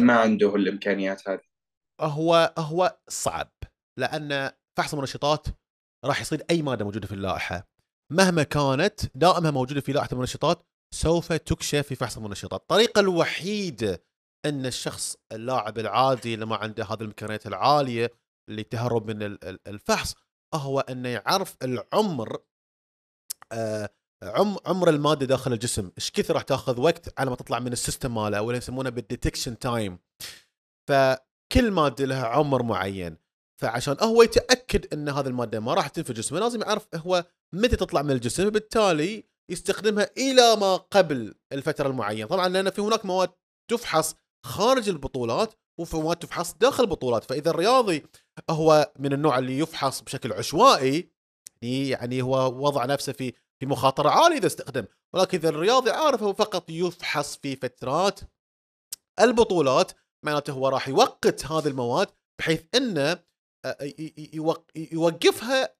ما 0.00 0.20
عنده 0.20 0.54
الإمكانيات 0.54 1.28
هذه. 1.28 1.40
هو 2.00 2.54
هو 2.58 2.98
صعب 3.08 3.52
لأن 3.98 4.50
فحص 4.78 4.92
المنشطات 4.94 5.46
راح 6.04 6.20
يصير 6.20 6.42
أي 6.50 6.62
مادة 6.62 6.84
موجودة 6.84 7.06
في 7.06 7.14
اللائحة. 7.14 7.68
مهما 8.12 8.42
كانت 8.42 9.16
دائما 9.16 9.50
موجودة 9.50 9.80
في 9.80 9.92
لائحة 9.92 10.08
المنشطات 10.12 10.62
سوف 10.94 11.32
تكشف 11.32 11.86
في 11.86 11.94
فحص 11.94 12.16
المنشطات. 12.16 12.60
الطريقة 12.60 13.00
الوحيده 13.00 14.04
إن 14.46 14.66
الشخص 14.66 15.16
اللاعب 15.32 15.78
العادي 15.78 16.34
اللي 16.34 16.46
ما 16.46 16.56
عنده 16.56 16.84
هذه 16.84 17.00
الإمكانيات 17.00 17.46
العالية 17.46 18.10
اللي 18.48 18.62
تهرب 18.62 19.10
من 19.10 19.22
ال- 19.22 19.44
ال- 19.44 19.68
الفحص 19.68 20.14
هو 20.54 20.80
إنه 20.80 21.08
يعرف 21.08 21.56
العمر 21.62 22.38
آه، 23.52 23.90
عم 24.22 24.56
عمر 24.66 24.88
الماده 24.90 25.26
داخل 25.26 25.52
الجسم. 25.52 25.90
إيش 25.98 26.10
كثر 26.10 26.34
راح 26.34 26.42
تاخذ 26.42 26.80
وقت 26.80 27.20
على 27.20 27.30
ما 27.30 27.36
تطلع 27.36 27.58
من 27.58 27.72
ال 27.72 27.78
system 27.78 28.14
ماله 28.14 28.42
ولا 28.42 28.56
يسمونه 28.56 28.90
بال 28.90 29.02
detection 29.02 29.58
time 29.58 29.98
فكل 30.88 31.70
مادة 31.70 32.04
لها 32.04 32.26
عمر 32.26 32.62
معين. 32.62 33.16
فعشان 33.60 33.96
هو 34.02 34.22
يتأكد 34.22 34.94
إن 34.94 35.08
هذه 35.08 35.26
المادة 35.26 35.60
ما 35.60 35.74
راح 35.74 35.88
تتم 35.88 36.02
في 36.02 36.12
جسمه 36.12 36.38
لازم 36.38 36.60
يعرف 36.62 36.88
هو 36.94 37.24
متى 37.54 37.76
تطلع 37.76 38.02
من 38.02 38.10
الجسم 38.10 38.50
بالتالي 38.50 39.24
يستخدمها 39.50 40.10
إلى 40.18 40.56
ما 40.56 40.76
قبل 40.76 41.34
الفترة 41.52 41.88
المعينة. 41.88 42.26
طبعا 42.26 42.48
لأن 42.48 42.70
في 42.70 42.80
هناك 42.80 43.06
مواد 43.06 43.30
تفحص 43.70 44.14
خارج 44.46 44.88
البطولات 44.88 45.54
وفي 45.80 45.96
مواد 45.96 46.16
تفحص 46.16 46.54
داخل 46.54 46.84
البطولات. 46.84 47.24
فإذا 47.24 47.50
الرياضي 47.50 48.06
هو 48.50 48.92
من 48.98 49.12
النوع 49.12 49.38
اللي 49.38 49.58
يفحص 49.58 50.00
بشكل 50.00 50.32
عشوائي 50.32 51.10
يعني 51.62 52.22
هو 52.22 52.66
وضع 52.66 52.84
نفسه 52.84 53.12
في 53.12 53.32
في 53.60 53.66
مخاطرة 53.66 54.08
عالية 54.08 54.38
إذا 54.38 54.46
استخدم 54.46 54.84
ولكن 55.14 55.38
إذا 55.38 55.48
الرياضي 55.48 55.90
عارف 55.90 56.22
هو 56.22 56.32
فقط 56.32 56.70
يفحص 56.70 57.36
في 57.36 57.56
فترات 57.56 58.20
البطولات 59.20 59.92
معناته 60.24 60.52
هو 60.52 60.68
راح 60.68 60.88
يوقت 60.88 61.46
هذه 61.46 61.68
المواد 61.68 62.08
بحيث 62.38 62.64
إنه 62.74 63.18
آه، 63.64 63.92
يوقفها 64.76 65.74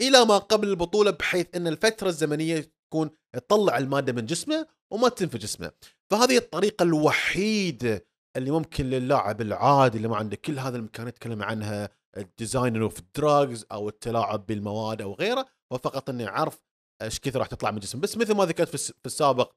إلى 0.00 0.24
ما 0.24 0.38
قبل 0.38 0.68
البطولة 0.68 1.10
بحيث 1.10 1.46
إن 1.56 1.66
الفترة 1.66 2.08
الزمنية 2.08 2.72
تكون 2.90 3.10
تطلع 3.32 3.78
المادة 3.78 4.12
من 4.12 4.26
جسمه 4.26 4.66
وما 4.92 5.08
تتم 5.08 5.26
في 5.26 5.38
جسمه. 5.38 5.72
فهذه 6.10 6.36
الطريقة 6.36 6.82
الوحيدة 6.82 8.06
اللي 8.36 8.50
ممكن 8.50 8.84
للاعب 8.84 9.40
العادي 9.40 9.96
اللي 9.96 10.08
ما 10.08 10.16
عنده 10.16 10.36
كل 10.36 10.58
هذا 10.58 10.76
الامكانيات 10.76 11.14
نتكلم 11.14 11.42
عنها 11.42 11.88
ال 12.16 12.25
design 12.25 12.82
of 12.82 13.00
drugs 13.16 13.66
أو 13.72 13.88
التلاعب 13.88 14.46
بالمواد 14.46 15.02
أو 15.02 15.14
غيره 15.14 15.46
وفقط 15.72 16.10
إنه 16.10 16.22
يعرف 16.22 16.62
إيش 17.04 17.20
كثر 17.20 17.38
راح 17.38 17.46
تطلع 17.46 17.70
من 17.70 17.76
الجسم 17.76 18.00
بس 18.00 18.16
مثل 18.16 18.34
ما 18.34 18.44
ذكرت 18.44 18.68
في, 18.68 18.74
الس- 18.74 18.90
في 18.92 19.06
السابق 19.06 19.52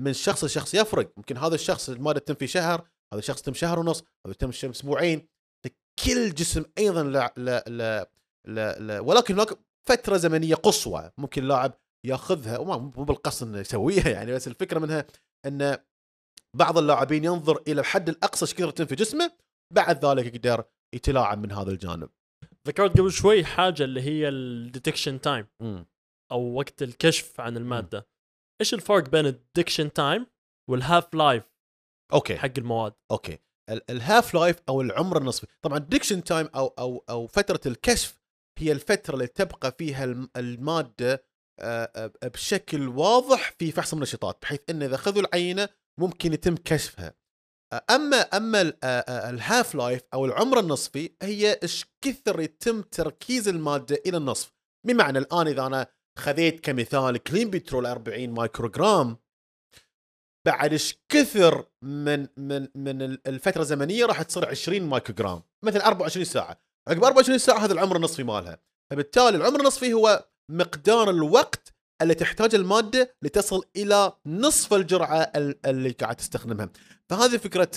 من 0.00 0.12
شخص 0.12 0.44
لشخص 0.44 0.74
يفرق 0.74 1.12
ممكن 1.16 1.36
هذا 1.36 1.54
الشخص 1.54 1.88
الماده 1.90 2.18
تتم 2.20 2.34
في 2.34 2.46
شهر 2.46 2.88
هذا 3.12 3.18
الشخص 3.18 3.42
تم 3.42 3.54
شهر 3.54 3.78
ونص 3.78 4.04
هذا 4.26 4.34
تم 4.34 4.48
أسبوعين 4.48 5.28
كل 6.04 6.34
جسم 6.34 6.64
أيضا 6.78 7.02
لا 7.02 7.34
لا 7.36 7.64
لا 7.66 8.10
لا, 8.48 8.78
لا 8.78 9.00
ولكن 9.00 9.34
هناك 9.34 9.48
فترة 9.88 10.16
زمنية 10.16 10.54
قصوى 10.54 11.10
ممكن 11.18 11.42
اللاعب 11.42 11.72
ياخذها 12.06 12.58
وما 12.58 12.76
مو 12.76 13.04
بالقصد 13.04 13.46
إنه 13.46 13.58
يسويها 13.58 14.08
يعني 14.08 14.32
بس 14.32 14.48
الفكرة 14.48 14.78
منها 14.78 15.06
إن 15.46 15.78
بعض 16.56 16.78
اللاعبين 16.78 17.24
ينظر 17.24 17.62
إلى 17.68 17.80
الحد 17.80 18.08
الأقصى 18.08 18.44
إيش 18.44 18.54
كثر 18.54 18.86
في 18.86 18.94
جسمه 18.94 19.32
بعد 19.74 20.04
ذلك 20.04 20.34
يقدر 20.34 20.64
يتلاعب 20.94 21.38
من 21.42 21.52
هذا 21.52 21.70
الجانب. 21.70 22.08
ذكرت 22.68 22.98
قبل 22.98 23.12
شوي 23.12 23.44
حاجة 23.44 23.84
اللي 23.84 24.02
هي 24.02 24.28
ال 24.28 24.37
detection 24.37 25.20
time. 25.20 25.46
أو 26.32 26.54
وقت 26.54 26.82
الكشف 26.82 27.40
عن 27.40 27.56
المادة. 27.56 28.06
إيش 28.60 28.74
الفرق 28.74 29.08
بين 29.08 29.26
ال 29.26 29.33
detection 29.33 29.92
time 29.92 30.26
وال 30.70 30.85
half 30.85 31.14
life 31.14 31.44
okay. 32.12 32.36
حق 32.38 32.50
المواد؟ 32.58 32.92
okay. 33.10 33.38
ال- 33.70 33.90
الـ 33.90 33.99
half 33.99 34.34
life 34.34 34.56
أو 34.68 34.80
العمر 34.80 35.18
النصفي. 35.18 35.46
طبعا 35.62 35.78
detection 35.78 36.24
time 36.24 36.46
أو 36.54 36.66
أو 36.78 37.04
أو 37.10 37.26
فترة 37.26 37.60
الكشف 37.66 38.22
هي 38.58 38.72
الفترة 38.72 39.14
اللي 39.14 39.26
تبقى 39.26 39.72
فيها 39.78 40.04
الم- 40.04 40.30
المادة 40.36 41.24
بشكل 42.24 42.88
واضح 42.88 43.52
في 43.58 43.72
فحص 43.72 43.92
المنشطات 43.92 44.38
بحيث 44.42 44.60
انه 44.70 44.84
إذا 44.86 44.94
اخذوا 44.94 45.22
العينة 45.22 45.68
ممكن 46.00 46.32
يتم 46.32 46.56
كشفها. 46.56 47.14
أما 47.90 48.16
أما 48.16 48.60
ال- 48.60 48.84
الـ 49.08 49.21
half 49.21 49.74
life 49.74 50.02
أو 50.14 50.24
العمر 50.24 50.58
النصفي 50.60 51.10
هي 51.22 51.52
إيش 51.62 51.86
كثر 52.04 52.40
يتم 52.40 52.82
تركيز 52.82 53.48
المادة 53.48 54.02
إلى 54.06 54.16
النصف. 54.16 54.52
بمعنى 54.86 55.18
الآن 55.18 55.46
إذا 55.48 55.66
أنا 55.66 55.86
خذيت 56.18 56.60
كمثال 56.60 57.18
clenbuterol 57.18 57.86
40 57.86 58.30
مايكروغرام. 58.30 59.16
بعد 60.46 60.72
إيش 60.72 60.98
كثر 61.08 61.66
من 61.82 62.28
من 62.36 62.68
من 62.74 63.02
ال- 63.02 63.28
الفترة 63.28 63.60
الزمنية 63.62 64.06
راح 64.06 64.22
تصير 64.22 64.48
20 64.48 64.82
مايكروغرام 64.82 65.42
مثلا 65.64 65.86
24 65.86 66.24
ساعة. 66.24 66.60
عقب 66.88 67.04
24 67.04 67.38
ساعة 67.38 67.58
هذا 67.64 67.72
العمر 67.72 67.96
النصفي 67.96 68.22
مالها. 68.22 68.58
فبالتالي 68.90 69.36
العمر 69.36 69.60
النصفي 69.60 69.92
هو 69.92 70.28
مقدار 70.50 71.10
الوقت 71.10 71.74
اللي 72.02 72.14
تحتاج 72.14 72.54
المادة 72.54 73.16
لتصل 73.22 73.62
إلى 73.76 74.12
نصف 74.26 74.74
الجرعة 74.74 75.16
ال- 75.36 75.66
اللي 75.66 75.90
قاعد 75.90 76.16
تستخدمها. 76.16 76.70
فهذه 77.08 77.36
فكرة 77.36 77.70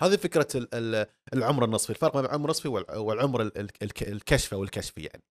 هذه 0.00 0.16
فكرة 0.16 0.48
ال- 0.54 0.74
ال- 0.74 1.06
العمر 1.34 1.64
النصفي. 1.64 1.90
الفرق 1.90 2.16
بين 2.16 2.24
العمر 2.24 2.44
النصفي 2.44 2.68
والع- 2.68 2.96
والعمر 2.96 3.42
ال- 3.42 3.58
ال- 3.58 3.70
الك- 3.82 4.08
الكشفي 4.08 4.54
أو 4.54 4.62
الكشفي 4.62 5.00
يعني. 5.00 5.22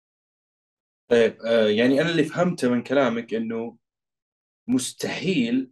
طيب 1.09 1.41
آه، 1.45 1.67
يعني 1.67 2.01
أنا 2.01 2.09
اللي 2.09 2.23
فهمته 2.23 2.69
من 2.69 2.83
كلامك 2.83 3.33
إنه 3.33 3.77
مستحيل 4.67 5.71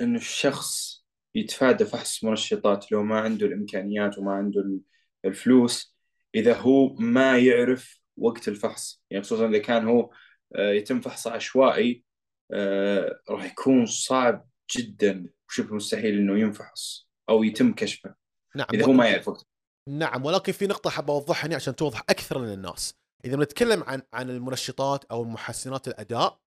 انه 0.00 0.18
الشخص 0.18 1.04
يتفادى 1.34 1.84
فحص 1.84 2.24
منشطات 2.24 2.92
لو 2.92 3.02
ما 3.02 3.20
عنده 3.20 3.46
الإمكانيات 3.46 4.18
وما 4.18 4.32
عنده 4.32 4.60
ال- 4.60 4.80
الفلوس 5.24 5.96
إذا 6.34 6.56
هو 6.56 6.94
ما 6.94 7.38
يعرف 7.38 8.00
وقت 8.16 8.48
الفحص. 8.48 9.02
يعني 9.10 9.24
خصوصا 9.24 9.48
إذا 9.48 9.58
كان 9.58 9.86
هو 9.88 10.10
آه، 10.56 10.70
يتم 10.70 11.00
فحصه 11.00 11.30
عشوائي 11.30 12.04
آه، 12.52 13.20
راح 13.30 13.44
يكون 13.44 13.86
صعب 13.86 14.48
جدا. 14.76 15.26
وشبه 15.48 15.74
مستحيل 15.74 16.18
إنه 16.18 16.38
ينفحص 16.38 17.08
أو 17.28 17.44
يتم 17.44 17.72
كشفه 17.74 18.14
نعم 18.56 18.66
إذا 18.74 18.86
هو 18.86 18.92
ما 18.92 19.08
يعرف 19.08 19.28
وقت 19.28 19.46
نعم 19.88 20.24
ولكن 20.24 20.52
في 20.52 20.66
نقطة 20.66 20.90
حاب 20.90 21.10
أوضحها 21.10 21.46
هنا 21.46 21.56
عشان 21.56 21.76
توضح 21.76 22.00
أكثر 22.10 22.40
للناس. 22.44 22.94
إذا 23.24 23.36
بنتكلم 23.36 23.82
عن 23.82 24.02
عن 24.12 24.30
المنشطات 24.30 25.04
أو 25.04 25.24
محسنات 25.24 25.88
الأداء 25.88 26.40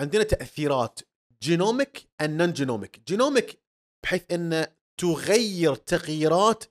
عندنا 0.00 0.22
تأثيرات 0.22 1.00
genomic 1.42 2.08
ال 2.20 2.52
non-genomic. 2.52 3.00
genomic 3.08 3.60
بحيث 4.04 4.32
أن 4.32 4.66
تغير 5.00 5.74
تغييرات 5.74 6.64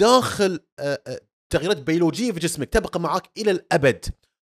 داخل 0.00 0.60
آه، 0.78 1.02
آه، 1.06 1.20
تغييرات 1.52 1.76
بيولوجية 1.76 2.32
في 2.32 2.38
جسمك 2.40 2.68
تبقى 2.68 3.00
معك 3.00 3.30
إلى 3.38 3.50
الأبد. 3.50 4.04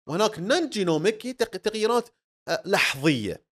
وهناك 0.08 0.38
non-genomic 0.38 1.26
هي 1.26 1.32
تغ- 1.32 1.58
تغييرات 1.58 2.08
آه، 2.48 2.62
لحظية. 2.66 3.46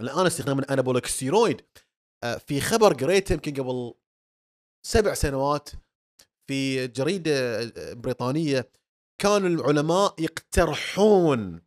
الآن 0.00 0.26
استخدام 0.26 0.58
ال 0.58 0.63
anabolic 0.63 1.06
steroid 1.06 1.66
في 2.46 2.60
خبر 2.60 2.92
قريته 2.92 3.32
يمكن 3.32 3.54
قبل 3.54 3.94
سبع 4.86 5.14
سنوات 5.14 5.70
في 6.48 6.86
جريدة 6.88 7.64
بريطانية 7.94 8.70
كانوا 9.22 9.48
العلماء 9.48 10.14
يقترحون 10.18 11.60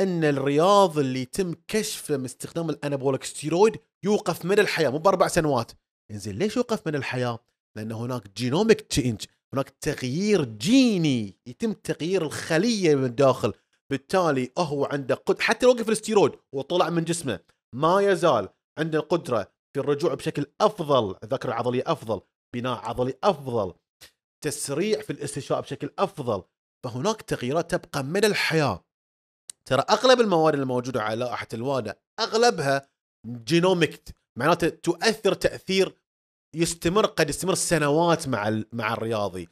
إن 0.00 0.24
الرياضي 0.24 0.98
اللي 0.98 1.22
يتم 1.22 1.54
كشفه 1.68 2.16
من 2.16 2.24
استخدام 2.24 2.70
ال 2.70 2.76
anabolic 2.76 3.24
steroid 3.24 3.80
يوقف 4.04 4.44
من 4.44 4.58
الحياة 4.58 4.90
مو 4.90 4.98
بأربع 4.98 5.28
سنوات. 5.28 5.72
إنزين 6.10 6.38
ليش 6.38 6.56
يوقف 6.56 6.86
من 6.86 6.94
الحياة؟ 6.94 7.38
لأن 7.76 7.92
هناك 7.92 8.22
genomic 8.36 8.80
change 8.80 9.24
هناك 9.54 9.70
تغيير 9.70 10.44
جيني 10.44 11.38
يتم 11.46 11.72
تغيير 11.72 12.22
الخلية 12.22 12.94
من 12.94 13.04
الداخل. 13.04 13.52
بالتالي 13.90 14.52
هو 14.58 14.84
عنده 14.84 15.14
قد 15.14 15.40
حتى 15.40 15.66
لو 15.66 15.72
وقف 15.72 15.88
الستيرويد 15.88 16.32
وطلع 16.52 16.90
من 16.90 17.04
جسمه 17.04 17.40
ما 17.74 18.00
يزال 18.00 18.48
عنده 18.78 18.98
القدرة 18.98 19.52
في 19.74 19.80
الرجوع 19.80 20.14
بشكل 20.14 20.46
أفضل 20.60 21.16
الذاكره 21.24 21.48
العضليه 21.48 21.82
أفضل 21.86 22.20
بناء 22.54 22.78
عضلي 22.78 23.14
أفضل 23.24 23.74
تسريع 24.44 25.00
في 25.00 25.10
الاستشفاء 25.10 25.60
بشكل 25.60 25.90
أفضل. 25.98 26.42
فهناك 26.84 27.22
تغييرات 27.22 27.70
تبقى 27.70 28.04
من 28.04 28.24
الحياة. 28.24 28.84
ترى 29.64 29.84
أغلب 29.90 30.20
المواد 30.20 30.54
الموجودة 30.54 31.02
على 31.02 31.16
لائحة 31.24 31.48
الوادا 31.54 31.94
أغلبها 32.20 32.88
جينوميك 33.26 34.02
معناته 34.38 34.68
تؤثر 34.68 35.34
تأثير 35.34 35.94
يستمر 36.54 37.06
قد 37.06 37.28
يستمر 37.28 37.54
سنوات 37.54 38.28
مع 38.28 38.62
مع 38.72 38.92
الرياضي. 38.92 39.48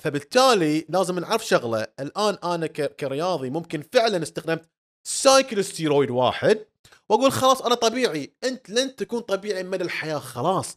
فبالتالي 0.00 0.86
لازم 0.88 1.18
نعرف 1.18 1.46
شغلة. 1.46 1.86
الآن 2.00 2.38
أنا 2.44 2.66
كرياضي 2.66 3.50
ممكن 3.50 3.82
فعلا 3.82 4.22
استخدمت 4.22 4.68
cycle 5.08 5.64
steroid 5.64 6.10
واحد 6.10 6.66
وأقول 7.08 7.32
خلاص 7.32 7.62
أنا 7.62 7.74
طبيعي. 7.74 8.32
أنت 8.44 8.70
لن 8.70 8.96
تكون 8.96 9.20
طبيعي 9.20 9.62
مدى 9.62 9.84
الحياة 9.84 10.18
خلاص. 10.18 10.76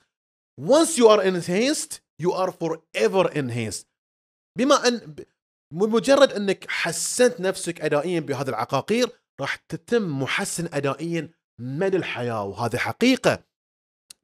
Once 0.62 0.97
you 0.97 1.08
are 1.08 1.22
enhanced 1.22 1.99
you 2.24 2.32
are 2.32 2.52
forever 2.52 3.30
enhanced. 3.34 3.86
بما 4.58 4.88
أن 4.88 5.16
بمجرد 5.72 6.34
إنك 6.34 6.65
حسنت 6.69 7.41
نفسك 7.41 7.82
ادائيا 7.82 8.19
بهذه 8.19 8.49
العقاقير 8.49 9.09
راح 9.41 9.55
تتم 9.55 10.22
محسن 10.22 10.69
ادائيا 10.74 11.30
مدى 11.59 11.97
الحياة. 11.97 12.43
وهذه 12.43 12.78
حقيقة. 12.78 13.43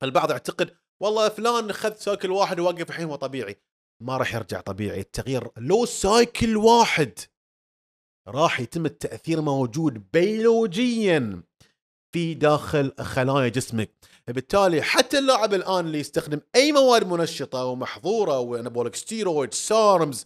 البعض 0.04 0.32
يعتقد 0.32 0.78
والله 1.02 1.30
فلان 1.30 1.74
خذ 1.74 1.95
cycle 1.95 2.32
واحد 2.32 2.60
ووقف 2.60 2.89
الحين 2.89 3.06
هو 3.06 3.16
طبيعي. 3.16 3.56
ما 4.04 4.18
راح 4.18 4.36
يرجع 4.36 4.62
طبيعي. 4.62 5.00
التغيير 5.00 5.48
لو 5.58 5.86
cycle 5.86 6.58
واحد 6.58 7.20
راح 8.28 8.60
يتم 8.60 8.86
التأثير 8.86 9.41
موجود 9.41 10.12
بيولوجيا 10.12 11.43
في 12.14 12.34
داخل 12.34 12.93
خلايا 13.00 13.48
جسمك. 13.48 13.91
بالتالي 14.28 14.82
حتى 14.82 15.18
اللاعب 15.20 15.54
الآن 15.54 15.86
اللي 15.86 16.00
يستخدم 16.00 16.41
أي 16.56 16.72
مواد 16.72 17.08
منشطة 17.08 17.66
ومحظورة 17.66 18.39
و 18.39 18.46
anabolic 18.46 18.95
steroid 18.95 19.54
SARMs 19.54 20.26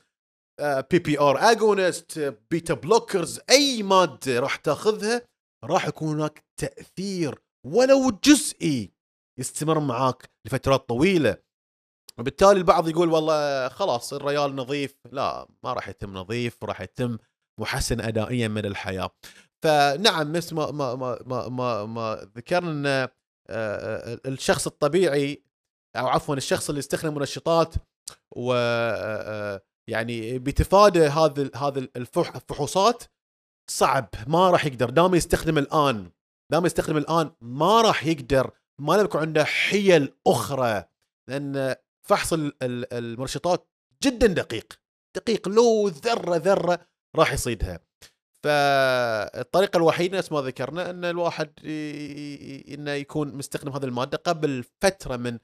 PPAR 0.60 1.52
agonist 1.52 2.38
beta 2.52 2.74
blockers 2.74 3.40
أي 3.50 3.84
مادة 3.84 4.40
راح 4.40 4.56
تاخذها 4.56 5.22
راح 5.64 5.88
يكون 5.88 6.20
هناك 6.20 6.46
تأثير 6.60 7.42
ولو 7.68 8.20
جزئي 8.24 8.94
يستمر 9.40 9.80
معاك 9.80 10.30
لفترات 10.48 10.90
طويلة. 10.90 11.38
وبالتالي 12.20 12.52
البعض 12.52 12.90
يقول 12.90 13.10
والله 13.10 13.70
خلاص 13.70 14.14
الريال 14.14 14.56
نظيف. 14.56 14.96
لا 15.12 15.48
ما 15.64 15.74
راح 15.74 15.90
يتم 15.90 16.14
نظيف 16.14 16.64
راح 16.64 16.82
يتم 16.82 17.18
محسن 17.60 18.02
ادائيا 18.02 18.48
من 18.48 18.66
الحياة. 18.66 19.10
فنعم 19.64 20.32
مثل 20.32 20.56
ما 20.56 20.72
ما 20.72 20.96
ما 20.96 21.20
ما, 21.26 21.48
ما, 21.50 21.86
ما 21.86 22.32
ذكرنا 22.38 22.72
إن 22.72 22.86
آه، 22.86 23.10
آه، 23.50 24.20
الشخص 24.26 24.68
الطبيعي 24.68 25.44
أو 25.96 26.08
عفوا 26.08 26.36
الشخص 26.36 26.70
اللي 26.70 26.80
يستخدم 26.80 27.16
منشطات 27.16 27.76
و 28.36 28.54
آه، 28.54 29.62
يعني 29.92 30.40
بيتفادى 30.40 31.08
هذا 31.08 31.50
هذا 31.56 31.80
الفح- 31.80 32.36
الفحوصات 32.36 33.04
صعب 33.70 34.10
ما 34.28 34.50
راح 34.50 34.66
يقدر. 34.66 34.90
دام 34.90 35.16
يستخدم 35.16 35.58
الآن 35.58 36.12
دام 36.52 36.66
يستخدم 36.66 36.98
الآن 36.98 37.32
ما 37.42 37.82
راح 37.82 38.06
يقدر. 38.06 38.52
ما 38.80 38.96
يكن 38.96 39.20
عنده 39.20 39.44
حيل 39.44 40.14
أخرى 40.28 40.84
لأن 41.30 41.76
فحص 42.08 42.34
ال- 42.34 42.64
ال- 42.64 42.94
المنشطات 42.94 43.68
جدا 44.04 44.28
دقيق. 44.28 44.74
دقيق 45.16 45.50
لو 45.50 45.88
ذرة 45.88 46.36
ذرة 46.36 46.80
راح 47.16 47.34
يصيدها. 47.34 47.80
فالطريقة 48.44 49.78
الوحيدة 49.78 50.18
نفس 50.18 50.32
ما 50.32 50.42
ذكرنا 50.42 50.90
إن 50.90 51.06
الواحد 51.06 51.52
إنه 52.74 52.92
يكون 52.92 53.36
مستخدم 53.36 53.72
هذه 53.72 53.84
المادة 53.86 54.18
قبل 54.18 54.64
فترة 54.82 55.18
من 55.18 55.40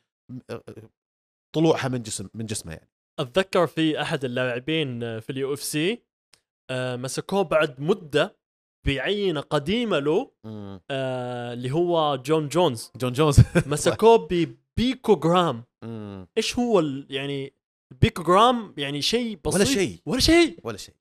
طلوعها 1.56 1.88
من 1.88 2.02
جسم 2.02 2.28
من 2.34 2.46
جسمه 2.46 2.74
يعني. 2.74 2.90
أتذكر 3.20 3.68
في 3.68 4.02
أحد 4.02 4.26
اللاعبين 4.26 5.20
في 5.20 5.30
ال 5.30 5.54
UFC 5.54 6.02
مسكوه 6.72 7.42
بعد 7.42 7.82
مدة 7.82 8.38
بعينة 8.88 9.42
قديمة 9.42 10.00
له 10.00 10.32
آه، 10.92 11.54
اللي 11.54 11.72
هو 11.72 12.16
جون 12.16 12.48
جونز. 12.48 12.92
جون 12.96 13.14
جونز. 13.14 13.40
مسكوه 13.66 14.28
ببيكو 14.32 15.16
جرام 15.16 15.64
مم. 15.84 16.28
إيش 16.38 16.60
هو 16.60 16.80
يعني 17.10 17.54
بيكو 18.02 18.24
جرام 18.24 18.74
يعني 18.78 19.02
شيء 19.02 19.40
بسيط. 19.46 19.56
ولا 19.56 19.66
شيء. 19.66 20.02
ولا 20.06 20.20
شيء. 20.20 20.60
ولا 20.64 20.78
شيء. 20.78 20.96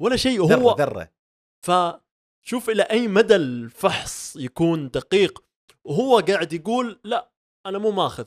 ولا 0.00 0.16
شيء. 0.16 0.40
وهو 0.40 0.76
ذرة. 0.76 1.10
فشوف 1.66 2.70
إلى 2.70 2.82
أي 2.82 3.08
مدى 3.08 3.36
الفحص 3.36 4.36
يكون 4.36 4.90
دقيق. 4.90 5.44
وهو 5.84 6.18
قاعد 6.18 6.52
يقول 6.52 7.00
لا 7.04 7.30
أنا 7.66 7.78
مو 7.78 7.90
ماخذ. 7.90 8.24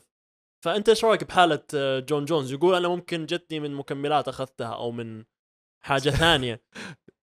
فأنت 0.64 0.88
إيش 0.88 1.04
رأيك 1.04 1.24
بحالة 1.24 1.62
آه، 1.74 2.00
جون 2.00 2.24
جونز؟ 2.24 2.52
يقول 2.52 2.74
أنا 2.74 2.88
ممكن 2.88 3.26
جتني 3.26 3.60
من 3.60 3.74
مكملات 3.74 4.28
أخذتها 4.28 4.66
أو 4.74 4.90
من 4.90 5.24
حاجة 5.84 6.10
ثانية. 6.24 6.62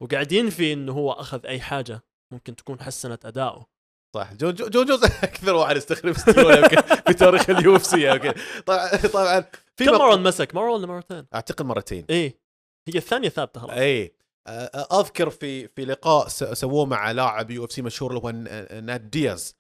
وقاعد 0.02 0.32
ينفي 0.32 0.74
إنه 0.74 0.92
هو 0.94 1.12
أخذ 1.12 1.46
أي 1.46 1.60
حاجة 1.62 2.04
ممكن 2.34 2.56
تكون 2.56 2.80
حسنت 2.82 3.26
أداؤه. 3.26 3.68
صح. 4.16 4.34
جون 4.34 4.54
جون 4.54 4.70
جون 4.70 4.86
جونز 4.86 5.04
أكثر 5.24 5.56
واحد 5.56 5.76
استخدم 5.76 6.14
ستيرويد 6.14 6.80
في 7.08 7.14
تاريخ 7.14 7.50
ال 7.50 7.76
UFC. 7.76 8.20
طبعا 8.66 8.98
طبعا 9.14 9.46
في 9.76 9.86
كم 9.86 9.92
مرة 9.92 10.14
انمسك؟ 10.14 10.56
مرة 10.56 10.72
ولا 10.72 10.88
مرتين؟ 10.88 11.26
أعتقد 11.34 11.66
مرتين. 11.66 12.06
إيه. 12.10 12.40
هي 12.88 12.98
الثانية 12.98 13.30
ثابتة 13.30 13.60
خلاص. 13.62 13.72
اي 13.78 14.16
أذكر 14.94 15.30
في 15.30 15.68
في 15.68 15.86
لقاء 15.86 16.28
سووه 16.28 16.86
مع 16.86 17.12
لاعب 17.12 17.52
UFC 17.52 17.82
مشهور 17.82 18.12
اللي 18.12 18.22
هو 18.24 18.30
ن- 18.30 18.84
نات 18.86 19.02
دياز. 19.02 19.56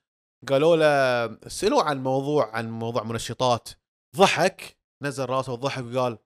قالوا 0.49 0.75
له 0.75 1.49
سالوه 1.49 1.83
عن 1.83 2.03
موضوع 2.03 2.55
عن 2.55 2.69
موضوع 2.69 3.03
منشطات. 3.03 3.69
ضحك 4.15 4.77
نزل 5.03 5.25
راسه 5.25 5.51
وضحك 5.53 5.83
وقال 5.83 6.17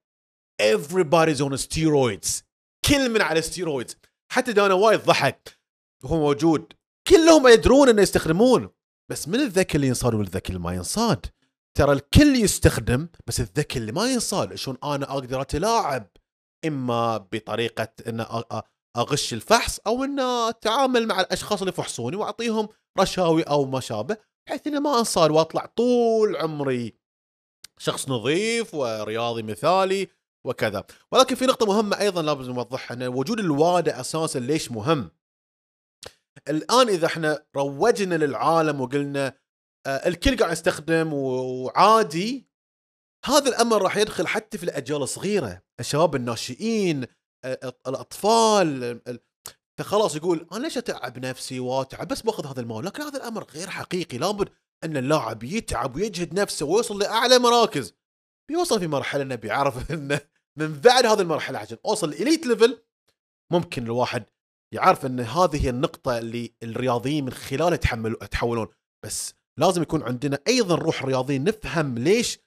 everybody's 0.62 1.40
on 1.40 1.58
steroids. 1.66 2.44
كل 2.86 3.10
من 3.10 3.22
على 3.22 3.42
steroids 3.42 3.98
حتى 4.32 4.54
دانا 4.54 4.74
وايت 4.74 5.00
ضحك 5.00 5.60
وهو 6.04 6.20
موجود. 6.20 6.74
كلهم 7.08 7.48
يدرون 7.48 7.90
إنه 7.90 8.02
يستخدمون. 8.02 8.70
بس 9.12 9.28
من 9.28 9.40
الذكي 9.40 9.76
اللي 9.76 9.88
ينصاد 9.88 10.14
والذكي 10.14 10.50
اللي 10.50 10.60
ما 10.64 10.74
ينصاد؟ 10.74 11.26
ترى 11.78 11.92
الكل 11.92 12.36
يستخدم 12.36 13.08
بس 13.28 13.40
الذكي 13.40 13.80
اللي 13.80 13.92
ما 13.92 14.06
ينصاد 14.06 14.56
شلون 14.56 14.78
أنا 14.84 15.12
أقدر 15.12 15.42
أتلاعب؟ 15.42 16.08
إما 16.66 17.18
بطريقة 17.18 17.88
إن 18.08 18.24
أ- 18.24 18.28
أ- 18.28 18.62
أغش 18.98 19.34
الفحص 19.34 19.80
أو 19.88 20.04
إن 20.04 20.20
أتعامل 20.20 21.08
مع 21.08 21.22
الأشخاص 21.22 21.60
اللي 21.60 21.70
يفحصوني 21.70 22.16
وأعطيهم 22.16 22.68
رشاوي 23.00 23.44
أو 23.44 23.66
ما 23.66 23.80
شابه 23.80 24.18
بحيث 24.48 24.68
اني 24.68 24.80
ما 24.80 25.00
انصاد 25.00 25.32
وأطلع 25.32 25.66
طول 25.66 26.36
عمري 26.36 26.94
شخص 27.78 28.10
نظيف 28.10 28.74
ورياضي 28.74 29.44
مثالي 29.44 30.08
وكذا. 30.46 30.84
ولكن 31.12 31.36
في 31.36 31.46
نقطة 31.46 31.66
مهمة 31.66 32.00
أيضا 32.00 32.22
لازم 32.22 32.52
نوضحها 32.52 32.96
إن 32.98 33.04
وجود 33.04 33.40
الواده 33.40 34.00
أساسا 34.00 34.40
ليش 34.40 34.72
مهم؟ 34.72 35.12
الآن 36.50 36.90
إذا 36.90 37.06
إحنا 37.06 37.46
روجنا 37.56 38.16
للعالم 38.16 38.82
وقلنا 38.82 39.38
آه، 39.88 40.08
الكل 40.08 40.38
قاعد 40.38 40.52
يستخدم 40.52 41.14
وعادي 41.14 42.48
هذا 43.26 43.50
الأمر 43.50 43.82
راح 43.82 43.98
يدخل 43.98 44.28
حتى 44.28 44.58
في 44.58 44.64
الأجيال 44.64 45.02
الصغيرة. 45.02 45.62
الشباب 45.80 46.16
الناشئين 46.16 47.06
الأطفال 47.88 48.84
ال- 48.84 49.20
فخلاص 49.80 50.16
يقول 50.16 50.48
أنا 50.52 50.64
ليش 50.64 50.78
أتعب 50.78 51.26
نفسي 51.26 51.60
وأتعب؟ 51.60 52.08
بس 52.08 52.22
باخذ 52.22 52.48
هذا 52.48 52.62
المال 52.62 52.86
لكن 52.86 53.04
هذا 53.04 53.18
الأمر 53.18 53.44
غير 53.44 53.70
حقيقي. 53.70 54.18
لابد 54.18 54.50
أن 54.84 54.98
اللاعب 54.98 55.44
يتعب 55.44 55.96
ويجهد 55.96 56.34
نفسه 56.40 56.66
ويوصل 56.66 57.00
لأعلى 57.00 57.40
مراكز. 57.40 57.94
بيوصل 58.50 58.80
في 58.80 58.88
مرحلة 58.88 59.24
إنه 59.24 59.36
بيعرف 59.36 59.92
إنه 59.92 60.22
من 60.60 60.80
بعد 60.80 61.06
هذه 61.06 61.22
المرحلة 61.22 61.60
عشان 61.60 61.78
أوصل 61.86 62.10
ال 62.10 62.16
elite 62.16 62.46
level 62.46 62.84
ممكن 63.52 63.84
الواحد 63.84 64.26
يعرف 64.74 65.06
إن 65.06 65.20
هذه 65.20 65.66
هي 65.66 65.70
النقطة 65.70 66.18
اللي 66.18 66.54
الرياضيين 66.64 67.26
من 67.26 67.32
خلالها 67.34 67.74
يتحملوا 67.74 68.24
يتحولون 68.24 68.68
بس 69.06 69.34
لازم 69.60 69.82
يكون 69.82 70.04
عندنا 70.04 70.40
أيضا 70.48 70.76
روح 70.76 71.06
رياضيين 71.06 71.44
نفهم 71.44 71.98
ليش 71.98 72.40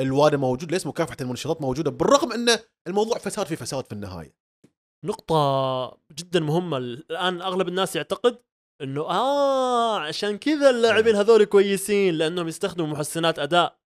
الواده 0.00 0.36
موجود 0.36 0.72
ليش 0.72 0.86
مكافحة 0.86 1.16
المنشطات 1.20 1.62
موجودة 1.62 1.90
بالرغم 1.90 2.32
أن 2.32 2.58
الموضوع 2.88 3.18
فساد 3.18 3.46
في 3.46 3.56
فساد 3.56 3.84
في 3.86 3.92
النهاية. 3.92 4.36
نقطة 5.04 5.98
جدا 6.12 6.40
مهمة. 6.40 6.76
الآن 6.78 7.42
أغلب 7.42 7.68
الناس 7.68 7.96
يعتقد 7.96 8.38
إنه 8.82 9.00
آه 9.02 9.98
عشان 10.00 10.38
كذا 10.38 10.70
اللاعبين 10.70 11.16
هذول 11.16 11.44
كويسين 11.44 12.14
لأنهم 12.14 12.48
يستخدموا 12.48 12.88
محسنات 12.88 13.38
أداء. 13.38 13.78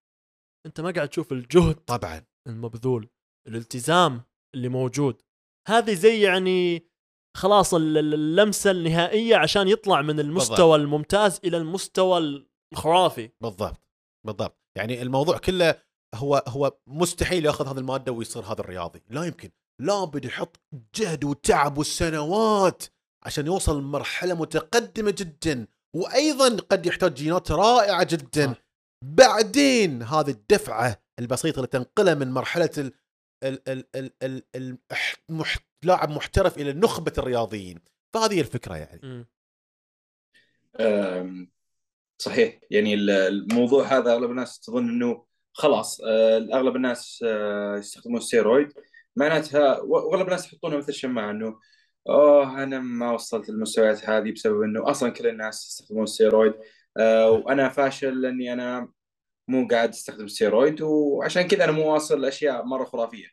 أنت 0.65 0.81
ما 0.81 0.91
قاعد 0.91 1.09
تشوف 1.09 1.31
الجهد 1.31 1.75
طبعا. 1.75 2.25
المبذول 2.47 3.09
الالتزام 3.47 4.21
اللي 4.55 4.69
موجود. 4.69 5.21
هذه 5.67 5.93
زي 5.93 6.21
يعني 6.21 6.89
خلاص 7.37 7.73
ال- 7.73 7.97
ال- 7.97 8.13
اللمسة 8.13 8.71
النهائية 8.71 9.35
عشان 9.35 9.67
يطلع 9.67 10.01
من 10.01 10.19
المستوى 10.19 10.75
الممتاز 10.75 11.39
إلى 11.43 11.57
المستوى 11.57 12.45
الخرافي. 12.73 13.29
بالضبط 13.41 13.81
بالضبط. 14.27 14.59
يعني 14.79 15.01
الموضوع 15.01 15.37
كله 15.37 15.75
هو 16.15 16.43
هو 16.47 16.77
مستحيل 16.87 17.45
ياخذ 17.45 17.67
هذه 17.67 17.77
المادة 17.77 18.11
ويصير 18.11 18.43
هذا 18.43 18.61
الرياضي. 18.61 19.01
لا 19.09 19.23
يمكن. 19.23 19.49
لابد 19.81 20.25
يحط 20.25 20.59
جهد 20.95 21.23
وتعب 21.23 21.77
والسنوات 21.77 22.83
عشان 23.25 23.45
يوصل 23.45 23.79
لمرحلة 23.79 24.33
متقدمة 24.33 25.11
جدا 25.17 25.67
وأيضا 25.95 26.57
قد 26.57 26.85
يحتاج 26.85 27.13
جينات 27.13 27.51
رائعة 27.51 28.03
جدا. 28.03 28.55
بعدين 29.05 30.03
هذه 30.03 30.29
الدفعة 30.29 31.01
البسيطة 31.19 31.55
اللي 31.55 31.67
تنقله 31.67 32.13
من 32.13 32.31
مرحلة 32.31 32.69
ال 32.77 32.93
ال 33.43 33.69
ال 33.95 34.11
ال 34.23 34.43
ال 34.55 34.77
المح- 35.31 35.59
لاعب 35.85 36.09
محترف 36.09 36.57
إلى 36.57 36.73
نخبة 36.73 37.13
الرياضيين. 37.17 37.79
فهذه 38.13 38.41
الفكرة 38.41 38.75
يعني. 38.75 39.25
صحيح. 42.21 42.59
يعني 42.71 42.93
ال- 42.93 43.09
الموضوع 43.09 43.85
هذا 43.85 44.13
أغلب 44.13 44.31
الناس 44.31 44.59
تظن 44.59 44.89
إنه 44.89 45.25
خلاص 45.53 46.01
آه، 46.01 46.37
أغلب 46.37 46.75
الناس 46.75 47.23
آه، 47.27 47.77
يستخدمون 47.77 48.17
الستيرويد. 48.17 48.73
معناتها 49.15 49.79
وأغلب 49.79 50.25
الناس 50.27 50.47
يحطونها 50.47 50.77
مثل 50.77 50.89
الشماعة 50.89 51.31
إنه 51.31 51.59
أوه 52.09 52.63
أنا 52.63 52.79
ما 52.79 53.11
وصلت 53.11 53.49
للمستويات 53.49 54.09
هذه 54.09 54.31
بسبب 54.31 54.61
إنه 54.61 54.91
أصلا 54.91 55.09
كل 55.09 55.27
الناس 55.27 55.65
يستخدمون 55.67 56.03
الستيرويد. 56.03 56.53
آه، 56.97 57.29
وأنا 57.31 57.69
فاشل 57.69 58.21
لأني 58.21 58.53
أنا 58.53 58.91
مو 59.47 59.67
قاعد 59.67 59.89
أستخدم 59.89 60.27
ستيرويد 60.27 60.81
وعشان 60.81 61.41
كذا 61.41 61.63
أنا 61.63 61.71
مو 61.71 61.93
واصل 61.93 62.21
لأشياء 62.21 62.65
مرة 62.65 62.85
خرافية. 62.85 63.27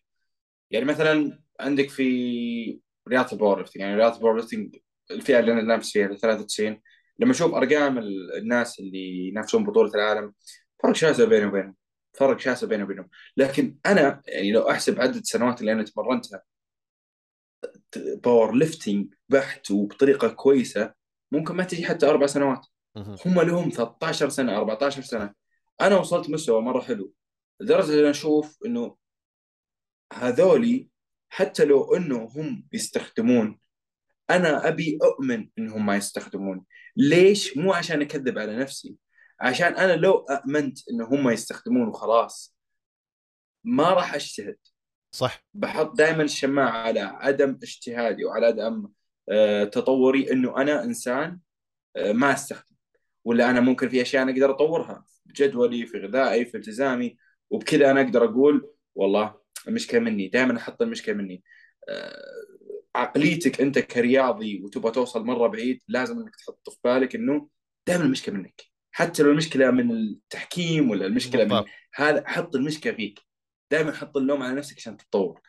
يعني 0.71 0.85
مثلا 0.85 1.43
عندك 1.61 1.91
في 1.91 2.81
رياضة 3.09 3.33
ال 3.33 3.59
powerlifting 3.59 3.83
يعني 3.83 3.97
رياضة 3.97 4.17
ال 4.17 4.37
powerlifting 4.37 4.77
الفئة 5.11 5.39
اللي 5.39 5.53
أنا 5.53 5.63
نافس 5.63 5.93
فيها 5.93 6.07
ال 6.07 6.19
93 6.19 6.81
لما 7.19 7.31
أشوف 7.31 7.55
أرقام 7.55 7.99
ال- 7.99 8.37
الناس 8.39 8.81
اللي 8.81 9.29
ينافسون 9.29 9.65
بطولة 9.65 9.95
العالم 9.95 10.35
فرق 10.83 10.95
شاسع 10.95 11.25
بيني 11.25 11.47
وبينهم 11.47 11.77
فرق 12.15 12.39
شاسع 12.39 12.67
بيني 12.67 12.83
وبينهم. 12.83 13.09
لكن 13.37 13.77
أنا 13.87 14.23
يعني 14.27 14.53
لو 14.53 14.71
أحسب 14.71 15.01
عدد 15.01 15.17
السنوات 15.17 15.61
اللي 15.61 15.73
أنا 15.73 15.83
تمرنتها 15.83 16.43
powerlifting 17.97 19.15
بحت 19.29 19.71
وبطريقة 19.71 20.29
كويسة 20.29 20.95
ممكن 21.33 21.55
ما 21.55 21.65
تجي 21.65 21.87
حتى 21.87 22.07
أربع 22.07 22.27
سنوات. 22.27 22.67
هم 23.27 23.41
لهم 23.41 23.71
13 23.71 24.29
سنة 24.29 24.57
14 24.57 25.03
سنة. 25.03 25.35
أنا 25.81 25.97
وصلت 25.97 26.31
مستوى 26.31 26.63
مرة 26.63 26.81
حلو 26.81 27.13
لدرجة 27.61 28.01
إن 28.01 28.05
أشوف 28.05 28.59
إنه 28.67 28.97
هذولي 30.13 30.89
حتى 31.29 31.65
لو 31.65 31.95
إنه 31.97 32.25
هم 32.37 32.67
يستخدمون 32.73 33.59
أنا 34.31 34.69
أبي 34.69 34.99
أؤمن 35.03 35.49
إنهم 35.59 35.87
ما 35.87 35.97
يستخدمون. 35.97 36.65
ليش؟ 36.97 37.57
مو 37.57 37.73
عشان 37.73 38.01
أكذب 38.01 38.39
على 38.39 38.57
نفسي 38.57 38.97
عشان 39.41 39.75
أنا 39.75 39.93
لو 39.93 40.13
آمنت 40.15 40.79
إن 40.91 41.01
هم 41.03 41.31
يستخدمون 41.31 41.89
وخلاص 41.89 42.57
ما 43.65 43.91
راح 43.91 44.15
أجتهد. 44.15 44.57
صح. 45.11 45.45
بحط 45.55 45.97
دائما 45.97 46.23
الشماعة 46.23 46.71
على 46.71 47.01
عدم 47.01 47.59
اجتهادي 47.63 48.25
وعلى 48.25 48.47
عدم 48.47 48.89
آه، 49.29 49.65
تطوري 49.65 50.33
إنه 50.33 50.57
أنا 50.57 50.85
إنسان 50.85 51.41
آه، 51.97 52.13
ما 52.13 52.33
أستخدم. 52.33 52.77
ولا 53.25 53.51
أنا 53.51 53.61
ممكن 53.61 53.89
في 53.89 54.03
أشياء 54.03 54.23
أنا 54.23 54.33
أقدر 54.33 54.51
أطورها 54.51 55.05
في 55.27 55.33
جدولي 55.33 55.87
في 55.87 55.99
غذائي 55.99 56.45
في 56.47 56.57
التزامي 56.57 57.17
وبكذا 57.51 57.91
أنا 57.91 58.01
أقدر 58.01 58.25
أقول 58.25 58.71
والله 58.95 59.41
المشكلة 59.69 60.01
مني 60.01 60.29
دائما 60.29 60.57
أحط 60.57 60.83
المشكلة 60.83 61.15
مني. 61.15 61.43
آه، 61.89 62.56
عقليتك 62.97 63.61
انت 63.61 63.79
كرياضي 63.79 64.63
وتبغى 64.65 64.93
توصل 64.93 65.25
مرة 65.25 65.49
بعيد 65.49 65.81
لازم 65.89 66.19
انك 66.19 66.37
تحط 66.37 66.71
في 66.71 66.79
بالك 66.85 67.15
انه 67.15 67.49
دائما 67.87 68.05
المشكلة 68.05 68.35
منك. 68.35 68.63
حتى 68.93 69.23
لو 69.23 69.31
المشكلة 69.31 69.71
من 69.71 69.91
التحكيم 69.91 70.91
ولا 70.91 71.07
المشكلة 71.07 71.45
من 71.45 71.49
بالضبط. 71.49 71.69
هذا 71.95 72.29
حط 72.29 72.57
المشكلة 72.57 72.93
فيك. 72.93 73.21
دائما 73.71 73.93
حط 73.93 74.17
اللوم 74.17 74.43
على 74.43 74.55
نفسك 74.55 74.77
عشان 74.77 74.97
تتطور. 74.97 75.41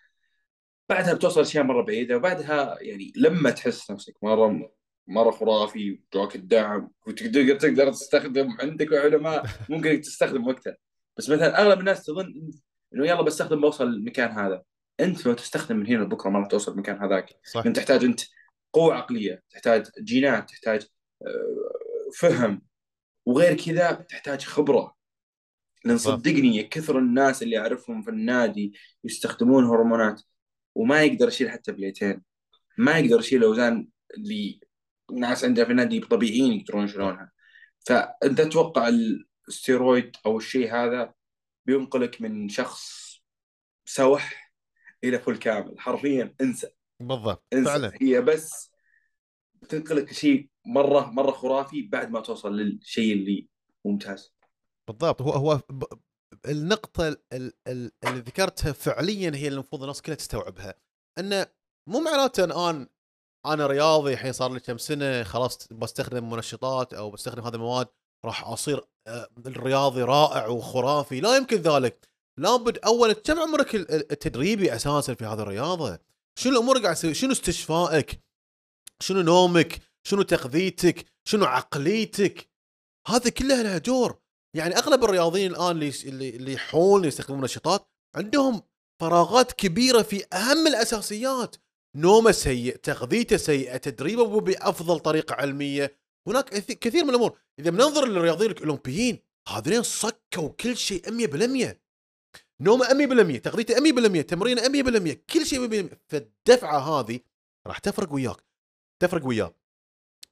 بعدها 0.90 1.14
بتوصل 1.14 1.42
أشياء 1.42 1.64
مرة 1.64 1.82
بعيدة 1.82 2.18
وبعدها 2.18 2.78
يعني 2.82 3.14
لما 3.16 3.50
تحس 3.50 3.92
نفسك 3.92 4.16
مرة 4.24 4.72
مرة 5.08 5.32
خرافي 5.32 6.00
وجاك 6.14 6.36
الدعم 6.36 6.92
وتقدر 7.08 7.56
تقدر 7.56 7.92
تستخدم 7.92 8.58
عندك 8.60 8.94
علماء 8.94 9.44
ممكن 9.70 10.02
تستخدم 10.02 10.48
وقتها. 10.48 10.78
بس 11.18 11.30
مثلا 11.30 11.62
أغلب 11.62 11.80
الناس 11.80 12.06
تظن 12.06 12.52
إنه 12.94 13.08
يلا 13.08 13.22
بستخدم 13.22 13.62
بوصل 13.62 13.88
المكان 13.88 14.32
هذا. 14.32 14.64
أنت 15.00 15.26
لو 15.26 15.34
تستخدم 15.34 15.78
من 15.78 15.88
هنا 15.88 16.04
لبكرة 16.04 16.30
مره 16.30 16.48
توصل 16.48 16.72
المكان 16.72 17.02
هذاك. 17.02 17.40
صح. 17.44 17.66
انت 17.66 17.76
تحتاج 17.76 18.04
أنت 18.04 18.22
قوة 18.74 18.96
عقلية 18.96 19.44
تحتاج 19.50 19.86
جينات 20.04 20.50
تحتاج 20.50 20.88
آه، 21.22 22.10
فهم. 22.18 22.62
وغير 23.26 23.54
كذا 23.54 23.92
تحتاج 23.92 24.42
خبرة. 24.42 24.96
لأن. 25.86 25.98
صدقني 25.98 26.64
كثر 26.64 27.00
الناس 27.00 27.44
اللي 27.44 27.58
أعرفهم 27.58 28.02
في 28.02 28.10
النادي 28.10 28.74
يستخدمون 29.04 29.66
هرمونات 29.66 30.22
وما 30.76 31.04
يقدر 31.04 31.28
يشيل 31.28 31.50
حتى 31.50 31.72
بليتين. 31.72 32.24
ما 32.78 32.98
يقدر 32.98 33.20
يشيل 33.20 33.40
الاوزان 33.40 33.88
اللي 34.18 34.60
الناس 35.10 35.46
عندها 35.46 35.66
في 35.66 35.72
النادي 35.72 36.00
طبيعيين 36.00 36.54
يقدرون 36.54 36.86
يشيلونها. 36.86 37.32
فأنت 37.86 38.42
تتوقع 38.42 38.90
الستيرويد 39.48 40.16
أو 40.26 40.38
الشيء 40.38 40.74
هذا 40.76 41.14
بينقلك 41.66 42.22
من 42.22 42.50
شخص 42.50 43.08
سوح 43.86 44.47
إلى 45.04 45.20
فل 45.20 45.38
كامل. 45.38 45.80
حرفيا 45.80 46.36
انسى. 46.42 46.68
بالضبط 47.00 47.44
انسى. 47.54 47.66
فعلا. 47.66 47.92
هي 48.02 48.22
بس 48.22 48.72
بتنقلك 49.62 50.14
شيء 50.14 50.50
مرة 50.66 51.06
مرة 51.06 51.32
خرافي 51.32 51.82
بعد 51.82 52.12
ما 52.12 52.20
توصل 52.20 52.56
للشيء 52.56 53.14
اللي 53.14 53.48
ممتاز. 53.86 54.34
بالضبط. 54.88 55.22
هو 55.22 55.32
هو 55.32 55.62
ب... 55.70 55.84
النقطة 56.46 57.08
ال- 57.08 57.24
ال- 57.34 57.54
ال- 57.68 57.92
اللي 58.04 58.20
ذكرتها 58.20 58.72
فعليا 58.72 59.32
هي 59.36 59.48
اللي 59.48 59.48
المفروض 59.48 59.82
الناس 59.82 60.02
كلها 60.02 60.16
تستوعبها. 60.16 60.74
إنه 61.20 61.48
مو 61.90 62.00
معناته 62.00 62.44
الان 62.44 62.88
أنا 63.46 63.68
رياضي 63.68 64.14
الحين 64.14 64.32
صار 64.32 64.54
لي 64.54 64.60
كم 64.60 64.78
سنة 64.78 65.24
خلاص 65.24 65.68
بستخدم 65.68 66.30
منشطات 66.30 66.94
أو 66.94 67.12
بستخدم 67.12 67.44
هذه 67.44 67.56
المواد 67.56 67.88
راح 68.26 68.48
أصير 68.48 68.82
آه، 69.08 69.30
الرياضي 69.46 70.02
رائع 70.02 70.48
وخرافي. 70.48 71.20
لا 71.20 71.38
يمكن 71.38 71.58
ذلك. 71.58 72.08
لابد 72.38 72.78
اول 72.86 73.14
كم 73.14 73.40
عمرك 73.40 73.76
ال- 73.76 73.92
ال- 73.92 74.12
التدريبي 74.12 74.76
أساسا 74.76 75.14
في 75.14 75.26
هذه 75.26 75.40
الرياضة. 75.42 76.00
شنو 76.40 76.54
الأمور 76.54 76.78
قاعد 76.84 76.96
تسوي؟ 76.96 77.14
شنو 77.14 77.32
استشفائك؟ 77.32 78.22
شنو 79.00 79.22
نومك؟ 79.22 79.80
شنو 80.04 80.22
تغذيتك؟ 80.22 81.06
شنو 81.28 81.46
عقليتك؟ 81.46 82.50
هذه 83.08 83.30
كلها 83.30 83.64
لها 83.64 83.78
دور 83.78 84.20
يعني 84.56 84.78
أغلب 84.78 85.04
الرياضيين 85.04 85.52
الآن 85.52 85.72
اللي 85.72 86.30
اللي 86.30 86.54
يحاولون 86.54 87.06
يستخدمون 87.08 87.44
نشاطات 87.44 87.88
عندهم 88.16 88.62
فراغات 89.02 89.52
كبيرة 89.52 90.02
في 90.02 90.26
أهم 90.34 90.68
الأساسيات. 90.68 91.56
نومه 91.96 92.32
سيء 92.32 92.76
تغذيته 92.76 93.38
سيئة 93.38 93.78
تدريبه 93.78 94.40
بأفضل 94.42 95.00
طريقة 95.00 95.36
علمية. 95.36 95.98
هناك 96.28 96.50
كث- 96.50 96.72
كثير 96.72 97.04
من 97.04 97.10
الأمور. 97.10 97.38
إذا 97.60 97.70
بننظر 97.70 98.08
للرياضيين 98.08 98.52
الأولمبيين 98.52 99.20
هذين 99.48 99.84
صكوا 99.84 100.50
كل 100.60 100.78
شيء 100.78 101.12
100% 101.12 101.82
نومه 102.62 102.86
100% 103.38 103.42
تغذيته 103.42 103.76
100% 104.22 104.26
تمرينه 104.26 104.62
100% 104.62 105.18
كل 105.34 105.46
شيء 105.46 105.90
100% 105.90 105.96
فالدفعة 106.08 106.80
هذه 106.80 107.20
راح 107.68 107.78
تفرق 107.80 108.14
وياك 108.14 108.44
تفرق 109.02 109.26
وياه 109.26 109.54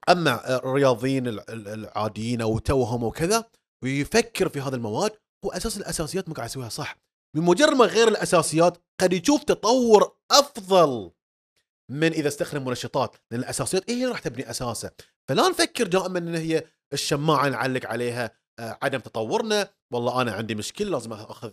أما 0.10 0.56
الرياضيين 0.56 1.28
ال- 1.28 1.50
ال- 1.50 1.68
العاديين 1.68 2.42
أو 2.42 2.60
توهم 2.60 3.04
وكذا 3.04 3.46
ويفكر 3.84 4.50
في 4.50 4.62
هذه 4.62 4.74
المواد 4.74 5.12
هو 5.46 5.52
أساس 5.52 5.78
الأساسيات 5.78 6.30
ما 6.30 6.36
قاعد 6.36 6.50
يسويها 6.50 6.70
صح؟ 6.70 6.98
بمجرد 7.36 7.74
ما 7.74 7.86
غير 7.86 8.08
الأساسيات 8.08 8.78
قد 9.00 9.14
يشوف 9.14 9.44
تطور 9.44 10.16
أفضل 10.32 11.12
من 11.92 12.12
إذا 12.12 12.28
استخدم 12.28 12.66
منشطات 12.66 13.16
لأن 13.32 13.40
الأساسيات 13.40 13.90
هي 13.90 13.94
اللي 13.96 14.06
راح 14.06 14.20
تبني 14.20 14.50
أساسه. 14.50 14.92
فلا 15.28 15.50
نفكر 15.50 15.88
دائما 15.88 16.20
إن 16.20 16.36
هي 16.36 16.64
الشماعة 16.94 17.50
نعلق 17.50 17.86
عليها 17.86 18.32
آه، 18.60 18.78
عدم 18.82 19.00
تطورنا. 19.00 19.70
والله 19.92 20.22
أنا 20.22 20.32
عندي 20.34 20.56
مشكلة 20.56 20.90
لازم 20.90 21.14
أخذ 21.14 21.52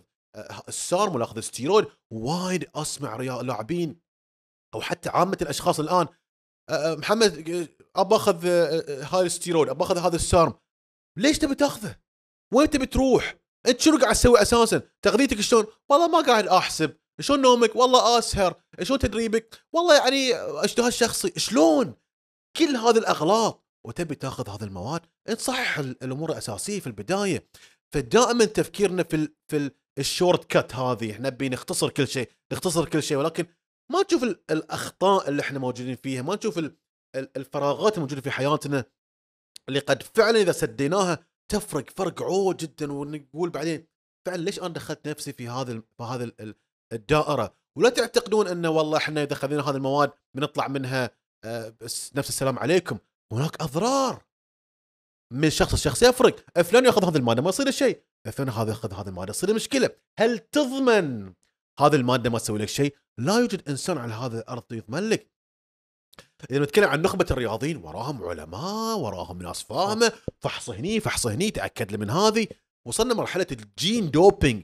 ولا 0.93 1.23
اخذ 1.23 1.39
ستيرويد 1.39 1.85
وايد 2.11 2.69
أسمع 2.75 3.15
لاعبين 3.15 4.01
أو 4.73 4.81
حتى 4.81 5.09
عامة 5.09 5.37
الأشخاص 5.41 5.79
الآن 5.79 6.07
محمد 6.71 7.33
ابى 7.95 8.15
أخذ 8.15 8.47
هاي 8.87 9.25
الستيرويد 9.25 9.69
ابى 9.69 9.83
أخذ 9.83 9.97
هذا 9.97 10.15
السارم 10.15 10.53
ليش 11.17 11.37
تبي 11.39 11.55
تأخذه؟ 11.55 11.95
وين 12.53 12.69
تبي 12.69 12.85
تروح؟ 12.85 13.35
أنت 13.67 13.81
شنو 13.81 13.97
قاعد 13.97 14.15
تسوي 14.15 14.41
أساسا؟ 14.41 14.81
تغذيتك 15.01 15.41
شلون؟ 15.41 15.65
والله 15.89 16.07
ما 16.07 16.21
قاعد 16.27 16.47
أحسب، 16.47 16.97
شلون 17.19 17.41
نومك؟ 17.41 17.75
والله 17.75 18.19
أسهر، 18.19 18.61
شلون 18.81 18.99
تدريبك؟ 18.99 19.63
والله 19.73 19.97
يعني 19.97 20.35
اجتهاد 20.35 20.91
شخصي، 20.91 21.33
شلون؟ 21.39 21.95
كل 22.57 22.75
هذه 22.75 22.97
الأغلاط 22.97 23.65
وتبي 23.85 24.15
تأخذ 24.15 24.49
هذه 24.49 24.63
المواد، 24.63 25.01
أنت 25.29 25.39
صحح 25.39 25.79
ال- 25.79 26.03
الأمور 26.03 26.31
الأساسية 26.31 26.79
في 26.79 26.87
البداية، 26.87 27.47
فدائما 27.93 28.45
تفكيرنا 28.45 29.03
في 29.03 29.15
ال 29.15 29.35
في 29.51 29.57
ال 29.57 29.71
الشورت 29.99 30.43
كات 30.45 30.75
هذه، 30.75 31.11
إحنا 31.11 31.29
نبي 31.29 31.49
نختصر 31.49 31.89
كل 31.89 32.07
شيء، 32.07 32.29
نختصر 32.53 32.89
كل 32.89 33.03
شيء 33.03 33.17
ولكن 33.17 33.45
ما 33.91 34.01
نشوف 34.01 34.23
ال- 34.23 34.43
الأخطاء 34.51 35.29
اللي 35.29 35.41
إحنا 35.41 35.59
موجودين 35.59 35.95
فيها، 35.95 36.21
ما 36.21 36.35
نشوف 36.35 36.57
ال- 36.57 36.77
ال- 37.15 37.37
الفراغات 37.37 37.95
الموجودة 37.97 38.21
في 38.21 38.31
حياتنا 38.31 38.85
اللي 39.69 39.79
قد 39.79 40.03
فعلا 40.03 40.39
إذا 40.41 40.51
سديناها 40.51 41.25
تفرق 41.51 41.89
فرق 41.89 42.21
عود 42.23 42.57
جدا 42.57 42.93
ونقول 42.93 43.49
بعدين 43.49 43.87
فعلا 44.27 44.41
ليش 44.41 44.59
أنا 44.59 44.67
دخلت 44.67 45.07
نفسي 45.07 45.33
في 45.33 45.47
هذا 45.49 45.73
في 45.97 46.03
هذا 46.03 46.23
ال- 46.23 46.41
ال- 46.41 46.55
الدائرة؟ 46.93 47.55
ولا 47.77 47.89
تعتقدون 47.89 48.47
إنه 48.47 48.69
والله 48.69 48.97
إحنا 48.97 49.23
إذا 49.23 49.35
خذينا 49.35 49.69
هذه 49.69 49.75
المواد 49.75 50.11
بنطلع 50.35 50.67
منها 50.67 51.11
آه، 51.45 51.75
نفس 52.15 52.29
السلام 52.29 52.59
عليكم؟ 52.59 52.97
هناك 53.33 53.61
أضرار. 53.61 54.25
من 55.33 55.49
شخص 55.49 55.73
لشخص 55.73 56.03
يفرق. 56.03 56.61
فلان 56.61 56.85
يأخذ 56.85 57.05
هذه 57.05 57.17
المادة 57.17 57.41
ما 57.41 57.49
يصير 57.49 57.71
شيء 57.71 58.03
فلان 58.31 58.49
هذا 58.49 58.69
ياخذ 58.69 58.93
هذه 58.93 59.07
المادة؟ 59.07 59.33
تصير 59.33 59.53
مشكلة. 59.53 59.89
هل 60.19 60.39
تضمن 60.39 61.33
هذه 61.79 61.95
المادة 61.95 62.29
ما 62.29 62.39
تسوي 62.39 62.59
لك 62.59 62.67
شيء؟ 62.67 62.95
لا 63.17 63.39
يوجد 63.39 63.69
إنسان 63.69 63.97
على 63.97 64.13
هذا 64.13 64.39
الأرض 64.39 64.63
يضمن 64.71 65.09
لك. 65.09 65.33
إذا 66.51 66.59
نتكلم 66.59 66.89
عن 66.89 67.01
نخبة 67.01 67.25
الرياضيين 67.31 67.77
وراهم 67.77 68.23
علماء 68.23 68.97
وراهم 68.97 69.41
ناس 69.41 69.63
فاهمة. 69.63 70.11
فحص 70.39 70.69
هني 70.69 70.99
فحص 70.99 71.27
هني 71.27 71.51
تأكد 71.51 71.91
لي 71.91 71.97
من 71.97 72.09
هذه. 72.09 72.47
وصلنا 72.87 73.13
مرحلة 73.13 73.47
الجين 73.51 74.11
دوبينج. 74.11 74.63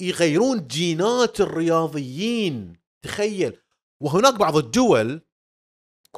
يغيرون 0.00 0.66
جينات 0.66 1.40
الرياضيين. 1.40 2.76
تخيل. 3.04 3.58
وهناك 4.02 4.34
بعض 4.34 4.56
الدول 4.56 5.22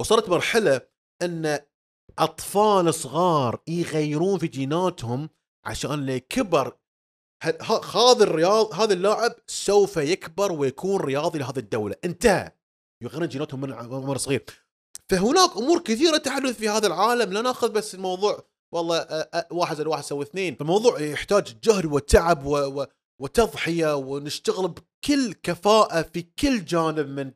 وصلت 0.00 0.28
مرحلة 0.28 0.80
إن 1.22 1.58
أطفال 2.18 2.94
صغار 2.94 3.62
يغيرون 3.68 4.38
في 4.38 4.46
جيناتهم 4.46 5.30
عشان 5.66 6.20
ه- 7.44 7.96
هذا 7.96 8.24
الرياض 8.24 8.74
هذا 8.74 8.92
اللاعب 8.92 9.34
سوف 9.46 9.96
يكبر 9.96 10.52
ويكون 10.52 11.00
رياضي 11.00 11.38
لهذه 11.38 11.58
الدولة. 11.58 11.96
انتهى. 12.04 12.52
يغيرون 13.02 13.28
جيناتهم 13.28 13.60
من 13.60 13.72
عمر 13.72 14.16
صغير. 14.16 14.44
فهناك 15.08 15.56
أمور 15.56 15.78
كثيرة 15.78 16.16
تحدث 16.16 16.56
في 16.56 16.68
هذا 16.68 16.86
العالم. 16.86 17.32
لا 17.32 17.40
ناخذ 17.40 17.72
بس 17.72 17.94
الموضوع 17.94 18.44
والله 18.74 19.26
واحد 19.50 19.76
زائد 19.76 19.88
واحد 19.88 20.02
يسوي 20.02 20.24
اثنين. 20.24 20.54
فالموضوع 20.56 21.00
يحتاج 21.00 21.56
جهد 21.64 21.84
وتعب 21.84 22.46
و... 22.46 22.56
و... 22.56 22.86
وتضحية 23.20 23.96
ونشتغل 23.96 24.68
بكل 24.68 25.32
كفاءة 25.32 26.02
في 26.02 26.22
كل 26.22 26.64
جانب 26.64 27.08
من 27.08 27.32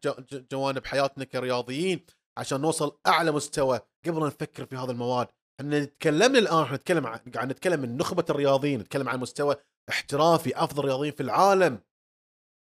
جوانب 0.53 0.87
حياتنا 0.87 1.25
كرياضيين 1.25 2.07
عشان 2.39 2.61
نوصل 2.61 2.99
أعلى 3.07 3.33
مستوى. 3.33 3.81
قبل 4.07 4.21
أن 4.21 4.27
نفكر 4.27 4.67
في 4.67 4.77
هذه 4.77 4.91
المواد 4.91 5.29
إحنا 5.61 5.85
تكلمنا 5.85 6.39
الآن 6.39 6.63
إحنا 6.63 6.77
نتكلم 6.77 7.07
عن 7.07 7.19
قاعد 7.35 7.51
نتكلم 7.51 7.81
من 7.81 7.97
نخبة 7.97 8.25
الرياضيين 8.31 8.81
نتكلم 8.81 9.09
عن 9.09 9.19
مستوى 9.21 9.57
احترافي 9.89 10.57
أفضل 10.57 10.85
رياضيين 10.85 11.13
في 11.13 11.23
العالم. 11.23 11.81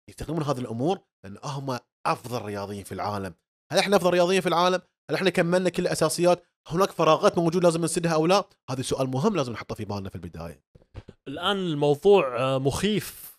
يستخدمون 0.09 0.43
هذه 0.43 0.59
الأمور 0.59 0.99
لأن 1.23 1.37
هم 1.43 1.79
أفضل 2.07 2.41
رياضيين 2.41 2.83
في 2.83 2.91
العالم. 2.91 3.33
هل 3.71 3.79
إحنا 3.79 3.95
أفضل 3.95 4.09
رياضيين 4.09 4.41
في 4.41 4.47
العالم؟ 4.47 4.81
هل 5.09 5.15
إحنا 5.15 5.29
كملنا 5.29 5.69
كل 5.69 5.83
الأساسيات؟ 5.83 6.43
هناك 6.67 6.91
فراغات 6.91 7.37
موجودة 7.37 7.59
لازم 7.59 7.81
نسدها 7.81 8.13
أو 8.13 8.25
لا؟ 8.25 8.43
هذا 8.69 8.81
سؤال 8.81 9.07
مهم 9.07 9.35
لازم 9.35 9.53
نحطه 9.53 9.75
في 9.75 9.85
بالنا 9.85 10.09
في 10.09 10.15
البداية. 10.15 10.63
الآن 11.27 11.57
الموضوع 11.57 12.37
آه، 12.39 12.57
مخيف. 12.57 13.35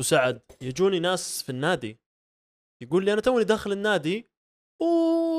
سعد 0.00 0.42
يجوني 0.60 1.00
ناس 1.00 1.42
في 1.42 1.50
النادي 1.50 2.00
يقول 2.82 3.04
لي 3.04 3.12
أنا 3.12 3.20
توني 3.20 3.44
داخل 3.44 3.72
النادي 3.72 4.30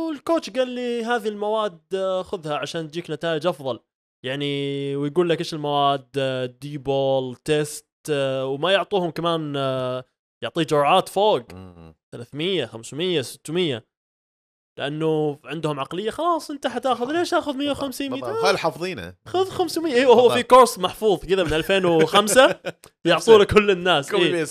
وال 0.10 0.21
coach 0.21 0.50
قال 0.50 0.68
لي 0.68 1.04
هذه 1.04 1.28
المواد 1.28 1.82
آه، 1.94 2.24
خذها 2.24 2.58
عشان 2.58 2.92
تجيك 2.92 3.12
نتائج 3.12 3.48
أفضل. 3.48 3.80
يعني 4.26 4.96
ويقول 4.96 5.30
لك 5.30 5.40
إيش 5.40 5.54
المواد؟ 5.54 6.08
آه، 6.18 6.46
Dbol 6.46 7.36
test 7.36 7.86
آه، 8.10 8.46
وما 8.46 8.72
يعطوهم 8.72 9.12
كمان 9.12 9.56
يعطيه 10.44 10.64
جرعات 10.64 11.10
فوق. 11.10 11.42
300 12.12 12.66
500 12.66 13.22
600 13.22 13.84
لأنه 14.80 15.40
عندهم 15.46 15.80
عقلية 15.80 16.10
خلاص 16.10 16.52
أنت 16.52 16.68
حتاخذ 16.68 17.12
ليش 17.12 17.34
آخذ 17.34 17.58
150 17.58 18.10
بالضبط. 18.10 18.30
200 18.30 18.48
هاي 18.48 18.58
حافظينه 18.58 19.16
خذ 19.26 19.50
500 19.50 19.94
أيوه 19.94 20.16
هو 20.16 20.30
في 20.30 20.44
course 20.44 20.80
محفوظ 20.80 21.26
كذا 21.26 21.44
من 21.44 21.54
2005 21.54 22.60
يعطونه 23.06 23.44
كل 23.44 23.72
الناس. 23.72 24.14
إيه. 24.14 24.48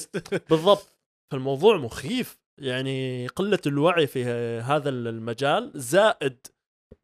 بالضبط. 0.50 0.94
فالموضوع 1.32 1.76
مخيف. 1.76 2.38
يعني 2.58 3.26
قلة 3.26 3.58
الوعي 3.66 4.06
في 4.06 4.24
هذا 4.60 4.88
المجال 4.88 5.72
زائد 5.74 6.46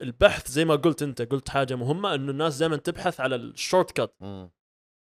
البحث 0.03 0.49
زي 0.49 0.65
ما 0.65 0.75
قلت 0.75 1.03
انت 1.03 1.23
قلت 1.23 1.49
حاجة 1.49 1.75
مهمة 1.75 2.15
إنه 2.15 2.31
الناس 2.31 2.59
دائما 2.59 2.77
تبحث 2.77 3.21
على 3.21 3.37
ال 3.37 3.91
shortcut. 3.91 4.17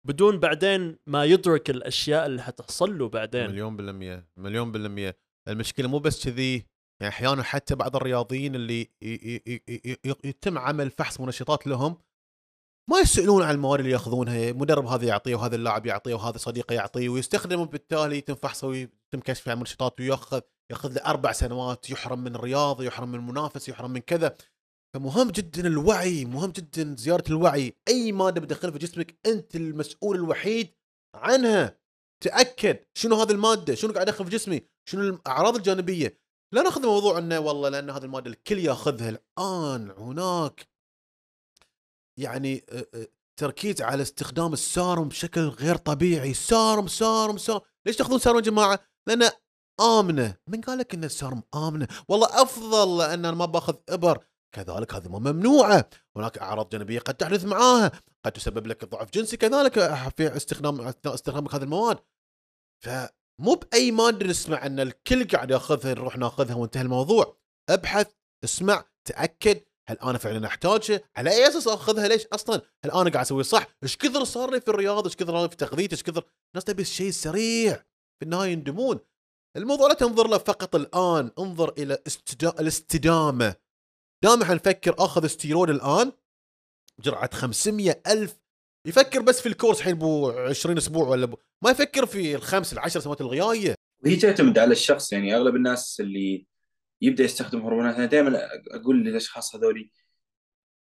بدون 0.08 0.40
بعدين 0.40 0.98
ما 1.08 1.26
يدرك 1.26 1.70
الأشياء 1.70 2.26
اللي 2.26 2.42
حتحصل 2.42 2.98
له 2.98 3.10
بعدين. 3.10 3.48
مليون 3.48 3.78
بالمية 3.78 4.30
مليون 4.38 4.72
بالمية. 4.72 5.18
المشكلة 5.48 5.88
مو 5.88 6.00
بس 6.00 6.26
كذي 6.26 6.66
يعني 7.02 7.14
أحيانا 7.14 7.44
حتى 7.44 7.76
بعض 7.76 7.96
الرياضيين 7.96 8.56
اللي 8.56 8.92
يتم 10.26 10.58
عمل 10.58 10.92
فحص 10.92 11.20
منشطات 11.20 11.68
لهم 11.68 11.98
ما 12.90 13.00
يسألون 13.00 13.44
عن 13.44 13.56
المواد 13.56 13.80
اللي 13.80 13.92
ياخذونها. 13.92 14.52
مدرب 14.52 14.86
هذا 14.86 15.06
يعطيه 15.06 15.36
وهذا 15.36 15.56
اللاعب 15.56 15.86
يعطيه 15.86 16.14
وهذا 16.14 16.38
صديقه 16.38 16.74
يعطيه 16.74 17.10
ويستخدمه 17.10 17.66
بالتالي 17.66 18.18
يتم 18.18 18.36
فحصه 18.36 18.68
ويتم 18.68 19.20
كشفه 19.24 19.52
عن 19.52 19.60
منشطات 19.60 20.00
وياخذ 20.00 20.42
ياخذ 20.72 20.94
له 20.94 21.02
أربع 21.06 21.32
سنوات 21.32 21.90
يحرم 21.90 22.20
من 22.20 22.36
الرياضه 22.36 22.84
يحرم 22.84 23.10
من 23.10 23.16
المنافسه 23.16 23.72
يحرم 23.72 23.92
من 23.92 24.00
كذا. 24.00 24.38
فمهم 24.94 25.30
جدا 25.30 25.68
الوعي 25.68 26.26
مهم 26.26 26.52
جدا 26.52 26.96
زياده 26.96 27.24
الوعي. 27.30 27.74
أي 27.88 28.12
مادة 28.12 28.42
بتدخلها 28.42 28.72
في 28.72 28.80
جسمك 28.80 29.20
أنت 29.26 29.56
المسؤول 29.56 30.16
الوحيد 30.16 30.74
عنها. 31.16 31.80
تأكد 32.24 32.80
شنو 32.94 33.16
هذه 33.16 33.32
المادة؟ 33.32 33.76
شنو 33.76 33.94
قاعد 33.94 34.10
ادخل 34.10 34.26
في 34.26 34.32
جسمي؟ 34.32 34.62
شنو 34.90 35.02
الاعراض 35.02 35.56
الجانبية؟ 35.56 36.20
لا 36.54 36.62
ناخذ 36.62 36.82
الموضوع 36.82 37.18
إنه 37.18 37.40
والله 37.40 37.70
لأن 37.70 37.90
هذه 37.90 38.04
المادة 38.04 38.30
الكل 38.30 38.60
ياخذها 38.60 39.10
الآن. 39.10 39.92
هناك 39.92 40.77
يعني 42.18 42.66
تركيز 43.40 43.82
على 43.82 44.02
استخدام 44.02 44.54
السارم 44.54 45.08
بشكل 45.08 45.42
غير 45.42 45.76
طبيعي. 45.76 46.34
سارم 46.34 46.88
سارم 46.88 47.38
سارم. 47.38 47.62
ليش 47.86 47.96
تاخذون 47.96 48.20
سارم 48.20 48.36
يا 48.36 48.42
جماعة؟ 48.42 48.80
لأنه 49.08 49.32
آمنة. 49.82 50.38
من 50.50 50.62
قال 50.62 50.78
لك 50.78 50.94
إن 50.94 51.04
السارم 51.04 51.44
آمنة؟ 51.56 51.88
والله 52.08 52.42
أفضل 52.42 52.98
لأن 52.98 53.26
أنا 53.26 53.32
ما 53.32 53.46
باخذ 53.46 53.76
إبر. 53.90 54.26
كذلك 54.56 54.94
هذه 54.94 55.08
ممنوعة. 55.08 55.90
هناك 56.18 56.38
أعراض 56.38 56.70
جانبية 56.70 57.00
قد 57.00 57.14
تحدث 57.14 57.46
معاها. 57.46 57.92
قد 58.26 58.32
تسبب 58.32 58.68
لك 58.68 58.86
ضعف 58.86 59.12
جنسي 59.12 59.38
كذلك 59.38 59.74
في 60.18 60.36
استخدام 60.38 60.82
اثناء 60.82 61.14
استخدامك 61.14 61.56
هذه 61.56 61.64
المواد. 61.64 62.00
فمو 62.86 63.56
بأي 63.56 63.92
مادة 63.92 64.28
نسمع 64.28 64.66
إن 64.66 64.80
الكل 64.80 65.28
قاعد 65.28 65.52
ياخذها 65.52 65.94
نروح 65.94 66.18
ناخذها 66.18 66.56
وانتهى 66.56 66.82
الموضوع. 66.82 67.38
ابحث 67.70 68.12
اسمع 68.44 68.86
تأكد. 69.06 69.62
هل 69.90 69.98
أنا 70.00 70.18
فعلا 70.18 70.48
احتاجها؟ 70.48 71.02
على 71.18 71.30
أي 71.30 71.48
أساس 71.48 71.68
أخذها؟ 71.68 72.08
ليش 72.08 72.26
أصلا؟ 72.26 72.62
هل 72.86 72.92
أنا 72.92 73.10
قاعد 73.10 73.26
أسوي 73.26 73.44
صح؟ 73.44 73.68
إيش 73.84 73.98
كثر 73.98 74.24
صار 74.24 74.52
لي 74.52 74.62
في 74.62 74.68
الرياضه؟ 74.68 75.06
إيش 75.06 75.16
كثر 75.16 75.50
في 75.50 75.56
تغذيتي؟ 75.56 75.96
إيش 75.96 76.04
كثر 76.04 76.24
الناس 76.54 76.64
تبي 76.64 76.82
الشيء 76.82 77.10
السريع 77.10 77.76
في 78.20 78.24
النهاية 78.24 78.52
يندمون. 78.52 79.00
الموضوع 79.58 79.88
لا 79.88 79.94
تنظر 79.94 80.28
له 80.28 80.38
فقط 80.38 80.76
الآن، 80.76 81.32
انظر 81.40 81.74
إلى 81.78 81.98
استدا... 82.08 82.50
الاستدامة. 82.60 83.56
دائما 84.24 84.46
حنفكر 84.46 84.96
أخذ 85.00 85.26
استيرود 85.26 85.70
الآن 85.70 86.12
جرعة 87.00 87.36
500 87.36 88.02
ألف 88.08 88.40
يفكر 88.88 89.22
بس 89.22 89.42
في 89.42 89.50
الكورس 89.50 89.80
الحين 89.80 89.96
بو 89.96 90.30
20 90.30 90.78
أسبوع 90.78 91.08
ولا 91.08 91.26
بو... 91.26 91.38
ما 91.64 91.72
يفكر 91.72 92.06
في 92.06 92.36
الخمس 92.36 92.74
العشر 92.74 93.00
سنوات 93.00 93.22
الجايه 93.22 93.76
وهي 94.06 94.16
تعتمد 94.16 94.58
على 94.58 94.72
الشخص 94.72 95.14
يعني 95.14 95.36
أغلب 95.36 95.56
الناس 95.56 96.00
اللي 96.00 96.46
يبدأ 97.02 97.24
يستخدم 97.24 97.62
هرمونات. 97.62 97.96
أنا 97.96 98.06
دائما 98.06 98.40
أقول 98.72 99.04
للأشخاص 99.04 99.56
هذولي 99.56 99.92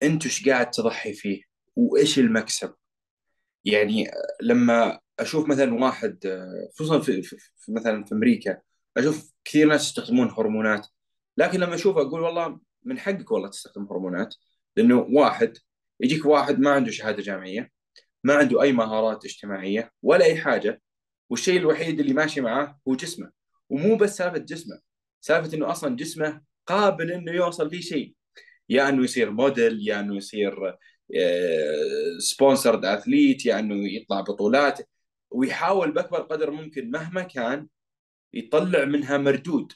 انت 0.03 0.25
إيش 0.25 0.49
قاعد 0.49 0.71
تضحي 0.71 1.13
فيه؟ 1.13 1.43
وإيش 1.77 2.19
المكسب؟ 2.19 2.75
يعني 3.65 4.11
لما 4.43 5.01
أشوف 5.19 5.49
مثلا 5.49 5.75
واحد 5.75 6.19
خصوصا 6.75 7.01
في, 7.01 7.23
في, 7.23 7.37
في 7.57 7.73
مثلا 7.73 8.05
في 8.05 8.15
أمريكا 8.15 8.61
أشوف 8.97 9.33
كثير 9.45 9.69
ناس 9.69 9.83
يستخدمون 9.87 10.31
هرمونات. 10.31 10.87
لكن 11.37 11.61
لما 11.61 11.75
أشوف 11.75 11.97
أقول 11.97 12.21
والله 12.21 12.61
من 12.83 12.99
حقك 12.99 13.31
والله 13.31 13.49
تستخدم 13.49 13.87
هرمونات. 13.91 14.35
لأنه 14.77 15.07
واحد 15.13 15.59
يجيك 16.01 16.27
واحد 16.27 16.59
ما 16.61 16.71
عنده 16.71 16.91
شهادة 16.91 17.23
جامعية 17.23 17.71
ما 18.25 18.35
عنده 18.35 18.63
أي 18.63 18.73
مهارات 18.73 19.25
اجتماعية 19.25 19.93
ولا 20.03 20.25
أي 20.25 20.37
حاجة 20.37 20.83
والشيء 21.31 21.61
الوحيد 21.61 22.01
اللي 22.01 22.13
ماشي 22.13 22.41
معاه 22.41 22.81
هو 22.89 22.95
جسمه. 22.95 23.31
ومو 23.69 23.97
بس 23.97 24.17
سالفة 24.17 24.39
جسمه. 24.39 24.81
سالفة 25.21 25.57
إنه 25.57 25.71
أصلا 25.71 25.97
جسمه 25.97 26.43
قابل 26.67 27.13
إنه 27.13 27.33
يوصل 27.33 27.71
فيه 27.71 27.81
شيء. 27.81 28.15
يا 28.69 28.89
إنه 28.89 29.05
يصير 29.05 29.31
موديل 29.31 29.89
يا 29.89 30.01
إنه 30.01 30.17
يصير 30.17 30.77
سبونسرد 32.19 32.85
اثليت 32.85 33.47
يا 33.47 33.59
إنه 33.59 33.93
يطلع 33.93 34.21
بطولات. 34.21 34.89
ويحاول 35.31 35.93
بأكبر 35.93 36.21
قدر 36.21 36.51
ممكن 36.51 36.91
مهما 36.91 37.23
كان 37.23 37.69
يطلع 38.35 38.85
منها 38.85 39.19
مردود. 39.19 39.73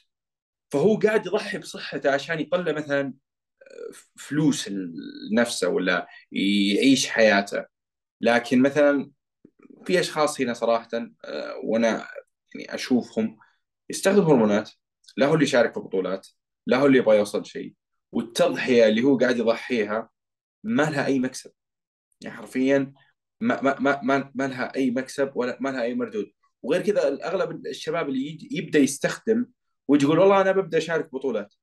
فهو 0.71 0.97
قاعد 0.97 1.25
يضحي 1.25 1.57
بصحته 1.57 2.11
عشان 2.11 2.39
يطلع 2.39 2.71
مثلا 2.71 3.13
فلوس 4.15 4.69
لنفسه 5.31 5.69
ولا 5.69 6.07
يعيش 6.31 7.07
حياته. 7.07 7.65
لكن 8.21 8.61
مثلا 8.61 9.11
في 9.85 9.99
أشخاص 9.99 10.41
هنا 10.41 10.53
صراحة 10.53 10.89
وأنا 11.63 12.07
يعني 12.55 12.75
أشوفهم 12.75 13.37
يستخدم 13.89 14.21
هرمونات. 14.21 14.71
لا 15.17 15.25
هو 15.25 15.33
اللي 15.33 15.43
يشارك 15.43 15.73
في 15.73 15.79
بطولات 15.79 16.27
لا 16.67 16.77
هو 16.77 16.85
اللي 16.85 16.97
يبغى 16.97 17.17
يوصل 17.17 17.45
شيء. 17.45 17.73
والتضحية 18.11 18.87
اللي 18.87 19.03
هو 19.03 19.17
قاعد 19.17 19.37
يضحيها 19.37 20.09
ما 20.63 20.83
لها 20.83 21.05
أي 21.05 21.19
مكسب. 21.19 21.51
يعني 22.21 22.37
حرفيا 22.37 22.93
ما 23.41 23.61
ما 23.61 23.79
ما 23.79 24.01
ما, 24.03 24.31
ما 24.35 24.47
لها 24.47 24.75
أي 24.75 24.91
مكسب 24.91 25.31
ولا 25.35 25.57
ما 25.61 25.69
لها 25.69 25.83
أي 25.83 25.95
مردود. 25.95 26.31
وغير 26.63 26.81
كذا 26.81 27.27
اغلب 27.27 27.65
الشباب 27.67 28.09
اللي 28.09 28.37
يبدأ 28.51 28.79
يستخدم 28.79 29.45
ويجي 29.87 30.05
يقول 30.05 30.19
والله 30.19 30.41
أنا 30.41 30.51
ببدأ 30.51 30.77
أشارك 30.77 31.13
بطولات. 31.13 31.53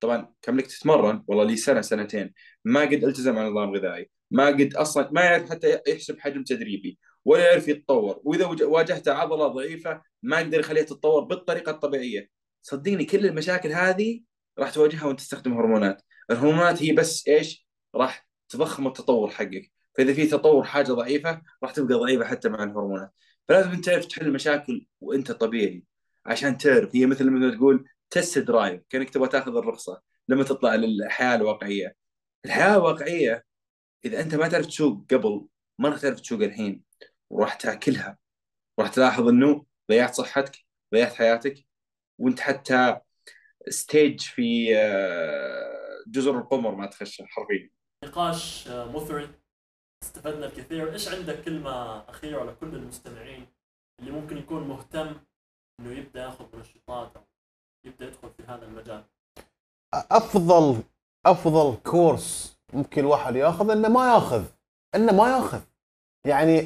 طبعا 0.00 0.34
كم 0.42 0.56
لك 0.56 0.66
تتمرن 0.66 1.24
والله 1.26 1.44
لي 1.44 1.56
سنة 1.56 1.80
سنتين. 1.80 2.34
ما 2.64 2.80
قد 2.80 3.04
التزم 3.04 3.38
على 3.38 3.50
نظام 3.50 3.74
غذائي. 3.74 4.10
ما 4.30 4.46
قد 4.46 4.74
أصلا 4.74 5.10
ما 5.12 5.20
يعرف 5.20 5.50
حتى 5.50 5.80
يحسب 5.88 6.20
حجم 6.20 6.44
تدريبي 6.44 6.98
ولا 7.24 7.50
يعرف 7.50 7.68
يتطور. 7.68 8.20
وإذا 8.24 8.46
واجهته 8.46 9.12
عضلة 9.12 9.48
ضعيفة 9.48 10.02
ما 10.22 10.40
يقدر 10.40 10.60
يخليها 10.60 10.82
تتطور 10.82 11.24
بالطريقة 11.24 11.70
الطبيعية. 11.70 12.37
صدقني 12.62 13.04
كل 13.04 13.26
المشاكل 13.26 13.72
هذه 13.72 14.20
راح 14.58 14.70
تواجهها 14.70 15.04
وانت 15.04 15.20
تستخدم 15.20 15.52
هرمونات. 15.54 16.02
الهرمونات 16.30 16.82
هي 16.82 16.92
بس 16.92 17.28
إيش؟ 17.28 17.68
راح 17.94 18.28
تضخم 18.48 18.86
التطور 18.86 19.30
حقك. 19.30 19.72
فإذا 19.94 20.14
في 20.14 20.26
تطور 20.26 20.64
حاجة 20.64 20.92
ضعيفة 20.92 21.42
راح 21.62 21.72
تبقى 21.72 21.94
ضعيفة 21.94 22.24
حتى 22.24 22.48
مع 22.48 22.62
الهرمونات. 22.64 23.12
فلازم 23.48 23.70
أنت 23.70 23.84
تعرف 23.86 24.06
تحل 24.06 24.26
المشاكل 24.26 24.86
وأنت 25.00 25.32
طبيعي 25.32 25.84
عشان 26.26 26.58
تعرف. 26.58 26.96
هي 26.96 27.06
مثل 27.06 27.30
ما 27.30 27.56
تقول 27.56 27.88
test 28.10 28.38
drive 28.38 28.82
كأنك 28.90 29.10
تبغى 29.10 29.28
تأخذ 29.28 29.56
الرخصة 29.56 30.02
لما 30.28 30.44
تطلع 30.44 30.74
للحياة 30.74 31.34
الواقعية. 31.34 31.96
الحياة 32.44 32.76
الواقعية 32.76 33.44
إذا 34.04 34.20
أنت 34.20 34.34
ما 34.34 34.48
تعرف 34.48 34.66
تسوق 34.66 35.06
قبل 35.10 35.46
ما 35.78 35.88
راح 35.88 36.00
تعرف 36.00 36.20
تسوق 36.20 36.42
الحين. 36.42 36.82
وراح 37.30 37.54
تاكلها. 37.54 38.18
راح 38.78 38.88
تلاحظ 38.88 39.28
إنه 39.28 39.66
ضيعت 39.90 40.14
صحتك 40.14 40.56
ضيعت 40.94 41.14
حياتك 41.14 41.67
وانت 42.18 42.40
حتى 42.40 43.00
stage 43.68 44.20
في 44.20 44.74
جزر 46.06 46.38
القمر 46.38 46.74
ما 46.74 46.86
تخشى 46.86 47.26
حرفيا. 47.26 47.70
نقاش 48.04 48.68
مثري 48.68 49.28
استفدنا 50.02 50.46
الكثير. 50.46 50.92
إيش 50.92 51.08
عندك 51.08 51.42
كلمة 51.42 51.98
أخيرة 52.10 52.44
لكل 52.44 52.74
المستمعين 52.74 53.46
اللي 54.00 54.10
ممكن 54.10 54.38
يكون 54.38 54.68
مهتم 54.68 55.14
إنه 55.80 55.92
يبدأ 55.92 56.22
ياخذ 56.22 56.56
منشطات 56.56 57.16
أو 57.16 57.22
يبدأ 57.84 58.06
يدخل 58.06 58.30
في 58.36 58.42
هذا 58.48 58.64
المجال؟ 58.64 59.04
أفضل 59.94 60.82
أفضل 61.26 61.76
كورس 61.76 62.58
ممكن 62.72 63.00
الواحد 63.00 63.36
ياخذ 63.36 63.70
إنه 63.70 63.88
ما 63.88 64.14
ياخذ 64.14 64.44
إنه 64.94 65.12
ما 65.12 65.28
ياخذ. 65.28 65.60
يعني 66.24 66.62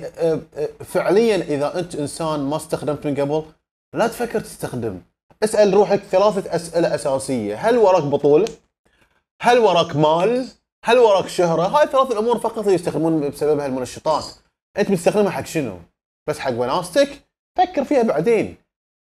فعليا 0.85 1.37
إذا 1.37 1.79
أنت 1.79 1.95
إنسان 1.95 2.41
ما 2.41 2.57
استخدمت 2.57 3.07
من 3.07 3.15
قبل 3.21 3.53
لا 3.95 4.07
تفكر 4.07 4.41
تستخدم. 4.41 5.03
اسأل 5.45 5.75
روحك 5.75 6.01
ثلاثة 6.01 6.55
أسئلة 6.55 6.95
أساسية. 6.95 7.57
هل 7.69 7.79
وراك 7.79 8.03
بطولة؟ 8.03 8.49
هل 9.43 9.59
وراك 9.59 9.97
مال؟ 9.97 10.47
هل 10.85 10.99
وراك 10.99 11.29
شهرة؟ 11.29 11.63
هاي 11.63 11.87
ثلاث 11.87 12.11
الأمور 12.11 12.39
فقط 12.39 12.59
اللي 12.59 12.75
يستخدمون 12.75 13.31
بسببها 13.31 13.67
المنشطات 13.67 14.25
أنت 14.79 14.91
بتستخدمها 14.91 15.31
حق 15.31 15.47
شنو؟ 15.47 15.79
بس 16.27 16.39
حق 16.39 16.53
وناستك. 16.53 17.09
فكر 17.59 17.85
فيها 17.85 18.03
بعدين. 18.03 18.57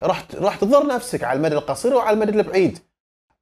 راح 0.03 0.25
راح 0.35 0.55
تضر 0.55 0.87
نفسك 0.87 1.23
على 1.23 1.37
المدى 1.37 1.55
القصير 1.55 1.95
وعلى 1.95 2.13
المدى 2.13 2.31
البعيد. 2.31 2.79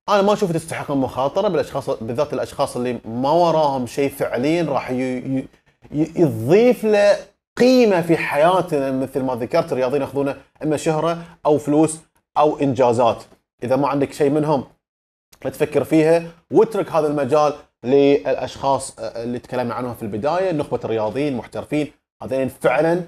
أنا 0.09 0.21
ما 0.21 0.33
أشوف 0.33 0.51
تستحق 0.51 0.91
المخاطرة 0.91 1.47
بالأشخاص 1.47 1.89
بالذات 1.89 2.33
الأشخاص 2.33 2.75
اللي 2.75 2.99
ما 3.05 3.31
وراهم 3.31 3.87
شيء 3.87 4.09
فعليا 4.09 4.63
راح 4.63 4.89
يضيف 5.91 6.83
له 6.83 7.17
قيمة 7.57 8.01
في 8.01 8.17
حياتنا 8.17 8.91
مثل 8.91 9.21
ما 9.21 9.35
ذكرت 9.35 9.71
الرياضيين 9.71 10.01
يأخذونه 10.01 10.37
إما 10.63 10.77
شهرة 10.77 11.23
أو 11.45 11.57
فلوس 11.57 11.97
أو 12.37 12.57
إنجازات. 12.59 13.23
إذا 13.63 13.75
ما 13.75 13.87
عندك 13.87 14.13
شيء 14.13 14.29
منهم 14.29 14.67
لا 15.45 15.49
تفكر 15.49 15.83
فيها 15.83 16.31
واترك 16.51 16.91
هذا 16.91 17.07
المجال 17.07 17.53
للأشخاص 17.83 18.99
اللي 18.99 19.39
تكلمنا 19.39 19.73
عنهم 19.73 19.93
في 19.95 20.03
البداية 20.03 20.51
نخبة 20.51 20.79
الرياضيين 20.83 21.37
محترفين. 21.37 21.91
هذين 22.23 22.47
فعلا 22.47 23.03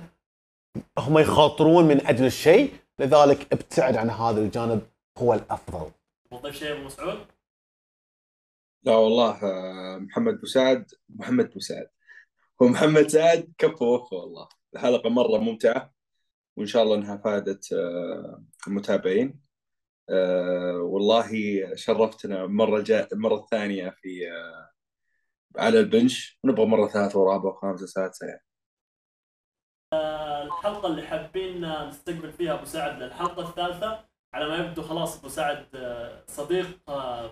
هم 0.97 1.17
يخاطرون 1.17 1.85
من 1.85 2.07
أجل 2.07 2.25
الشيء 2.25 2.73
لذلك 2.99 3.53
ابتعد 3.53 3.97
عن 3.97 4.09
هذا 4.09 4.41
الجانب 4.41 4.81
هو 5.17 5.33
الأفضل. 5.33 5.91
بتضيف 6.31 6.55
شيء 6.55 6.71
أبو 6.71 6.83
مسعود؟ 6.83 7.17
لا 8.83 8.95
والله 8.95 9.31
آه، 9.43 9.97
محمد 9.97 10.39
بوسعد 10.39 10.91
محمد 11.09 11.49
بوسعد 11.53 11.87
هو 12.61 12.67
محمد 12.67 13.07
سعد 13.07 13.53
كفو 13.57 13.85
وفى 13.85 14.15
والله. 14.15 14.47
الحلقة 14.75 15.09
مرة 15.09 15.37
ممتعة 15.37 15.94
وإن 16.57 16.65
شاء 16.65 16.83
الله 16.83 16.95
إنها 16.95 17.17
فادت 17.17 17.73
آه، 17.73 18.43
المتابعين. 18.67 19.39
آه، 20.09 20.77
والله 20.77 21.29
شرفتنا 21.75 22.43
المرة 22.43 22.77
الجاية 22.77 23.07
المرة 23.13 23.35
الثانية 23.35 23.89
في 24.01 24.31
آه، 24.31 24.69
على 25.61 25.79
البنش. 25.79 26.39
ونبغى 26.43 26.65
مرة 26.65 26.87
ثالثة 26.87 27.19
ورابعة 27.19 27.49
وخامسة 27.51 27.85
سادسة 27.85 28.27
يعني. 28.27 28.45
الحلقة 30.45 30.87
اللي 30.87 31.01
حابين 31.01 31.87
نستقبل 31.87 32.31
فيها 32.31 32.53
أبو 32.53 32.65
سعد 32.65 33.01
للحلقة 33.01 33.49
الثالثة. 33.49 34.05
على 34.33 34.47
ما 34.47 34.57
يبدو 34.57 34.81
خلاص 34.81 35.19
أبو 35.19 35.29
سعد 35.29 35.65
صديق 36.27 36.67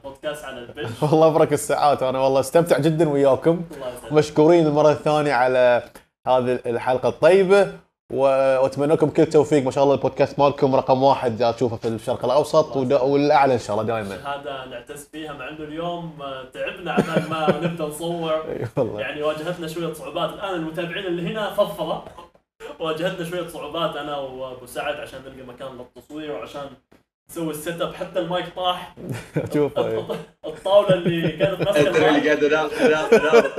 بودكاست 0.04 0.46
على 0.46 0.60
البنش. 0.60 1.04
والله 1.04 1.28
أبرك 1.28 1.54
الساعات 1.54 2.04
وأنا 2.04 2.20
والله 2.20 2.40
أستمتع 2.40 2.80
جدا 2.80 3.10
وياكم. 3.10 3.66
الله 3.72 3.94
يسعدك. 3.94 4.14
مشكورين 4.14 4.68
المره 4.68 4.92
الثانية 4.92 5.34
على 5.34 5.90
هذه 6.28 6.60
الحلقة. 6.66 7.10
الطيبه 7.10 7.80
واتمنى 8.12 8.94
لكم 8.94 9.10
كل 9.10 9.22
التوفيق. 9.24 9.64
ما 9.64 9.72
شاء 9.72 9.84
الله 9.84 9.96
البودكاست 9.96 10.40
مالكم 10.40 10.76
رقم 10.76 11.04
واحد 11.04 11.42
اشوفه 11.42 11.78
في 11.78 11.88
الشرق 11.88 12.26
الأوسط 12.26 12.76
والأعلى 12.78 13.54
إن 13.54 13.60
شاء 13.60 13.82
الله 13.82 13.88
دائما 13.88 14.16
هذا 14.36 14.66
نعتز 14.70 15.10
فيها 15.12 15.34
مع 15.34 15.50
انه 15.50 15.60
اليوم 15.64 16.22
آه، 16.22 16.44
تعبنا 16.54 16.92
عبال 16.92 17.30
ما 17.30 17.48
نبدأ 17.68 17.84
نصور. 17.86 18.44
يعني 18.78 19.24
واجهتنا 19.24 19.68
شوية 19.68 19.94
صعوبات. 19.94 20.30
الآن 20.34 20.54
المتابعين 20.56 21.06
اللي 21.06 21.32
هنا 21.32 21.54
فضفضة. 21.54 22.04
واجهتنا 22.80 23.26
شوية 23.30 23.48
صعوبات 23.48 23.96
أنا 23.96 24.18
وأبو 24.18 24.66
سعد 24.66 24.96
عشان 24.96 25.20
نلقى 25.26 25.48
مكان 25.48 25.68
للتصوير 25.78 26.32
وعشان 26.32 26.70
نسوي 27.34 27.52
ال 27.52 27.82
setup 27.82 27.94
حتى 27.94 28.20
المايك 28.20 28.46
طاح. 28.56 28.96
شوفه 29.54 30.18
الطاولة 30.46 30.94
اللي 30.94 31.32
كانت 31.32 31.62
ماسكة 31.62 32.08
اللي 32.08 32.30
قاعد 32.30 32.44
أناظر 32.44 33.52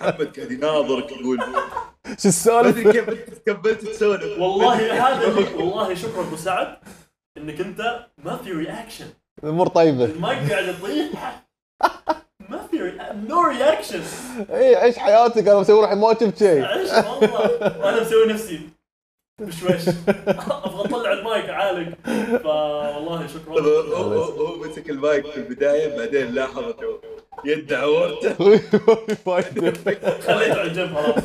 محمد 0.00 0.36
قاعد 0.36 0.50
يناظرك 0.50 1.12
يقول. 1.12 1.38
شو 1.40 1.50
ما 1.50 2.14
السالفه 2.14 2.68
أدري 2.68 2.92
كيف 2.92 3.08
أنت 3.08 3.30
تقبلت 3.46 3.84
تسولف. 3.86 4.38
والله 4.38 5.08
هذا 5.08 5.26
والله 5.56 5.94
شكرا 5.94 6.20
أبو 6.20 6.36
سعد 6.36 6.76
إنك 7.38 7.60
أنت 7.60 8.06
ما 8.24 8.36
في 8.36 8.52
reaction 8.52 9.06
الأمور 9.44 9.66
طيبة. 9.68 10.04
المايك 10.04 10.52
قاعد 10.52 10.64
يطيح. 10.68 11.44
ما 12.48 12.66
في 12.70 12.92
no 13.28 13.42
reaction 13.42 14.00
اي 14.50 14.76
عيش 14.76 14.98
حياتك 14.98 15.48
أنا 15.48 15.60
مسوي 15.60 15.80
روحي 15.80 15.94
ما 15.94 16.14
شفت 16.14 16.38
شيء. 16.38 16.64
عيش 16.64 16.90
والله. 16.90 17.78
وأنا 17.80 18.00
مسوي 18.00 18.26
نفسي. 18.26 18.60
بشويش. 19.38 19.88
أبغى 20.48 20.84
أطلع 20.84 21.12
المايك 21.12 21.50
عالق 21.50 21.88
فوالله 22.42 23.26
شكرا. 23.26 23.60
هو- 23.60 24.22
هو 24.22 24.56
مسك 24.58 24.90
المايك 24.90 25.26
في 25.26 25.36
البداية 25.36 25.96
بعدين 25.98 26.34
لاحظته 26.34 27.00
يد 27.44 27.72
عورته. 27.72 28.34
خليته 30.20 30.58
على 30.58 30.62
الجنب 30.62 30.94
خلاص. 30.94 31.22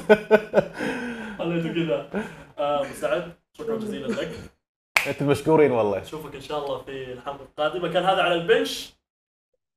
خليته 1.39 1.73
كذا. 1.73 2.09
آه، 2.57 2.79
ابو 2.81 2.93
سعد 3.01 3.31
شكرا 3.57 3.77
جزيلا 3.77 4.07
لك. 4.07 4.31
أنتم 5.07 5.27
مشكورين 5.27 5.71
والله. 5.71 5.99
نشوفك 5.99 6.35
إن 6.35 6.41
شاء 6.41 6.65
الله 6.65 6.81
في 6.81 7.13
الحلقة 7.13 7.39
القادمة. 7.43 7.87
كان 7.93 8.03
هذا 8.03 8.21
على 8.21 8.33
ال 8.33 8.42
bench. 8.42 8.93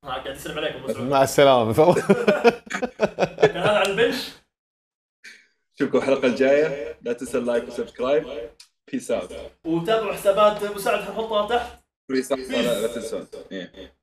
ها 0.05 0.09
قاعد 0.11 0.27
يسلم 0.37 0.59
عليك 0.59 0.73
ابو 0.77 0.89
مسعود 0.89 1.09
مع 1.09 1.23
السلامة. 1.23 1.95
كان 3.43 3.57
هذا 3.57 3.79
على 3.79 3.91
ال 3.91 3.96
bench. 3.96 4.29
نشوفكم 5.81 5.99
الحلقة 5.99 6.27
الجاية. 6.27 6.99
لا 7.03 7.13
تنسى 7.13 7.39
ال 7.39 7.45
like 7.45 7.69
و 7.69 7.74
subscribe 7.74 8.25
peace 8.93 9.11
out 9.11 9.33
وتابعوا 9.65 10.13
حسابات 10.13 10.79
سعد 10.79 11.01
حنحطها 11.01 11.49
تحت. 11.49 11.81
بيس 12.11 12.33
اوت 12.33 12.41
لا 12.41 12.81
لا 12.81 12.87
تنسون. 12.87 13.27
إيه. 13.53 13.95